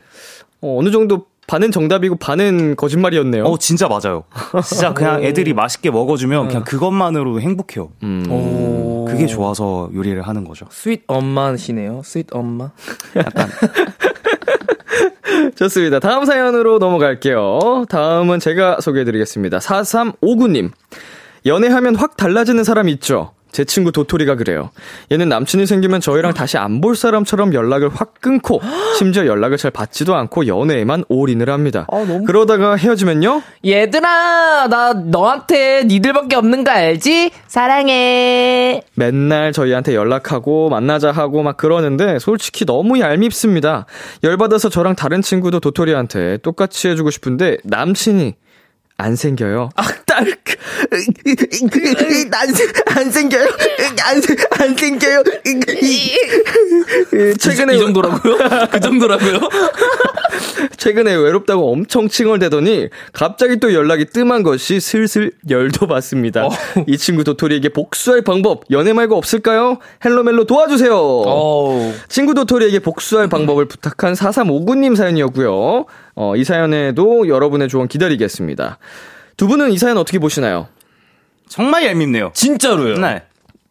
어, 0.62 0.80
느 0.84 0.92
정도 0.92 1.28
반은 1.50 1.72
정답이고 1.72 2.18
반은 2.18 2.76
거짓말이었네요. 2.76 3.44
어, 3.44 3.58
진짜 3.58 3.88
맞아요. 3.88 4.24
진짜 4.64 4.94
그냥 4.94 5.24
애들이 5.24 5.56
맛있게 5.56 5.90
먹어주면 5.90 6.48
그냥 6.48 6.64
그것만으로도 6.64 7.42
행복해요. 7.42 7.90
음. 8.04 8.24
오. 8.30 9.06
그게 9.10 9.26
좋아서 9.26 9.90
요리를 9.96 10.22
하는 10.22 10.44
거죠. 10.44 10.68
스윗 10.70 11.06
엄마시네요. 11.08 12.04
스윗 12.06 12.28
엄마. 12.36 12.70
좋습니다. 15.56 16.00
다음 16.00 16.26
사연으로 16.26 16.78
넘어갈게요. 16.78 17.86
다음은 17.90 18.40
제가 18.40 18.82
소개해드리겠습니다. 18.82 19.58
4359님. 19.58 20.70
연애하면 21.48 21.96
확 21.96 22.16
달라지는 22.16 22.64
사람 22.64 22.90
있죠? 22.90 23.32
제 23.52 23.66
친구 23.66 23.92
도토리가 23.92 24.36
그래요. 24.36 24.70
얘는 25.12 25.28
남친이 25.30 25.66
생기면 25.66 26.02
저희랑 26.02 26.34
다시 26.34 26.58
안 26.58 26.80
볼 26.82 26.96
사람처럼 26.96 27.54
연락을 27.54 27.90
확 27.94 28.14
끊고, 28.22 28.62
심지어 28.98 29.26
연락을 29.26 29.58
잘 29.58 29.70
받지도 29.72 30.16
않고 30.16 30.48
연애에만 30.48 31.04
올인을 31.10 31.50
합니다. 31.50 31.86
아, 31.92 31.98
너무- 31.98 32.24
그러다가 32.26 32.76
헤어지면요? 32.76 33.42
얘들아, 33.66 34.68
나 34.70 34.94
너한테 34.94 35.84
니들밖에 35.86 36.36
없는 36.38 36.64
거 36.64 36.72
알지? 36.72 37.32
사랑해. 37.48 38.82
맨날 38.96 39.52
저희한테 39.52 39.94
연락하고 39.96 40.70
만나자 40.70 41.12
하고 41.12 41.44
막 41.44 41.58
그러는데 41.58 42.20
솔직히 42.20 42.66
너무 42.66 43.00
얄밉습니다. 43.00 43.86
열받아서 44.24 44.70
저랑 44.70 44.96
다른 44.96 45.22
친구도 45.22 45.60
도토리한테 45.60 46.38
똑같이 46.38 46.88
해주고 46.88 47.10
싶은데 47.10 47.58
남친이 47.64 48.36
안 49.00 49.16
생겨요. 49.16 49.70
아, 49.78 49.84
딸, 50.06 50.28
안, 52.34 52.50
안 52.98 53.12
생겨요. 53.12 53.48
안, 54.04 54.22
안 54.60 54.76
생겨요. 54.76 55.24
최근에 57.40 57.76
이 57.76 57.80
정도라고요? 57.80 58.38
그 58.70 58.80
정도라고요? 58.82 59.40
최근에 60.76 61.16
외롭다고 61.16 61.72
엄청 61.72 62.10
칭얼대더니 62.10 62.90
갑자기 63.14 63.58
또 63.62 63.74
연락이 63.74 64.04
뜸한 64.04 64.44
것이 64.44 64.82
슬슬 64.82 65.32
열도 65.50 65.88
받습니다. 65.88 66.48
어. 66.48 66.50
이 66.86 66.98
친구 66.98 67.24
도토리에게 67.24 67.70
복수할 67.70 68.22
방법 68.22 68.64
연애 68.70 68.92
말고 68.92 69.16
없을까요? 69.16 69.78
헬로멜로 70.04 70.44
도와주세요. 70.44 70.94
어우. 70.94 71.94
친구 72.10 72.34
도토리에게 72.34 72.80
복수할 72.80 73.30
방법을 73.30 73.66
부탁한 73.66 74.14
4359님 74.14 74.98
사연이었고요. 74.98 75.86
어, 76.22 76.36
이 76.36 76.44
사연에도 76.44 77.30
여러분의 77.30 77.70
조언 77.70 77.88
기다리겠습니다. 77.88 78.78
두 79.38 79.48
분은 79.48 79.72
이 79.72 79.78
사연 79.78 79.98
어떻게 79.98 80.20
보시나요? 80.20 80.68
정말 81.48 81.86
얄밉네요. 81.86 82.32
진짜로요. 82.34 82.98
네. 82.98 83.24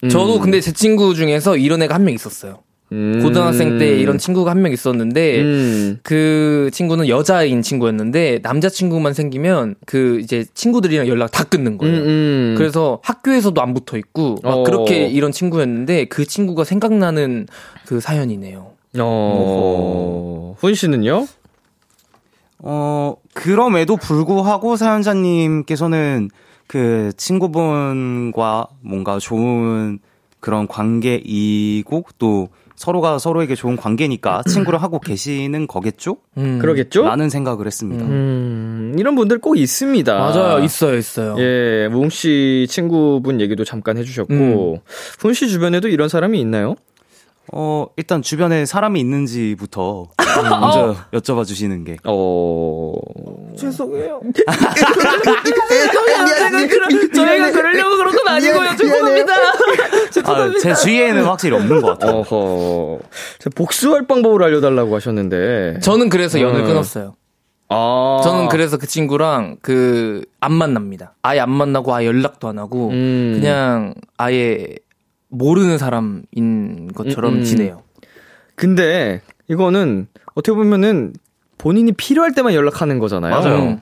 저도 0.08 0.40
근데 0.40 0.58
제 0.62 0.72
친구 0.72 1.14
중에서 1.14 1.58
이런 1.58 1.82
애가 1.82 1.94
한 1.94 2.04
명 2.04 2.14
있었어요. 2.14 2.60
음. 2.90 3.20
고등학생 3.22 3.76
때 3.76 3.98
이런 3.98 4.16
친구가 4.16 4.50
한 4.50 4.62
명 4.62 4.72
있었는데 4.72 5.40
음. 5.42 5.98
그 6.02 6.70
친구는 6.72 7.06
여자인 7.08 7.60
친구였는데 7.60 8.38
남자 8.42 8.70
친구만 8.70 9.12
생기면 9.12 9.74
그 9.84 10.18
이제 10.22 10.46
친구들이랑 10.54 11.06
연락 11.06 11.30
다 11.30 11.44
끊는 11.44 11.76
거예요. 11.76 11.98
음, 11.98 12.06
음. 12.06 12.54
그래서 12.56 13.00
학교에서도 13.02 13.60
안 13.60 13.74
붙어 13.74 13.98
있고 13.98 14.36
막 14.42 14.50
어. 14.50 14.62
그렇게 14.62 15.06
이런 15.06 15.32
친구였는데 15.32 16.06
그 16.06 16.24
친구가 16.24 16.64
생각나는 16.64 17.46
그 17.84 18.00
사연이네요. 18.00 18.70
어, 19.00 20.56
훈 20.58 20.74
씨는요? 20.74 21.26
어, 22.58 23.14
그럼에도 23.34 23.96
불구하고 23.96 24.76
사연자님께서는 24.76 26.30
그 26.66 27.12
친구분과 27.16 28.66
뭔가 28.80 29.18
좋은 29.18 30.00
그런 30.40 30.68
관계이고 30.68 32.04
또 32.18 32.48
서로가 32.76 33.18
서로에게 33.18 33.56
좋은 33.56 33.76
관계니까 33.76 34.42
친구를 34.46 34.80
하고 34.80 35.00
계시는 35.00 35.66
거겠죠? 35.66 36.18
음. 36.36 36.58
그러겠죠? 36.60 37.02
라는 37.02 37.28
생각을 37.28 37.66
했습니다. 37.66 38.04
음, 38.04 38.94
이런 38.96 39.16
분들 39.16 39.38
꼭 39.38 39.58
있습니다. 39.58 40.16
맞아요. 40.16 40.62
있어요, 40.62 40.96
있어요. 40.96 41.34
예, 41.38 41.88
웅씨 41.92 42.66
친구분 42.68 43.40
얘기도 43.40 43.64
잠깐 43.64 43.98
해주셨고, 43.98 44.34
음. 44.34 44.78
훈씨 45.18 45.48
주변에도 45.48 45.88
이런 45.88 46.08
사람이 46.08 46.40
있나요? 46.40 46.76
어, 47.52 47.86
일단 47.96 48.22
주변에 48.22 48.66
사람이 48.66 49.00
있는지부터 49.00 50.08
먼저 50.50 50.96
여쭤봐 51.12 51.46
주시는 51.46 51.84
게. 51.84 51.96
어, 52.04 52.94
죄송해요. 53.56 54.20
저희가 57.14 57.52
그러려고 57.52 57.96
그런 57.96 58.14
건 58.16 58.28
아니고요. 58.28 58.70
죄송합니다. 58.76 59.32
아, 60.24 60.52
제 60.60 60.74
주위에는 60.74 61.24
확실히 61.24 61.56
없는 61.56 61.80
것 61.80 61.98
같아요. 61.98 62.18
어허. 62.18 62.98
자, 63.38 63.50
복수할 63.54 64.06
방법을 64.06 64.42
알려달라고 64.42 64.94
하셨는데. 64.96 65.80
저는 65.80 66.08
그래서 66.08 66.40
연을 66.40 66.60
음. 66.60 66.66
끊었어요. 66.66 67.14
아. 67.70 68.20
저는 68.24 68.48
그래서 68.48 68.78
그 68.78 68.86
친구랑 68.86 69.58
그 69.62 70.22
안 70.40 70.52
만납니다. 70.52 71.14
아예 71.22 71.40
안 71.40 71.50
만나고 71.50 71.94
아예 71.94 72.06
연락도 72.06 72.48
안 72.48 72.58
하고 72.58 72.88
음. 72.90 73.38
그냥 73.40 73.94
아예 74.16 74.66
모르는 75.28 75.78
사람인 75.78 76.92
것처럼 76.94 77.34
음, 77.34 77.38
음. 77.38 77.44
지내요. 77.44 77.82
근데 78.54 79.20
이거는 79.48 80.08
어떻게 80.34 80.54
보면은 80.54 81.12
본인이 81.58 81.92
필요할 81.92 82.34
때만 82.34 82.54
연락하는 82.54 82.98
거잖아요. 82.98 83.34
맞아요. 83.34 83.62
음. 83.62 83.80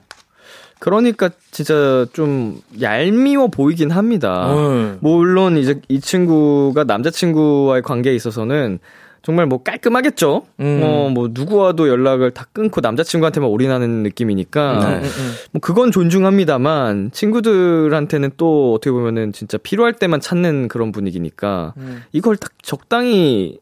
그러니까 0.79 1.29
진짜 1.51 2.05
좀 2.13 2.61
얄미워 2.79 3.47
보이긴 3.47 3.89
합니다. 3.89 4.53
음. 4.53 4.97
물론 5.01 5.57
이제 5.57 5.81
이 5.87 5.99
친구가 5.99 6.83
남자친구와의 6.83 7.81
관계에 7.81 8.13
있어서는 8.13 8.79
정말 9.21 9.45
뭐 9.45 9.61
깔끔하겠죠. 9.63 10.45
음. 10.59 10.81
어, 10.83 11.09
뭐 11.09 11.29
누구와도 11.31 11.89
연락을 11.89 12.31
다 12.31 12.45
끊고 12.53 12.81
남자친구한테만 12.81 13.49
올인하는 13.49 14.03
느낌이니까 14.03 14.79
네. 14.79 14.95
음, 14.97 15.03
음. 15.03 15.33
뭐 15.51 15.59
그건 15.61 15.91
존중합니다만 15.91 17.11
친구들한테는 17.11 18.31
또 18.37 18.73
어떻게 18.73 18.91
보면은 18.91 19.33
진짜 19.33 19.57
필요할 19.57 19.93
때만 19.93 20.21
찾는 20.21 20.67
그런 20.67 20.91
분위기니까 20.91 21.73
음. 21.77 22.03
이걸 22.11 22.37
딱 22.37 22.51
적당히 22.61 23.59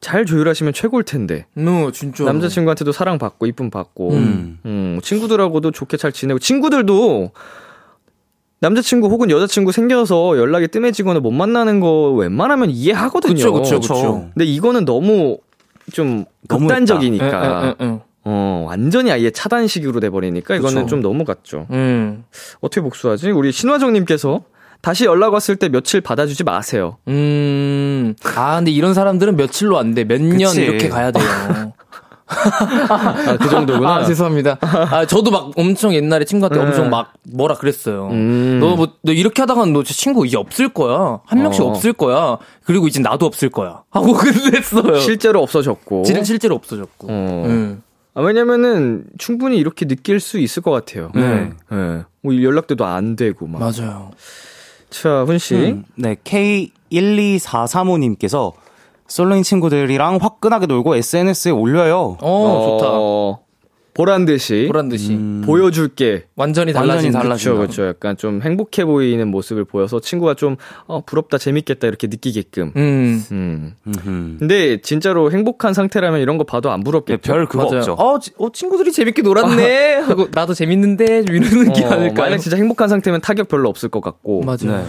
잘 0.00 0.24
조율하시면 0.24 0.72
최고일 0.72 1.04
텐데 1.04 1.46
음, 1.56 1.90
진짜. 1.92 2.24
남자친구한테도 2.24 2.92
사랑받고 2.92 3.46
이쁨 3.46 3.70
받고 3.70 4.12
음. 4.12 4.58
음, 4.64 5.00
친구들하고도 5.02 5.72
좋게 5.72 5.96
잘 5.96 6.12
지내고 6.12 6.38
친구들도 6.38 7.32
남자친구 8.60 9.08
혹은 9.08 9.30
여자친구 9.30 9.72
생겨서 9.72 10.36
연락이 10.36 10.68
뜸해지거나 10.68 11.20
못 11.20 11.30
만나는 11.30 11.80
거 11.80 12.10
웬만하면 12.12 12.70
이해하거든요. 12.70 13.34
그쵸, 13.34 13.52
그쵸, 13.52 13.80
그쵸. 13.80 14.30
근데 14.34 14.44
이거는 14.44 14.84
너무 14.84 15.38
좀. 15.92 16.24
극단적이니까 16.48 17.62
응, 17.62 17.68
응, 17.68 17.74
응, 17.80 18.00
어, 18.24 18.64
완전히 18.66 19.12
아예 19.12 19.30
차단식으로 19.30 20.00
돼버리니까 20.00 20.56
이거는 20.56 20.82
그쵸. 20.82 20.86
좀 20.86 21.02
너무 21.02 21.24
같죠. 21.24 21.66
응. 21.70 21.76
음. 21.76 22.24
어떻게 22.60 22.80
복수하지? 22.80 23.30
우리 23.30 23.52
신화정님께서 23.52 24.42
다시 24.80 25.04
연락 25.04 25.34
왔을 25.34 25.56
때 25.56 25.68
며칠 25.68 26.00
받아주지 26.00 26.44
마세요. 26.44 26.96
음. 27.08 28.14
아, 28.36 28.56
근데 28.56 28.70
이런 28.70 28.94
사람들은 28.94 29.36
며칠로 29.36 29.76
안 29.78 29.94
돼. 29.94 30.04
몇 30.04 30.20
년. 30.20 30.54
이렇게 30.54 30.88
가야 30.88 31.10
돼요. 31.10 31.24
아, 32.28 33.36
그 33.38 33.48
정도구나. 33.48 33.96
아, 33.96 34.04
죄송합니다. 34.04 34.58
아, 34.60 35.06
저도 35.06 35.30
막 35.30 35.50
엄청 35.56 35.94
옛날에 35.94 36.24
친구한테 36.24 36.58
네. 36.58 36.66
엄청 36.66 36.90
막 36.90 37.12
뭐라 37.22 37.56
그랬어요. 37.56 38.08
음. 38.10 38.58
너 38.60 38.76
뭐, 38.76 38.88
너 39.02 39.12
이렇게 39.12 39.42
하다가는 39.42 39.72
너 39.72 39.82
친구 39.82 40.26
이제 40.26 40.36
없을 40.36 40.68
거야. 40.68 41.20
한 41.24 41.42
명씩 41.42 41.62
어. 41.62 41.68
없을 41.68 41.92
거야. 41.92 42.38
그리고 42.64 42.86
이제 42.86 43.00
나도 43.00 43.26
없을 43.26 43.48
거야. 43.48 43.82
하고 43.90 44.12
그랬어요. 44.14 44.98
실제로 45.00 45.42
없어졌고. 45.42 46.04
실, 46.04 46.24
실제로 46.24 46.54
없어졌고. 46.54 47.08
어. 47.10 47.44
음. 47.46 47.82
아, 48.14 48.20
왜냐면은 48.20 49.04
충분히 49.16 49.58
이렇게 49.58 49.86
느낄 49.86 50.20
수 50.20 50.38
있을 50.38 50.62
것 50.62 50.70
같아요. 50.70 51.10
네. 51.14 51.50
네. 51.70 52.02
뭐 52.22 52.34
연락도 52.34 52.84
안 52.84 53.16
되고 53.16 53.46
막. 53.46 53.60
맞아요. 53.60 54.10
자, 54.90 55.24
훈 55.24 55.38
씨. 55.38 55.54
음, 55.54 55.84
네, 55.94 56.16
K12435님께서 56.24 58.52
솔로인 59.08 59.42
친구들이랑 59.42 60.18
화끈하게 60.20 60.66
놀고 60.66 60.94
SNS에 60.96 61.50
올려요. 61.50 62.18
어, 62.20 62.78
좋다. 62.78 62.90
어, 62.92 63.40
보란 63.94 64.26
듯이 64.26 64.66
보란 64.70 64.88
듯이. 64.88 65.14
음. 65.14 65.42
보여줄게. 65.44 66.26
완전히 66.36 66.72
달라진 66.72 67.10
달라진 67.10 67.50
그렇죠, 67.50 67.50
거. 67.54 67.56
그렇죠. 67.58 67.86
약간 67.88 68.16
좀 68.16 68.40
행복해 68.42 68.84
보이는 68.84 69.26
모습을 69.26 69.64
보여서 69.64 69.98
친구가 69.98 70.34
좀 70.34 70.56
어, 70.86 71.00
부럽다, 71.04 71.36
재밌겠다 71.38 71.88
이렇게 71.88 72.06
느끼게끔. 72.06 72.72
음. 72.76 73.24
음. 73.32 73.74
음흠. 73.88 74.36
근데 74.38 74.80
진짜로 74.82 75.32
행복한 75.32 75.74
상태라면 75.74 76.20
이런 76.20 76.38
거 76.38 76.44
봐도 76.44 76.70
안 76.70 76.80
네, 76.80 76.84
부럽겠죠. 76.84 77.20
별 77.32 77.46
그거 77.46 77.64
맞아요. 77.64 77.78
없죠. 77.78 77.92
어, 77.94 78.18
지- 78.20 78.30
어, 78.38 78.50
친구들이 78.52 78.92
재밌게 78.92 79.22
놀았네. 79.22 79.94
하고 80.06 80.28
나도 80.32 80.54
재밌는데 80.54 81.24
좀 81.24 81.34
이런 81.34 81.64
느낌 81.64 81.86
어, 81.86 81.90
아닐까요? 81.90 82.26
만약 82.26 82.38
진짜 82.38 82.56
행복한 82.56 82.88
상태면 82.88 83.20
타격 83.20 83.48
별로 83.48 83.68
없을 83.68 83.88
것 83.88 84.00
같고. 84.00 84.42
맞아요. 84.42 84.58
네. 84.78 84.84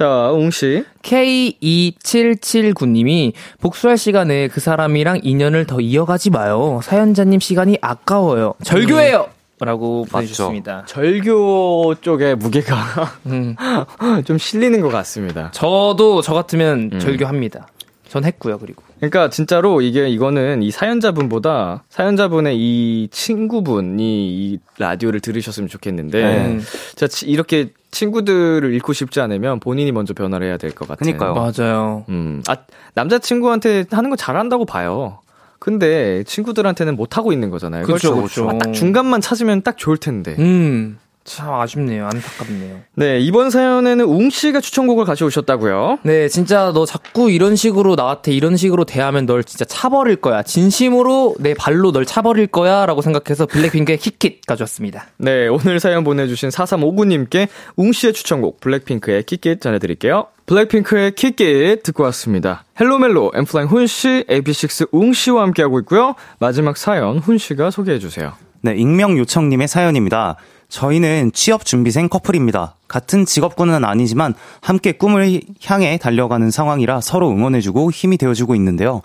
자, 0.00 0.30
웅 0.32 0.50
씨. 0.50 0.82
K2779님이 1.02 3.34
복수할 3.60 3.98
시간에 3.98 4.48
그 4.48 4.58
사람이랑 4.58 5.20
인연을 5.22 5.66
더 5.66 5.78
이어가지 5.78 6.30
마요. 6.30 6.80
사연자님 6.82 7.38
시간이 7.38 7.76
아까워요. 7.82 8.54
절교해요! 8.64 9.28
라고 9.60 10.06
보내주셨습니다. 10.10 10.84
절교 10.86 11.96
쪽에 12.00 12.34
무게가 12.34 12.78
음. 13.26 13.54
좀 14.24 14.38
실리는 14.38 14.80
것 14.80 14.88
같습니다. 14.88 15.50
저도 15.52 16.22
저 16.22 16.32
같으면 16.32 16.92
음. 16.94 16.98
절교합니다. 16.98 17.68
전 18.08 18.24
했고요, 18.24 18.58
그리고. 18.58 18.82
그러니까 19.00 19.28
진짜로 19.28 19.82
이게 19.82 20.08
이거는 20.08 20.62
이 20.62 20.70
사연자분보다 20.70 21.84
사연자분의 21.90 22.56
이 22.58 23.08
친구분이 23.10 24.30
이 24.30 24.58
라디오를 24.78 25.20
들으셨으면 25.20 25.68
좋겠는데 25.68 26.22
네. 26.22 26.58
자 26.96 27.06
치- 27.06 27.26
이렇게 27.26 27.68
친구들을 27.90 28.72
잃고 28.72 28.92
싶지 28.92 29.20
않으면 29.20 29.60
본인이 29.60 29.92
먼저 29.92 30.14
변화를 30.14 30.46
해야 30.46 30.56
될 30.56 30.70
것 30.72 30.86
같아요. 30.88 30.98
그니까요. 31.16 31.34
맞아요. 31.34 32.04
음, 32.08 32.42
아 32.48 32.56
남자친구한테 32.94 33.86
하는 33.90 34.10
거 34.10 34.16
잘한다고 34.16 34.64
봐요. 34.64 35.18
근데 35.58 36.24
친구들한테는 36.24 36.96
못 36.96 37.18
하고 37.18 37.32
있는 37.32 37.50
거잖아요. 37.50 37.84
그쵸. 37.84 38.48
아, 38.48 38.58
딱 38.58 38.72
중간만 38.72 39.20
찾으면 39.20 39.62
딱 39.62 39.76
좋을 39.76 39.98
텐데. 39.98 40.34
음. 40.38 40.98
참 41.24 41.52
아쉽네요. 41.52 42.06
안타깝네요. 42.06 42.80
네 42.94 43.20
이번 43.20 43.50
사연에는 43.50 44.04
웅 44.04 44.30
씨가 44.30 44.60
추천곡을 44.60 45.04
가져오셨다고요. 45.04 45.98
네, 46.02 46.28
진짜 46.28 46.72
너 46.72 46.86
자꾸 46.86 47.30
이런 47.30 47.56
식으로 47.56 47.94
나한테 47.94 48.32
이런 48.32 48.56
식으로 48.56 48.84
대하면 48.84 49.26
널 49.26 49.44
진짜 49.44 49.64
차버릴 49.64 50.16
거야. 50.16 50.42
진심으로 50.42 51.36
내 51.38 51.54
발로 51.54 51.92
널 51.92 52.06
차버릴 52.06 52.46
거야. 52.48 52.86
라고 52.86 53.02
생각해서 53.02 53.46
블랙핑크의 53.46 53.98
Kick 53.98 54.30
It 54.30 54.46
가져왔습니다. 54.46 55.06
네, 55.18 55.46
오늘 55.46 55.78
사연 55.78 56.04
보내주신 56.04 56.48
4359님께 56.48 57.48
웅 57.76 57.92
씨의 57.92 58.14
추천곡 58.14 58.60
블랙핑크의 58.60 59.24
Kick 59.24 59.48
It 59.48 59.60
전해드릴게요. 59.60 60.26
블랙핑크의 60.46 61.12
Kick 61.12 61.59
It 61.59 61.82
듣고 61.84 62.02
왔습니다. 62.04 62.64
헬로멜로, 62.80 63.32
엔플라잉 63.34 63.68
훈씨, 63.68 64.24
AB6IX 64.28 64.88
웅씨와 64.90 65.42
함께하고 65.42 65.78
있고요. 65.80 66.14
마지막 66.40 66.76
사연 66.76 67.18
훈씨가 67.18 67.70
소개해주세요. 67.70 68.32
네, 68.62 68.74
익명 68.74 69.16
요청님의 69.16 69.68
사연입니다. 69.68 70.36
저희는 70.70 71.32
취업 71.34 71.64
준비생 71.66 72.08
커플입니다. 72.08 72.76
같은 72.88 73.26
직업군은 73.26 73.84
아니지만 73.84 74.34
함께 74.62 74.92
꿈을 74.92 75.42
향해 75.66 75.98
달려가는 75.98 76.50
상황이라 76.50 77.00
서로 77.02 77.28
응원해주고 77.30 77.90
힘이 77.90 78.16
되어주고 78.16 78.54
있는데요. 78.54 79.02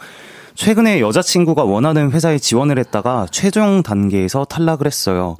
최근에 0.53 1.01
여자친구가 1.01 1.63
원하는 1.63 2.11
회사에 2.11 2.37
지원을 2.37 2.79
했다가 2.79 3.27
최종 3.31 3.83
단계에서 3.83 4.45
탈락을 4.45 4.85
했어요. 4.87 5.35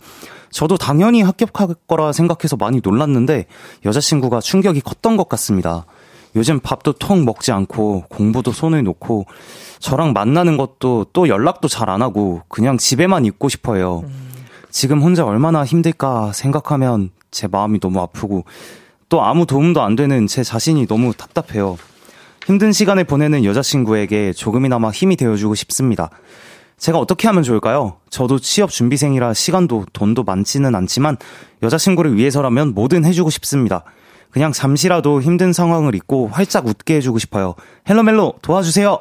저도 0.51 0.77
당연히 0.77 1.21
합격할 1.21 1.75
거라 1.87 2.11
생각해서 2.11 2.57
많이 2.57 2.81
놀랐는데 2.83 3.45
여자친구가 3.85 4.41
충격이 4.41 4.81
컸던 4.81 5.15
것 5.15 5.29
같습니다. 5.29 5.85
요즘 6.35 6.59
밥도 6.59 6.93
통 6.93 7.23
먹지 7.23 7.53
않고 7.53 8.05
공부도 8.09 8.51
손을 8.51 8.83
놓고 8.83 9.25
저랑 9.79 10.11
만나는 10.11 10.57
것도 10.57 11.05
또 11.13 11.29
연락도 11.29 11.67
잘 11.69 11.89
안 11.89 12.01
하고 12.01 12.41
그냥 12.49 12.77
집에만 12.77 13.25
있고 13.25 13.47
싶어요. 13.47 14.03
지금 14.75 15.01
혼자 15.01 15.23
얼마나 15.23 15.63
힘들까 15.63 16.33
생각하면 16.33 17.11
제 17.31 17.47
마음이 17.47 17.79
너무 17.79 18.01
아프고 18.01 18.43
또 19.07 19.23
아무 19.23 19.45
도움도 19.45 19.81
안 19.81 19.95
되는 19.95 20.27
제 20.27 20.43
자신이 20.43 20.85
너무 20.85 21.13
답답해요. 21.13 21.77
힘든 22.45 22.73
시간을 22.73 23.05
보내는 23.05 23.45
여자친구에게 23.45 24.33
조금이나마 24.33 24.91
힘이 24.91 25.15
되어주고 25.15 25.55
싶습니다. 25.55 26.09
제가 26.77 26.99
어떻게 26.99 27.29
하면 27.29 27.41
좋을까요? 27.41 28.01
저도 28.09 28.39
취업 28.39 28.69
준비생이라 28.69 29.33
시간도 29.33 29.85
돈도 29.93 30.25
많지는 30.25 30.75
않지만 30.75 31.15
여자친구를 31.63 32.17
위해서라면 32.17 32.73
뭐든 32.73 33.05
해주고 33.05 33.29
싶습니다. 33.29 33.85
그냥 34.29 34.51
잠시라도 34.51 35.21
힘든 35.21 35.53
상황을 35.53 35.95
잊고 35.95 36.27
활짝 36.27 36.67
웃게 36.67 36.95
해주고 36.95 37.17
싶어요. 37.19 37.55
헬로멜로 37.87 38.33
도와주세요! 38.41 38.99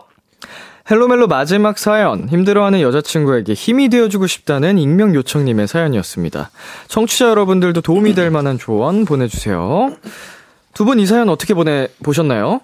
헬로멜로 0.91 1.29
마지막 1.29 1.79
사연, 1.79 2.29
힘들어하는 2.29 2.81
여자친구에게 2.83 3.55
힘이 3.55 3.89
되어주고 3.89 4.27
싶다는 4.27 4.79
익명 4.79 5.15
요청님의 5.15 5.67
사연이었습니다. 5.67 6.51
청취자 6.89 7.31
여러분들도 7.31 7.81
도움이 7.81 8.15
될 8.15 8.31
만한 8.31 8.59
조언 8.59 9.05
보내주세요. 9.07 9.97
두 10.75 10.85
분 10.85 10.99
이 10.99 11.07
사연 11.07 11.29
어떻게 11.31 11.55
보내, 11.55 11.89
보셨나요? 12.03 12.61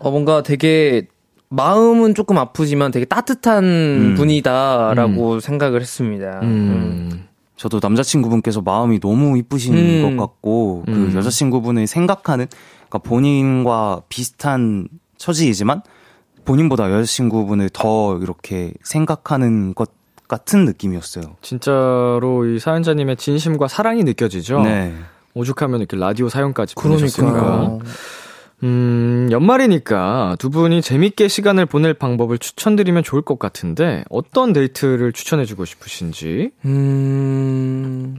어, 0.00 0.10
뭔가 0.10 0.42
되게 0.42 1.06
마음은 1.48 2.14
조금 2.14 2.36
아프지만 2.36 2.90
되게 2.90 3.06
따뜻한 3.06 3.64
음. 3.64 4.14
분이다라고 4.16 5.40
생각을 5.40 5.80
했습니다. 5.80 6.40
음. 6.42 7.26
저도 7.56 7.78
남자친구분께서 7.80 8.60
마음이 8.60 9.00
너무 9.00 9.38
이쁘신 9.38 9.74
음. 9.74 10.16
것 10.16 10.22
같고 10.22 10.84
음. 10.88 11.10
그 11.12 11.16
여자친구분의 11.16 11.86
생각하는 11.86 12.48
그러니까 12.88 12.98
본인과 13.08 14.02
비슷한 14.10 14.88
처지이지만 15.16 15.82
본인보다 16.44 16.90
여자친구분을 16.92 17.70
더 17.72 18.18
이렇게 18.18 18.72
생각하는 18.82 19.74
것 19.74 19.90
같은 20.28 20.64
느낌이었어요. 20.64 21.36
진짜로 21.42 22.46
이 22.46 22.58
사연자님의 22.58 23.16
진심과 23.16 23.68
사랑이 23.68 24.04
느껴지죠? 24.04 24.62
네. 24.62 24.94
오죽하면 25.34 25.80
이렇게 25.80 25.96
라디오 25.96 26.28
사연까지 26.28 26.74
보내셨으니까. 26.76 27.78
음, 28.62 29.28
연말이니까 29.30 30.36
두 30.38 30.48
분이 30.48 30.80
재밌게 30.80 31.28
시간을 31.28 31.66
보낼 31.66 31.92
방법을 31.92 32.38
추천드리면 32.38 33.02
좋을 33.02 33.20
것 33.20 33.38
같은데 33.38 34.04
어떤 34.08 34.52
데이트를 34.52 35.12
추천해주고 35.12 35.64
싶으신지? 35.64 36.52
음, 36.64 38.16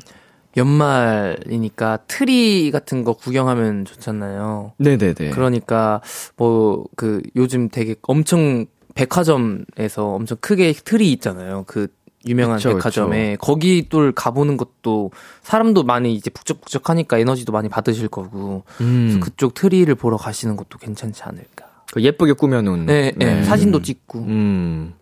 연말이니까 0.57 1.99
트리 2.07 2.71
같은 2.71 3.03
거 3.03 3.13
구경하면 3.13 3.85
좋잖아요. 3.85 4.73
네네네. 4.77 5.31
그러니까 5.31 6.01
뭐 6.37 6.85
그 6.95 7.21
요즘 7.35 7.69
되게 7.69 7.95
엄청 8.03 8.65
백화점에서 8.93 10.07
엄청 10.13 10.37
크게 10.39 10.73
트리 10.73 11.11
있잖아요. 11.13 11.63
그 11.67 11.87
유명한 12.27 12.57
그쵸, 12.57 12.69
백화점에 12.69 13.37
거기 13.39 13.87
또 13.89 14.11
가보는 14.13 14.57
것도 14.57 15.11
사람도 15.43 15.83
많이 15.83 16.15
이제 16.15 16.29
북적북적하니까 16.31 17.19
에너지도 17.19 17.51
많이 17.51 17.69
받으실 17.69 18.07
거고 18.07 18.63
음, 18.81 19.07
그래서 19.09 19.19
그쪽 19.19 19.53
트리를 19.53 19.93
보러 19.95 20.17
가시는 20.17 20.55
것도 20.55 20.79
괜찮지 20.79 21.21
않을까. 21.23 21.65
그 21.93 22.01
예쁘게 22.01 22.33
꾸며놓은. 22.33 22.87
네, 22.87 23.11
네. 23.15 23.43
사진도 23.43 23.81
찍고. 23.81 24.19
음, 24.19 24.93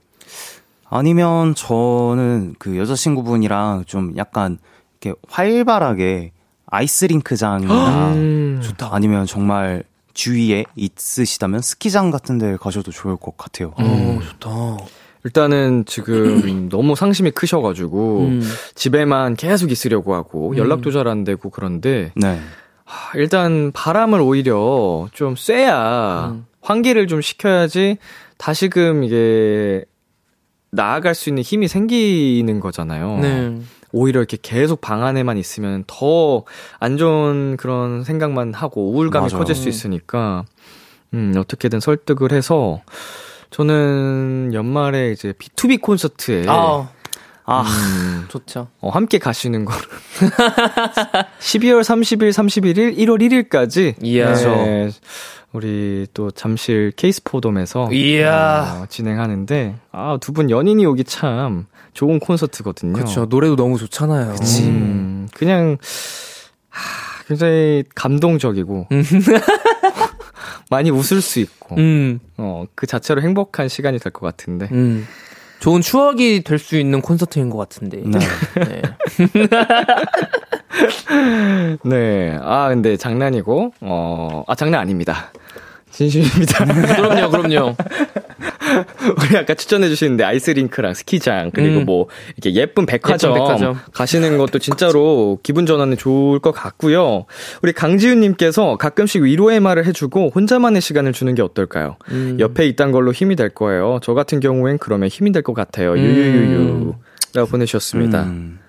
아니면 0.90 1.56
저는 1.56 2.56
그 2.60 2.78
여자친구분이랑 2.78 3.86
좀 3.86 4.14
약간 4.18 4.58
이렇게 5.04 5.14
활발하게 5.28 6.32
아이스링크장이나 6.68 8.14
음, 8.14 8.62
아니면 8.92 9.26
정말 9.26 9.84
주위에 10.14 10.66
있으시다면 10.76 11.62
스키장 11.62 12.10
같은 12.10 12.38
데 12.38 12.56
가셔도 12.58 12.92
좋을 12.92 13.18
것 13.18 13.38
같아요. 13.38 13.74
어, 13.78 14.20
좋다. 14.24 14.50
일단은 15.26 15.86
지금 15.86 16.70
너무 16.70 16.96
상심이 16.96 17.32
크셔가지고 17.32 18.20
음. 18.22 18.42
집에만 18.76 19.36
계속 19.36 19.72
있으려고 19.72 20.16
하고 20.16 20.56
연락도 20.58 20.92
잘 20.92 21.08
안 21.08 21.24
되고 21.24 21.50
그런데 21.50 22.12
네. 22.16 22.40
하, 22.86 23.18
일단 23.18 23.72
바람을 23.74 24.22
오히려 24.22 25.08
좀 25.12 25.36
쐬야 25.36 26.32
음. 26.34 26.46
환기를 26.62 27.08
좀 27.08 27.22
시켜야지 27.22 27.98
다시금 28.38 29.04
이게 29.04 29.86
나아갈 30.72 31.14
수 31.14 31.30
있는 31.30 31.44
힘이 31.44 31.68
생기는 31.68 32.60
거잖아요. 32.60 33.20
네. 33.20 33.60
오히려 33.94 34.20
이렇게 34.20 34.38
계속 34.42 34.82
방 34.82 35.04
안에만 35.06 35.38
있으면 35.38 35.84
더 35.88 36.44
안 36.80 36.98
좋은 36.98 37.56
그런 37.58 38.04
생각만 38.04 38.54
하고 38.54 38.92
우울감이 38.92 39.28
맞아요. 39.32 39.38
커질 39.40 39.56
수 39.56 39.70
있으니까 39.70 40.44
음, 41.14 41.34
어떻게든 41.38 41.80
설득을 41.80 42.32
해서 42.34 42.82
저는 43.52 44.52
연말에 44.54 45.12
이제 45.12 45.32
B2B 45.34 45.80
콘서트에 45.82 46.46
아, 46.48 46.90
아, 47.46 47.62
음, 47.62 48.26
좋죠. 48.30 48.68
어, 48.82 48.90
함께 48.90 49.20
가시는 49.20 49.64
거를 49.66 49.80
12월 51.40 51.82
30일, 51.82 52.30
31일, 52.32 52.98
1월 52.98 53.22
1일까지 53.50 53.96
이야. 54.04 54.34
네, 54.34 54.90
우리 55.52 56.08
또 56.14 56.32
잠실 56.32 56.92
케이스포돔에서 56.96 57.92
이야. 57.92 58.80
어, 58.82 58.86
진행하는데 58.90 59.76
아, 59.92 60.18
두 60.20 60.32
분 60.34 60.50
연인이 60.50 60.86
오기 60.86 61.04
참 61.04 61.68
좋은 61.94 62.20
콘서트거든요. 62.20 62.94
그렇죠. 62.94 63.26
노래도 63.26 63.56
너무 63.56 63.78
좋잖아요. 63.78 64.36
음, 64.64 65.28
그냥 65.34 65.78
하, 66.70 67.24
굉장히 67.28 67.84
감동적이고 67.96 68.88
많이 70.70 70.92
웃을 70.92 71.22
수 71.22 71.40
있고 71.40 71.76
음, 71.78 72.20
어, 72.38 72.66
그 72.76 72.86
자체로 72.88 73.22
행복한 73.22 73.68
시간이 73.70 74.00
될 74.00 74.12
것 74.12 74.22
같은데 74.26 74.68
음. 74.72 75.08
좋은 75.60 75.82
추억이 75.82 76.44
될 76.44 76.60
수 76.60 76.78
있는 76.78 77.02
콘서트인 77.02 77.50
것 77.50 77.58
같은데. 77.58 78.02
네. 78.06 78.20
네. 78.56 78.82
네. 81.86 82.38
아, 82.42 82.70
근데 82.70 82.98
장난이고, 82.98 83.74
어, 83.82 84.44
아, 84.48 84.56
장난 84.56 84.82
아닙니다. 84.82 85.32
진심입니다. 85.92 86.66
그럼요, 86.66 87.30
그럼요. 87.30 87.76
우리 89.30 89.38
아까 89.38 89.54
추천해 89.54 89.88
주시는데 89.90 90.24
아이스링크랑 90.24 90.94
스키장, 90.94 91.52
그리고 91.54 91.80
음. 91.82 91.86
뭐, 91.86 92.08
이렇게 92.38 92.54
예쁜 92.60 92.86
백화점, 92.86 93.32
예쁜 93.32 93.42
백화점. 93.44 93.80
가시는 93.94 94.38
것도 94.38 94.60
진짜로 94.60 95.40
기분 95.44 95.66
전환에 95.66 95.96
좋을 95.96 96.40
것 96.40 96.52
같고요. 96.52 97.26
우리 97.62 97.74
강지윤 97.74 98.20
님께서 98.22 98.78
가끔씩 98.78 99.22
위로의 99.24 99.60
말을 99.60 99.86
해 99.86 99.92
주고 99.92 100.32
혼자만의 100.34 100.82
시간을 100.82 101.14
주는 101.14 101.36
게 101.36 101.42
어떨까요? 101.42 101.98
음. 102.12 102.38
옆에 102.40 102.66
있단 102.68 102.92
걸로 102.92 103.12
힘이 103.12 103.36
될 103.36 103.50
거예요. 103.50 104.00
저 104.02 104.14
같은 104.14 104.40
경우엔 104.40 104.78
그러면 104.80 105.10
힘이 105.10 105.32
될 105.32 105.44
것 105.44 105.54
같아요. 105.54 105.98
유유유유. 105.98 106.94
라고 107.36 107.50
보내주셨습니다. 107.50 108.24
음, 108.24 108.60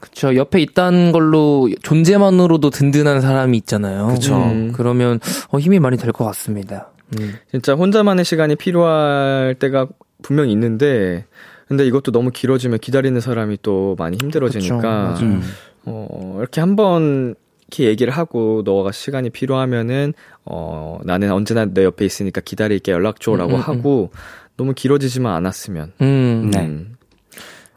그쵸. 0.00 0.34
옆에 0.34 0.60
있다는 0.60 1.12
걸로 1.12 1.68
존재만으로도 1.82 2.70
든든한 2.70 3.20
사람이 3.20 3.56
있잖아요. 3.58 4.08
그쵸. 4.08 4.34
음, 4.36 4.72
그러면 4.74 5.20
어, 5.50 5.58
힘이 5.58 5.78
많이 5.78 5.96
될 5.96 6.12
것 6.12 6.24
같습니다. 6.24 6.90
음. 7.18 7.34
진짜 7.50 7.74
혼자만의 7.74 8.24
시간이 8.24 8.56
필요할 8.56 9.56
때가 9.58 9.88
분명히 10.22 10.52
있는데, 10.52 11.24
근데 11.66 11.86
이것도 11.86 12.12
너무 12.12 12.30
길어지면 12.30 12.78
기다리는 12.78 13.20
사람이 13.20 13.58
또 13.62 13.94
많이 13.98 14.16
힘들어지니까, 14.20 15.14
그쵸. 15.14 15.26
음. 15.26 15.42
어, 15.84 16.36
이렇게 16.38 16.60
한번 16.60 17.34
이렇게 17.68 17.84
얘기를 17.84 18.12
하고, 18.12 18.62
너가 18.64 18.92
시간이 18.92 19.30
필요하면은, 19.30 20.14
어, 20.44 20.98
나는 21.04 21.30
언제나 21.32 21.66
내 21.66 21.84
옆에 21.84 22.04
있으니까 22.04 22.40
기다릴게 22.40 22.92
연락 22.92 23.20
줘라고 23.20 23.52
음, 23.52 23.56
음, 23.56 23.60
하고, 23.60 24.10
너무 24.56 24.72
길어지지만 24.74 25.34
않았으면. 25.34 25.92
음. 26.00 26.50
네. 26.52 26.60
음. 26.60 26.96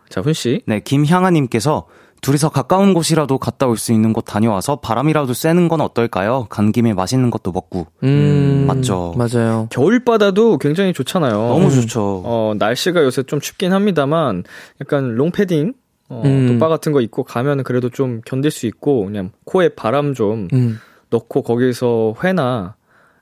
자, 0.09 0.21
훈 0.21 0.34
씨. 0.34 0.61
네, 0.65 0.79
김향아 0.79 1.32
님께서 1.32 1.88
둘이서 2.22 2.49
가까운 2.49 2.93
곳이라도 2.93 3.38
갔다 3.39 3.65
올 3.67 3.78
수 3.78 3.91
있는 3.93 4.13
곳 4.13 4.22
다녀와서 4.26 4.76
바람이라도 4.78 5.34
쐬는 5.34 5.67
건 5.67 5.82
어떨까요? 5.82 6.45
간 6.49 6.72
김에 6.72 6.93
맛있는 6.93 7.32
것도 7.32 7.51
먹고. 7.51 7.88
음. 8.03 8.65
맞죠. 8.67 9.15
맞아요. 9.17 9.67
겨울바다도 9.72 10.59
굉장히 10.59 10.93
좋잖아요. 10.93 11.34
너무 11.34 11.72
좋죠. 11.72 12.22
어, 12.24 12.53
날씨가 12.59 13.03
요새 13.03 13.24
좀 13.24 13.39
춥긴 13.39 13.74
합니다만, 13.74 14.43
약간 14.82 15.15
롱패딩, 15.15 15.74
어, 16.09 16.22
음. 16.26 16.47
돗바 16.59 16.67
같은 16.67 16.91
거 16.91 17.01
입고 17.01 17.24
가면 17.24 17.63
그래도 17.63 17.89
좀 17.89 18.22
견딜 18.24 18.51
수 18.51 18.67
있고, 18.67 19.05
그냥 19.05 19.32
코에 19.45 19.69
바람 19.69 20.13
좀 20.13 20.47
음. 20.53 20.80
넣고 21.09 21.41
거기서 21.41 22.15
회나, 22.24 22.76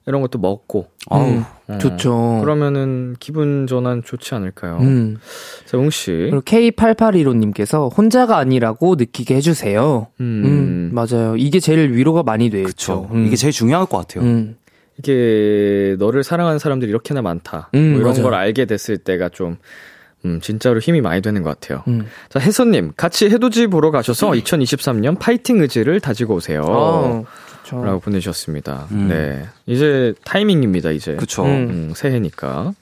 이런 0.08 0.22
것도 0.22 0.40
먹고 0.40 0.88
음, 1.12 1.16
어, 1.16 1.46
좋죠. 1.78 2.40
그러면은 2.42 3.16
기분 3.20 3.68
전환 3.68 4.04
좋지 4.04 4.34
않을까요? 4.34 4.78
음. 4.82 5.18
자, 5.66 5.78
웅 5.78 5.90
씨. 5.90 6.12
그리고 6.12 6.42
K8815님께서 6.42 7.96
혼자가 7.96 8.38
아니라고 8.38 8.96
느끼게 8.96 9.36
해주세요. 9.36 10.08
음. 10.20 10.42
음, 10.46 10.92
맞아요. 10.94 11.36
이게 11.38 11.60
제일 11.60 11.92
위로가 11.94 12.24
많이 12.24 12.50
되죠. 12.50 12.66
그쵸. 12.68 13.10
음. 13.12 13.26
이게 13.28 13.36
제일 13.36 13.54
중요할 13.54 13.86
것 13.86 13.98
같아요. 13.98 14.24
음. 14.24 14.56
이게 14.98 15.96
너를 16.00 16.24
사랑하는 16.24 16.60
사람들이 16.60 16.90
이렇게나 16.90 17.22
많다. 17.22 17.70
음, 17.76 17.92
뭐 17.92 18.00
이런 18.00 18.12
맞아요. 18.12 18.24
걸 18.24 18.34
알게 18.34 18.66
됐을 18.66 18.98
때가 18.98 19.30
좀 19.30 19.58
음, 20.26 20.40
진짜로 20.42 20.80
힘이 20.80 21.00
많이 21.00 21.22
되는 21.22 21.42
것 21.44 21.58
같아요. 21.60 21.84
음. 21.88 22.06
자, 22.28 22.40
혜선님, 22.40 22.92
같이 22.98 23.30
해돋이 23.30 23.68
보러 23.68 23.92
가셔서 23.92 24.32
2023년 24.32 25.18
파이팅 25.18 25.62
의지를 25.62 26.02
다지고 26.02 26.36
오세요. 26.36 26.64
어, 26.68 27.24
좋죠. 27.70 27.84
라고 27.84 28.00
보내주셨습니다. 28.00 28.88
음. 28.92 29.08
네. 29.08 29.46
이제 29.66 30.14
타이밍입니다, 30.24 30.92
이제. 30.92 31.16
그쵸. 31.16 31.44
음. 31.46 31.50
음, 31.70 31.94
새해니까. 31.96 32.74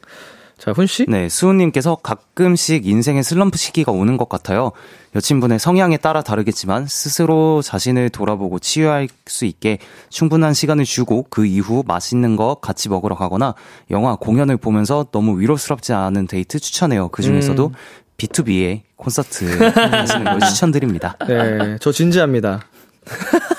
자, 0.58 0.72
훈 0.72 0.88
씨? 0.88 1.06
네, 1.08 1.30
수우님께서 1.30 1.96
가끔씩 1.96 2.88
인생의 2.88 3.24
슬럼프 3.24 3.60
시기가 3.60 3.92
오는 3.92 4.18
것 4.18 4.28
같아요. 4.28 4.72
여친분의 5.16 5.60
성향에 5.60 5.98
따라 5.98 6.24
다르겠지만 6.24 6.88
스스로 6.88 7.62
자신을 7.62 8.10
돌아보고 8.10 8.58
치유할 8.58 9.08
수 9.28 9.46
있게 9.46 9.78
충분한 10.10 10.56
시간을 10.56 10.84
주고 10.84 11.28
그 11.30 11.46
이후 11.46 11.84
맛있는 11.86 12.36
거 12.38 12.56
같이 12.56 12.90
먹으러 12.90 13.16
가거나 13.16 13.54
영화, 13.92 14.16
공연을 14.16 14.58
보면서 14.58 15.06
너무 15.12 15.40
위로스럽지 15.40 15.94
않은 15.94 16.26
데이트 16.26 16.60
추천해요. 16.60 17.10
그 17.10 17.22
중에서도 17.22 17.72
B2B의 18.18 18.82
콘서트 18.96 19.46
하시는 19.46 20.24
걸 20.24 20.40
추천드립니다. 20.50 21.18
네, 21.28 21.78
저 21.80 21.92
진지합니다. 21.92 22.62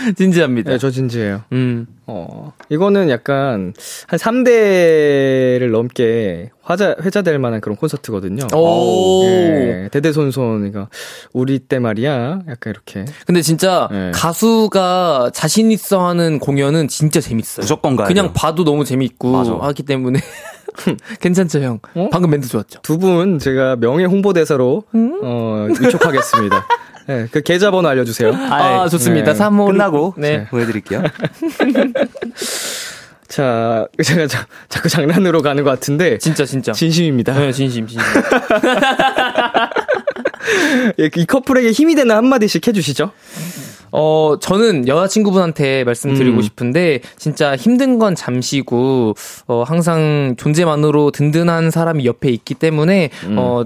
진지합니다. 0.16 0.70
네, 0.72 0.78
저 0.78 0.90
진지해요. 0.90 1.42
음. 1.52 1.86
어, 2.06 2.52
이거는 2.70 3.08
약간 3.10 3.72
한 4.08 4.18
3대를 4.18 5.70
넘게 5.70 6.50
화자, 6.62 6.96
회자될 7.02 7.38
만한 7.38 7.60
그런 7.60 7.76
콘서트거든요. 7.76 8.46
오. 8.54 9.22
예, 9.24 9.88
대대손손, 9.92 10.66
이거, 10.66 10.88
우리 11.32 11.58
때 11.58 11.78
말이야. 11.78 12.40
약간 12.48 12.72
이렇게. 12.72 13.04
근데 13.26 13.42
진짜 13.42 13.88
네. 13.90 14.10
가수가 14.12 15.30
자신 15.34 15.70
있어 15.72 16.06
하는 16.06 16.38
공연은 16.38 16.88
진짜 16.88 17.20
재밌어요. 17.20 17.62
무조건 17.62 17.96
가야 17.96 18.08
그냥. 18.08 18.32
봐도 18.32 18.64
너무 18.64 18.84
재밌고 18.84 19.30
맞아. 19.32 19.52
하기 19.60 19.82
때문에 19.84 20.20
괜찮죠, 21.20 21.60
형. 21.60 21.78
어? 21.94 22.08
방금 22.10 22.30
멘트 22.30 22.48
좋았죠. 22.48 22.80
두 22.82 22.98
분 22.98 23.38
제가 23.38 23.76
명예 23.76 24.04
홍보대사로, 24.04 24.82
어, 25.22 25.66
위촉하겠습니다. 25.80 26.66
네, 27.10 27.26
그 27.32 27.42
계좌번호 27.42 27.88
알려주세요. 27.88 28.32
아, 28.32 28.88
좋습니다. 28.88 29.32
네. 29.32 29.38
3호 29.38 29.66
끝나고 29.66 30.14
네. 30.16 30.46
보여드릴게요. 30.46 31.02
자, 33.26 33.88
제가 34.00 34.28
자, 34.28 34.46
자꾸 34.68 34.88
장난으로 34.88 35.42
가는 35.42 35.64
것 35.64 35.70
같은데. 35.70 36.18
진짜 36.18 36.44
진짜. 36.44 36.70
진심입니다. 36.70 37.34
네, 37.34 37.50
진심 37.50 37.88
진심. 37.88 38.06
예, 41.00 41.10
이 41.16 41.26
커플에게 41.26 41.72
힘이 41.72 41.96
되는 41.96 42.14
한마디씩 42.14 42.68
해주시죠. 42.68 43.10
어, 43.90 44.36
저는 44.40 44.86
여자친구분한테 44.86 45.82
말씀드리고 45.82 46.36
음. 46.36 46.42
싶은데, 46.42 47.00
진짜 47.16 47.56
힘든 47.56 47.98
건 47.98 48.14
잠시고, 48.14 49.14
어, 49.48 49.64
항상 49.66 50.36
존재만으로 50.38 51.10
든든한 51.10 51.72
사람이 51.72 52.06
옆에 52.06 52.28
있기 52.28 52.54
때문에, 52.54 53.10
음. 53.26 53.34
어, 53.36 53.64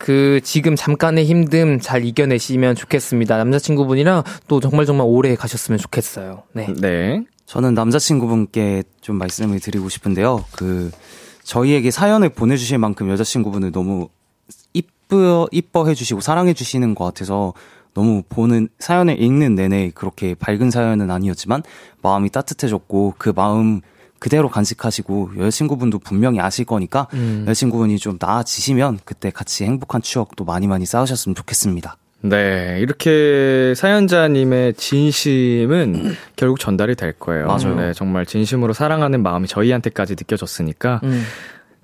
그, 0.00 0.40
지금 0.42 0.76
잠깐의 0.76 1.28
힘듦 1.28 1.82
잘 1.82 2.06
이겨내시면 2.06 2.74
좋겠습니다. 2.74 3.36
남자친구분이랑 3.36 4.22
또 4.48 4.58
정말 4.58 4.86
정말 4.86 5.06
오래 5.06 5.34
가셨으면 5.36 5.78
좋겠어요. 5.78 6.44
네. 6.54 6.68
네. 6.80 7.22
저는 7.44 7.74
남자친구분께 7.74 8.84
좀 9.02 9.16
말씀을 9.16 9.60
드리고 9.60 9.90
싶은데요. 9.90 10.46
그, 10.52 10.90
저희에게 11.42 11.90
사연을 11.90 12.30
보내주실 12.30 12.78
만큼 12.78 13.10
여자친구분을 13.10 13.72
너무 13.72 14.08
이뻐, 14.72 15.46
이뻐해 15.52 15.94
주시고 15.94 16.22
사랑해 16.22 16.54
주시는 16.54 16.94
것 16.94 17.04
같아서 17.04 17.52
너무 17.92 18.22
보는, 18.26 18.70
사연을 18.78 19.20
읽는 19.20 19.54
내내 19.54 19.90
그렇게 19.94 20.34
밝은 20.34 20.70
사연은 20.70 21.10
아니었지만 21.10 21.62
마음이 22.00 22.30
따뜻해졌고 22.30 23.16
그 23.18 23.34
마음 23.36 23.82
그대로 24.20 24.48
간직하시고 24.48 25.32
여자친구분도 25.38 25.98
분명히 25.98 26.38
아실 26.40 26.64
거니까 26.64 27.08
여자친구분이 27.46 27.98
좀 27.98 28.18
나아지시면 28.20 29.00
그때 29.04 29.30
같이 29.30 29.64
행복한 29.64 30.02
추억도 30.02 30.44
많이 30.44 30.68
많이 30.68 30.86
쌓으셨으면 30.86 31.34
좋겠습니다. 31.34 31.96
네, 32.22 32.78
이렇게 32.80 33.72
사연자님의 33.74 34.74
진심은 34.74 36.14
결국 36.36 36.60
전달이 36.60 36.94
될 36.94 37.14
거예요. 37.14 37.46
맞아요. 37.46 37.74
네, 37.74 37.92
정말 37.94 38.26
진심으로 38.26 38.74
사랑하는 38.74 39.22
마음이 39.22 39.48
저희한테까지 39.48 40.16
느껴졌으니까 40.18 41.00
음. 41.02 41.22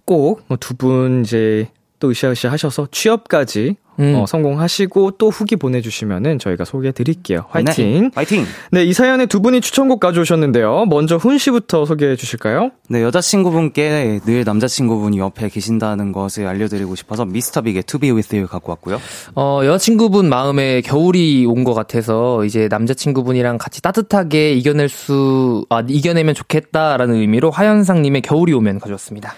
꼭두분 0.04 1.22
이제 1.24 1.68
또 1.98 2.10
으쌰으쌰 2.10 2.50
하셔서 2.50 2.88
취업까지 2.90 3.76
음. 3.98 4.14
어, 4.16 4.26
성공하시고 4.26 5.12
또 5.12 5.30
후기 5.30 5.56
보내주시면은 5.56 6.38
저희가 6.38 6.66
소개해 6.66 6.92
드릴게요. 6.92 7.46
화이팅! 7.48 8.02
네, 8.02 8.10
화이팅! 8.14 8.44
네, 8.70 8.84
이 8.84 8.92
사연에 8.92 9.24
두 9.24 9.40
분이 9.40 9.62
추천곡 9.62 10.00
가져오셨는데요. 10.00 10.84
먼저 10.84 11.16
훈 11.16 11.38
씨부터 11.38 11.86
소개해 11.86 12.16
주실까요? 12.16 12.72
네, 12.90 13.02
여자친구분께 13.02 14.20
늘 14.26 14.44
남자친구분이 14.44 15.18
옆에 15.18 15.48
계신다는 15.48 16.12
것을 16.12 16.46
알려드리고 16.46 16.94
싶어서 16.94 17.24
미스터빅의 17.24 17.84
To 17.84 17.98
Be 17.98 18.10
With 18.10 18.36
You 18.36 18.46
갖고 18.48 18.70
왔고요. 18.72 19.00
어, 19.34 19.60
여자친구분 19.64 20.28
마음에 20.28 20.82
겨울이 20.82 21.46
온 21.46 21.64
것 21.64 21.72
같아서 21.74 22.44
이제 22.44 22.68
남자친구분이랑 22.70 23.56
같이 23.58 23.80
따뜻하게 23.80 24.52
이겨낼 24.52 24.88
수, 24.90 25.64
아, 25.70 25.82
이겨내면 25.88 26.34
좋겠다라는 26.34 27.14
의미로 27.16 27.50
화현상님의 27.50 28.20
겨울이 28.20 28.52
오면 28.52 28.78
가져왔습니다. 28.78 29.34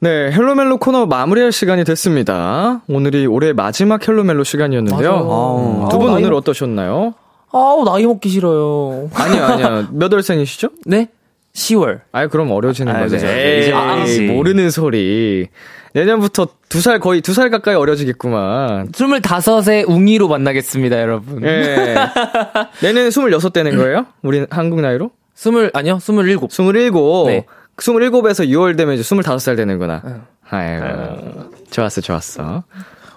네, 0.00 0.30
헬로멜로 0.30 0.76
코너 0.78 1.06
마무리할 1.06 1.50
시간이 1.50 1.82
됐습니다. 1.84 2.82
오늘이 2.88 3.26
올해 3.26 3.52
마지막 3.52 4.06
헬로멜로 4.06 4.44
시간이었는데요. 4.44 5.10
맞아요. 5.10 5.88
두분 5.90 6.10
아우, 6.10 6.16
오늘 6.16 6.32
어떠셨나요? 6.34 7.14
아우, 7.52 7.84
나이 7.84 8.06
먹기 8.06 8.28
싫어요. 8.28 9.10
아니요, 9.14 9.44
아니요. 9.44 9.86
몇 9.92 10.12
월생이시죠? 10.12 10.68
네? 10.86 11.08
10월. 11.54 12.02
아이, 12.12 12.28
그럼 12.28 12.52
어려지는 12.52 12.94
아, 12.94 13.00
거죠. 13.00 13.16
그죠. 13.16 13.26
에이, 13.26 13.72
이제. 14.04 14.26
모르는 14.32 14.70
소리. 14.70 15.48
내년부터 15.94 16.46
두 16.68 16.80
살, 16.80 17.00
거의 17.00 17.20
두 17.20 17.32
살 17.32 17.50
가까이 17.50 17.74
어려지겠구만. 17.74 18.92
25세 18.92 19.88
웅이로 19.88 20.28
만나겠습니다, 20.28 21.00
여러분. 21.00 21.42
예. 21.44 21.96
내년에 22.82 23.08
26 23.08 23.52
되는 23.52 23.76
거예요? 23.76 24.06
우리 24.22 24.46
한국 24.50 24.80
나이로? 24.80 25.10
스물, 25.34 25.70
아니요, 25.74 25.98
27. 26.00 26.38
27. 26.48 26.92
네. 27.26 27.46
27에서 27.78 28.48
6월 28.48 28.76
되면 28.76 28.94
이제 28.94 29.02
25살 29.02 29.56
되는구나. 29.56 30.02
응. 30.04 30.22
아이고. 30.50 31.50
좋았어, 31.70 32.00
좋았어. 32.00 32.64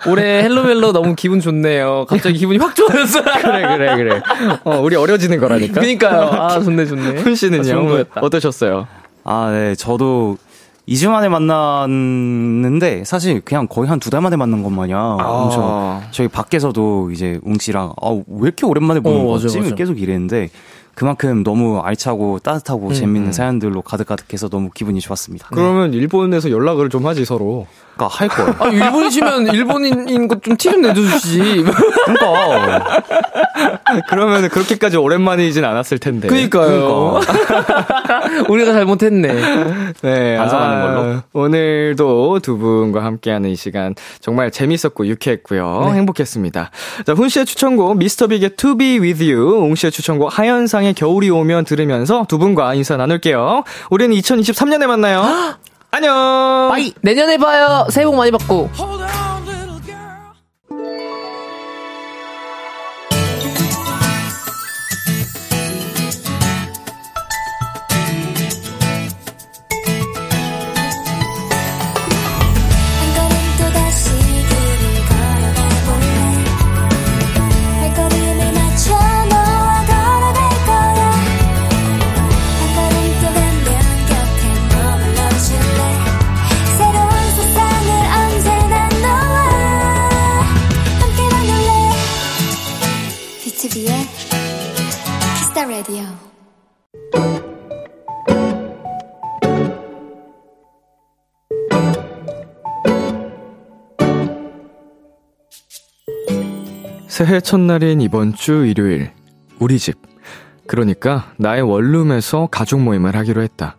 올해 0.08 0.44
헬로멜로 0.44 0.94
너무 0.94 1.14
기분 1.16 1.40
좋네요. 1.40 2.06
갑자기 2.08 2.40
기분이 2.40 2.58
확 2.58 2.76
좋아졌어요. 2.76 3.24
그래, 3.42 3.78
그래, 3.78 3.96
그래. 3.98 4.22
어, 4.64 4.80
우리 4.80 4.96
어려지는 4.96 5.40
거라니까. 5.40 5.80
그니까요. 5.80 6.22
아, 6.32 6.60
좋네, 6.62 6.86
좋네. 6.86 7.22
훈 7.22 7.36
씨는요? 7.36 8.06
아. 8.16 8.20
어떠셨어요? 8.22 8.88
아, 9.24 9.52
네, 9.52 9.76
저도 9.76 10.38
2주 10.90 11.10
만에 11.12 11.30
만났는데 11.30 13.04
사실 13.06 13.42
그냥 13.42 13.68
거의 13.68 13.88
한 13.88 14.00
두 14.00 14.10
달 14.10 14.22
만에 14.22 14.36
만난 14.36 14.64
것 14.64 14.72
마냥 14.72 15.18
아. 15.20 15.24
엄청 15.28 16.02
저희 16.10 16.28
밖에서도 16.28 17.12
이제 17.12 17.40
웅 17.44 17.58
씨랑 17.60 17.94
아, 18.02 18.10
왜 18.10 18.24
이렇게 18.48 18.66
오랜만에 18.66 19.00
보는 19.00 19.20
어, 19.22 19.32
맞아, 19.34 19.44
거지? 19.44 19.60
맞아. 19.60 19.76
계속 19.76 20.00
이랬는데 20.02 20.50
그만큼 20.96 21.44
너무 21.44 21.80
알차고 21.80 22.40
따뜻하고 22.40 22.90
음, 22.90 22.94
재밌는 22.94 23.32
사연들로 23.32 23.82
가득가득해서 23.82 24.50
너무 24.50 24.70
기분이 24.72 25.00
좋았습니다. 25.00 25.48
그러면 25.52 25.94
일본에서 25.94 26.52
연락을 26.52 26.90
좀 26.90 27.06
하지, 27.06 27.26
서로. 27.26 27.68
그러니까 28.02 28.08
할 28.08 28.28
걸. 28.28 28.56
아, 28.60 28.68
일본이시면 28.70 29.48
일본인인 29.54 30.28
것좀티좀 30.28 30.82
내주시지. 30.82 31.64
그러니까 32.06 33.02
그러면 34.10 34.50
그렇게까지 34.50 34.98
오랜만이진 34.98 35.64
않았을 35.64 36.00
텐데. 36.00 36.28
그니까요. 36.28 37.20
우리가 38.50 38.74
잘못했네. 38.74 39.94
네. 40.02 40.38
반성하는 40.38 40.82
걸로. 40.82 41.22
오늘도 41.34 42.40
두 42.40 42.58
분과 42.58 43.04
함께하는 43.04 43.50
이 43.50 43.56
시간 43.56 43.94
정말 44.20 44.52
재밌었고 44.52 45.06
유쾌했고요. 45.08 45.92
행복했습니다. 45.94 46.72
자, 47.06 47.14
훈 47.14 47.30
씨의 47.30 47.46
추천곡 47.46 47.98
미스터빅의 47.98 48.52
To 48.58 48.78
Be 48.78 49.00
With 49.00 49.24
You, 49.24 49.64
웅 49.64 49.76
씨의 49.76 49.92
추천곡 49.92 50.38
하현상의 50.38 50.94
겨울이 50.94 51.30
오면 51.30 51.66
들으면서 51.66 52.26
두 52.28 52.38
분과 52.38 52.74
인사 52.76 52.98
나눌게요. 52.98 53.64
우리는 53.90 54.16
2023년에 54.16 54.88
만나요. 54.88 55.22
안녕. 55.94 56.70
빠이! 56.72 56.94
내년에 57.02 57.38
봐요. 57.38 57.86
새해 57.90 58.06
복 58.06 58.16
많이 58.16 58.32
받고. 58.32 58.70
새해 107.24 107.40
첫날인 107.40 108.02
이번 108.02 108.34
주 108.34 108.66
일요일, 108.66 109.12
우리 109.60 109.78
집. 109.78 109.96
그러니까 110.66 111.32
나의 111.38 111.62
원룸에서 111.62 112.48
가족 112.50 112.82
모임을 112.82 113.16
하기로 113.16 113.44
했다. 113.44 113.78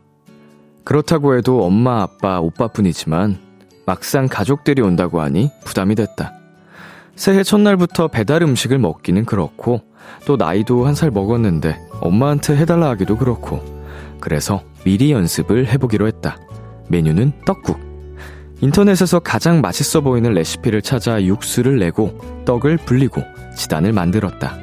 그렇다고 0.84 1.36
해도 1.36 1.64
엄마, 1.64 2.03
아빠, 2.03 2.38
오빠뿐이지만 2.38 3.38
막상 3.84 4.28
가족들이 4.28 4.80
온다고 4.80 5.20
하니 5.20 5.51
부담이 5.64 5.97
됐다. 5.97 6.34
새해 7.16 7.43
첫날부터 7.43 8.07
배달 8.07 8.45
음식을 8.45 8.78
먹기는 8.78 9.24
그렇고 9.24 9.80
또 10.24 10.36
나이도 10.36 10.86
한 10.86 10.95
살 10.95 11.11
먹었는데 11.11 11.80
엄마한테 12.01 12.57
해달라 12.57 12.90
하기도 12.90 13.16
그렇고 13.16 13.61
그래서 14.20 14.62
미리 14.84 15.11
연습을 15.11 15.66
해보기로 15.66 16.07
했다. 16.07 16.36
메뉴는 16.86 17.32
떡국. 17.45 17.90
인터넷에서 18.61 19.18
가장 19.18 19.61
맛있어 19.61 20.01
보이는 20.01 20.32
레시피를 20.32 20.82
찾아 20.82 21.20
육수를 21.20 21.80
내고 21.80 22.16
떡을 22.45 22.76
불리고 22.76 23.20
지단을 23.57 23.92
만들었다. 23.92 24.57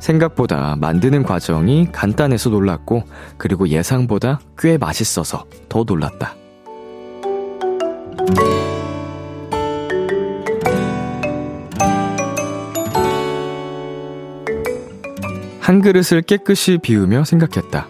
생각보다 0.00 0.76
만드는 0.76 1.22
과정이 1.22 1.88
간단해서 1.90 2.50
놀랐고 2.50 3.04
그리고 3.36 3.68
예상보다 3.68 4.40
꽤 4.58 4.78
맛있어서 4.78 5.44
더 5.68 5.84
놀랐다. 5.86 6.34
한 15.60 15.82
그릇을 15.82 16.22
깨끗이 16.22 16.78
비우며 16.80 17.24
생각했다. 17.24 17.88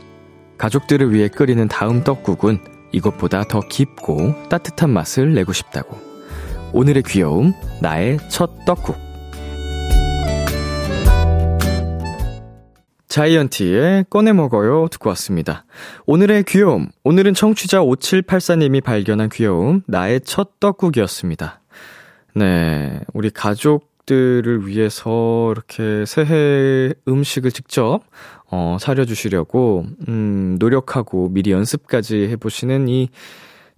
가족들을 0.57 1.13
위해 1.13 1.29
끓이는 1.29 1.69
다음 1.69 2.05
떡국은 2.05 2.59
이것보다 2.93 3.45
더 3.45 3.61
깊고 3.61 4.49
따뜻한 4.49 4.89
맛을 4.89 5.35
내고 5.35 5.53
싶다고. 5.53 5.99
오늘의 6.73 7.03
귀여움, 7.03 7.53
나의 7.83 8.19
첫 8.31 8.65
떡국. 8.65 9.06
자이언티의 13.09 14.07
꺼내 14.11 14.33
먹어요 14.33 14.89
듣고 14.89 15.09
왔습니다. 15.11 15.65
오늘의 16.07 16.45
귀여움, 16.45 16.89
오늘은 17.05 17.35
청취자 17.35 17.81
5784님이 17.81 18.83
발견한 18.83 19.29
귀여움, 19.31 19.83
나의 19.87 20.21
첫 20.23 20.59
떡국이었습니다. 20.61 21.61
네, 22.35 23.01
우리 23.15 23.31
가족들을 23.31 24.67
위해서 24.67 25.53
이렇게 25.53 26.05
새해 26.07 26.93
음식을 27.09 27.53
직접 27.53 28.01
어, 28.51 28.77
차려주시려고, 28.81 29.87
음, 30.09 30.57
노력하고 30.59 31.29
미리 31.31 31.51
연습까지 31.51 32.29
해보시는 32.29 32.89
이 32.89 33.09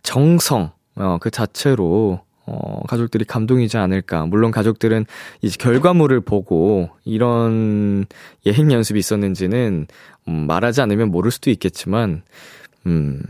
정성, 0.03 0.73
어, 0.97 1.19
그 1.21 1.31
자체로, 1.31 2.21
어, 2.49 2.81
가족들이 2.89 3.25
감동이지 3.25 3.77
않을까. 3.77 4.27
물론 4.27 4.51
가족들은 4.51 5.05
이제 5.43 5.57
결과물을 5.59 6.21
보고 6.21 6.89
이런 7.05 8.07
예행 8.47 8.73
연습이 8.73 8.99
있었는지는, 8.99 9.87
음, 10.29 10.47
말하지 10.47 10.81
않으면 10.81 11.11
모를 11.11 11.31
수도 11.31 11.51
있겠지만, 11.51 12.23
음, 12.87 13.23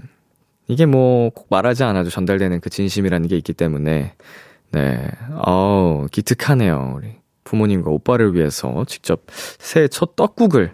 이게 0.68 0.86
뭐 0.86 1.30
꼭 1.30 1.46
말하지 1.50 1.82
않아도 1.84 2.10
전달되는 2.10 2.60
그 2.60 2.70
진심이라는 2.70 3.28
게 3.28 3.36
있기 3.36 3.52
때문에, 3.54 4.14
네, 4.70 5.08
어우, 5.44 6.06
기특하네요. 6.12 6.94
우리 6.96 7.08
부모님과 7.44 7.90
오빠를 7.90 8.34
위해서 8.34 8.84
직접 8.86 9.22
새해 9.58 9.88
첫 9.88 10.14
떡국을 10.16 10.72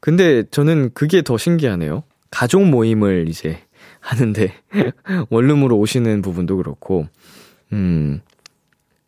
근데 0.00 0.42
저는 0.50 0.90
그게 0.94 1.22
더 1.22 1.38
신기하네요. 1.38 2.02
가족 2.30 2.64
모임을 2.64 3.26
이제 3.28 3.60
하는데 4.00 4.52
원룸으로 5.30 5.78
오시는 5.78 6.22
부분도 6.22 6.56
그렇고 6.56 7.06
음. 7.72 8.20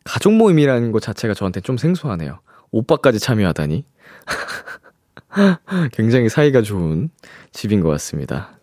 가족 0.03 0.33
모임이라는 0.33 0.91
것 0.91 1.01
자체가 1.01 1.33
저한테 1.33 1.61
좀 1.61 1.77
생소하네요. 1.77 2.39
오빠까지 2.71 3.19
참여하다니. 3.19 3.85
굉장히 5.93 6.29
사이가 6.29 6.61
좋은 6.61 7.09
집인 7.51 7.81
것 7.81 7.89
같습니다. 7.89 8.59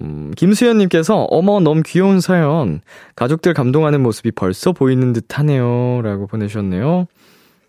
음, 0.00 0.32
김수현님께서, 0.36 1.24
어머, 1.24 1.60
너무 1.60 1.82
귀여운 1.84 2.20
사연. 2.20 2.80
가족들 3.16 3.52
감동하는 3.52 4.02
모습이 4.02 4.30
벌써 4.30 4.72
보이는 4.72 5.12
듯 5.12 5.38
하네요. 5.38 6.00
라고 6.02 6.26
보내주셨네요. 6.26 7.06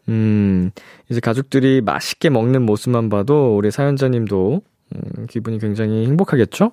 음, 0.09 0.71
이제 1.09 1.19
가족들이 1.19 1.81
맛있게 1.81 2.29
먹는 2.29 2.63
모습만 2.65 3.09
봐도 3.09 3.55
우리 3.55 3.71
사연자님도 3.71 4.61
음, 4.95 5.27
기분이 5.27 5.59
굉장히 5.59 6.05
행복하겠죠? 6.05 6.71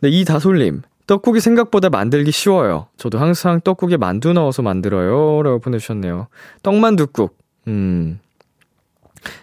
네, 0.00 0.08
이다솔님. 0.10 0.82
떡국이 1.06 1.40
생각보다 1.40 1.90
만들기 1.90 2.30
쉬워요. 2.30 2.86
저도 2.96 3.18
항상 3.18 3.60
떡국에 3.60 3.96
만두 3.96 4.32
넣어서 4.32 4.62
만들어요. 4.62 5.42
라고 5.42 5.58
보내주셨네요. 5.58 6.28
떡만두국. 6.62 7.36
음. 7.68 8.20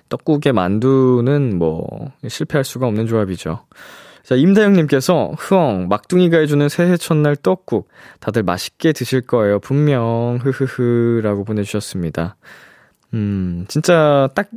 떡국에 0.10 0.52
만두는 0.52 1.58
뭐, 1.58 2.12
실패할 2.28 2.64
수가 2.64 2.88
없는 2.88 3.08
조합이죠. 3.08 3.66
자, 4.24 4.36
임다영님께서, 4.36 5.34
흐엉, 5.38 5.88
막둥이가 5.90 6.38
해주는 6.38 6.70
새해 6.70 6.98
첫날 6.98 7.36
떡국. 7.36 7.90
다들 8.20 8.44
맛있게 8.44 8.94
드실 8.94 9.22
거예요. 9.22 9.60
분명, 9.60 10.40
흐흐흐. 10.42 11.22
라고 11.24 11.44
보내주셨습니다. 11.44 12.36
음, 13.14 13.66
진짜 13.68 14.30
딱, 14.36 14.50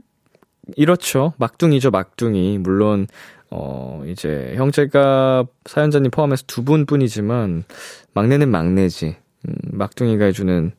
이렇죠. 0.76 1.32
막둥이죠, 1.38 1.90
막둥이. 1.90 2.58
물론, 2.58 3.06
어, 3.54 4.02
이제, 4.06 4.52
형제가 4.56 5.46
사연자님 5.66 6.10
포함해서 6.10 6.44
두 6.46 6.64
분 6.64 6.86
뿐이지만, 6.86 7.64
막내는 8.12 8.50
막내지. 8.50 9.16
음, 9.48 9.54
막둥이가 9.72 10.24
해주는 10.24 10.72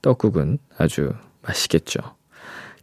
떡국은 0.00 0.58
아주 0.78 1.12
맛있겠죠. 1.42 2.00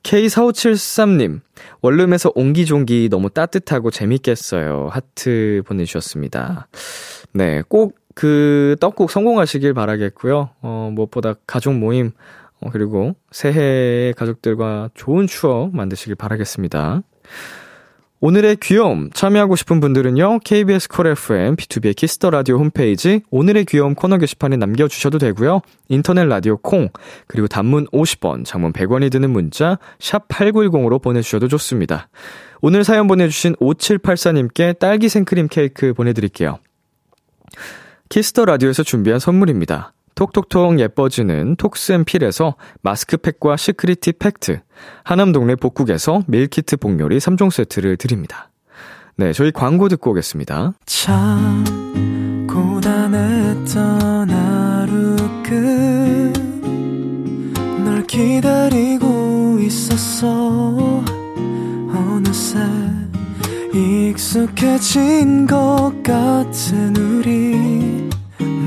K4573님, 0.04 1.42
원룸에서 1.82 2.32
옹기종기 2.36 3.10
너무 3.12 3.30
따뜻하고 3.30 3.92
재밌겠어요. 3.92 4.90
하트 4.92 5.62
보내주셨습니다. 5.66 6.68
네, 7.34 7.64
꼭 7.68 8.00
그 8.20 8.76
떡국 8.82 9.12
성공하시길 9.12 9.74
바라겠고요. 9.74 10.50
어, 10.62 10.92
무엇보다 10.94 11.36
가족 11.48 11.76
모임, 11.76 12.12
어, 12.60 12.70
그리고 12.70 13.16
새해에 13.32 14.12
가족들과 14.12 14.90
좋은 14.94 15.26
추억 15.26 15.74
만드시길 15.74 16.16
바라겠습니다. 16.16 17.02
오늘의 18.22 18.58
귀여움 18.62 19.10
참여하고 19.12 19.56
싶은 19.56 19.80
분들은요. 19.80 20.40
KBS 20.40 20.90
콜 20.90 21.08
FM 21.08 21.56
B2B의 21.56 21.96
키스터 21.96 22.30
라디오 22.30 22.58
홈페이지 22.58 23.22
오늘의 23.32 23.64
귀여움 23.64 23.96
코너 23.96 24.18
게시판에 24.18 24.58
남겨 24.58 24.90
주셔도 24.90 25.18
되고요. 25.18 25.62
인터넷 25.88 26.26
라디오 26.26 26.58
콩 26.58 26.90
그리고 27.28 27.48
단문 27.48 27.88
50원, 27.88 28.44
장문 28.44 28.74
100원이 28.74 29.10
드는 29.10 29.30
문자 29.30 29.80
샵 30.00 30.28
8910으로 30.28 31.02
보내 31.02 31.22
주셔도 31.22 31.48
좋습니다. 31.48 32.10
오늘 32.62 32.84
사연 32.84 33.08
보내 33.08 33.30
주신 33.30 33.56
5784님께 33.56 34.78
딸기 34.80 35.08
생크림 35.08 35.48
케이크 35.48 35.94
보내 35.94 36.12
드릴게요. 36.12 36.60
Kiss 38.10 38.29
the 38.29 38.44
라디오에서 38.44 38.84
준비한 38.84 39.20
선물입니다. 39.20 39.94
톡톡톡 40.16 40.80
예뻐지는 40.80 41.56
톡스앤필에서 41.56 42.56
마스크팩과 42.82 43.58
시크리티 43.58 44.14
팩트, 44.14 44.62
하남 45.04 45.32
동네 45.32 45.56
복국에서 45.56 46.24
밀키트 46.28 46.78
복요리 46.78 47.18
3종 47.18 47.52
세트를 47.52 47.98
드립니다. 47.98 48.50
네, 49.16 49.34
저희 49.34 49.52
광고 49.52 49.90
듣고 49.90 50.12
오겠습니다. 50.12 50.74
참 50.86 51.64
고단했던 52.48 54.30
하루 54.30 55.16
끝널 57.84 58.08
기다리고 58.08 59.60
있었어 59.60 61.04
어느새 61.94 62.60
익숙해진 63.74 65.46
것 65.46 65.92
같은 66.04 66.96
우리 66.96 68.09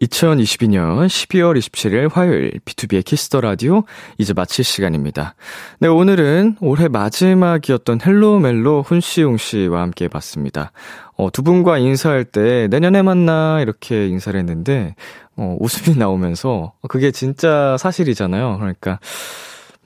2022년 0.00 1.06
12월 1.06 1.58
27일 1.58 2.12
화요일 2.12 2.52
B2B의 2.64 3.04
키스터 3.04 3.40
라디오 3.40 3.84
이제 4.18 4.32
마칠 4.34 4.64
시간입니다. 4.64 5.34
네, 5.78 5.88
오늘은 5.88 6.56
올해 6.60 6.88
마지막이었던 6.88 8.00
헬로 8.04 8.40
멜로 8.40 8.82
훈 8.82 8.98
씨, 8.98 9.20
웅 9.20 9.36
씨와 9.38 9.80
함께 9.80 10.08
해봤습니다. 10.08 10.72
어, 11.16 11.30
두 11.30 11.42
분과 11.42 11.78
인사할 11.78 12.24
때 12.24 12.68
내년에 12.68 13.02
만나 13.02 13.60
이렇게 13.60 14.06
인사를 14.08 14.38
했는데 14.38 14.94
어, 15.36 15.56
웃음이 15.60 15.96
나오면서 15.96 16.74
그게 16.88 17.10
진짜 17.10 17.76
사실이잖아요. 17.78 18.58
그러니까 18.58 18.98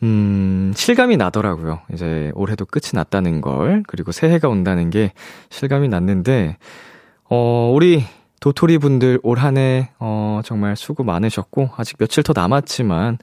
음, 0.02 0.72
실감이 0.74 1.16
나더라고요. 1.18 1.80
이제 1.92 2.32
올해도 2.34 2.64
끝이 2.64 2.92
났다는 2.94 3.42
걸, 3.42 3.82
그리고 3.86 4.12
새해가 4.12 4.48
온다는 4.48 4.88
게 4.88 5.12
실감이 5.50 5.88
났는데, 5.88 6.56
어, 7.28 7.70
우리 7.74 8.04
도토리 8.40 8.78
분들 8.78 9.20
올 9.22 9.38
한 9.38 9.56
해, 9.58 9.90
어, 9.98 10.40
정말 10.44 10.76
수고 10.76 11.04
많으셨고, 11.04 11.70
아직 11.76 11.96
며칠 11.98 12.22
더 12.22 12.32
남았지만, 12.34 13.18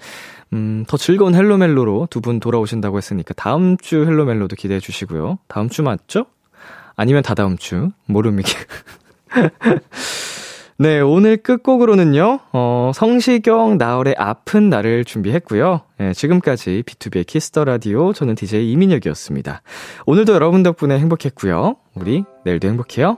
음, 0.53 0.85
더 0.87 0.95
즐거운 0.97 1.33
헬로멜로로 1.35 2.07
두 2.09 2.21
분 2.21 2.39
돌아오신다고 2.39 2.97
했으니까, 2.97 3.33
다음 3.35 3.77
주 3.77 4.05
헬로멜로도 4.05 4.55
기대해 4.55 4.79
주시고요. 4.79 5.39
다음 5.47 5.69
주 5.69 5.83
맞죠? 5.83 6.27
아니면 6.95 7.23
다다음 7.23 7.57
주? 7.57 7.89
모릅니다. 8.05 8.49
네, 10.79 10.99
오늘 10.99 11.37
끝곡으로는요, 11.37 12.39
어, 12.53 12.91
성시경, 12.93 13.79
나얼의 13.79 14.13
아픈 14.19 14.69
날을 14.69 15.05
준비했고요. 15.05 15.81
네, 15.97 16.13
지금까지 16.13 16.83
B2B의 16.85 17.25
키스터 17.25 17.65
라디오, 17.65 18.13
저는 18.13 18.35
DJ 18.35 18.71
이민혁이었습니다. 18.71 19.63
오늘도 20.05 20.33
여러분 20.33 20.61
덕분에 20.61 20.99
행복했고요. 20.99 21.77
우리 21.95 22.23
내일도 22.45 22.67
행복해요. 22.67 23.17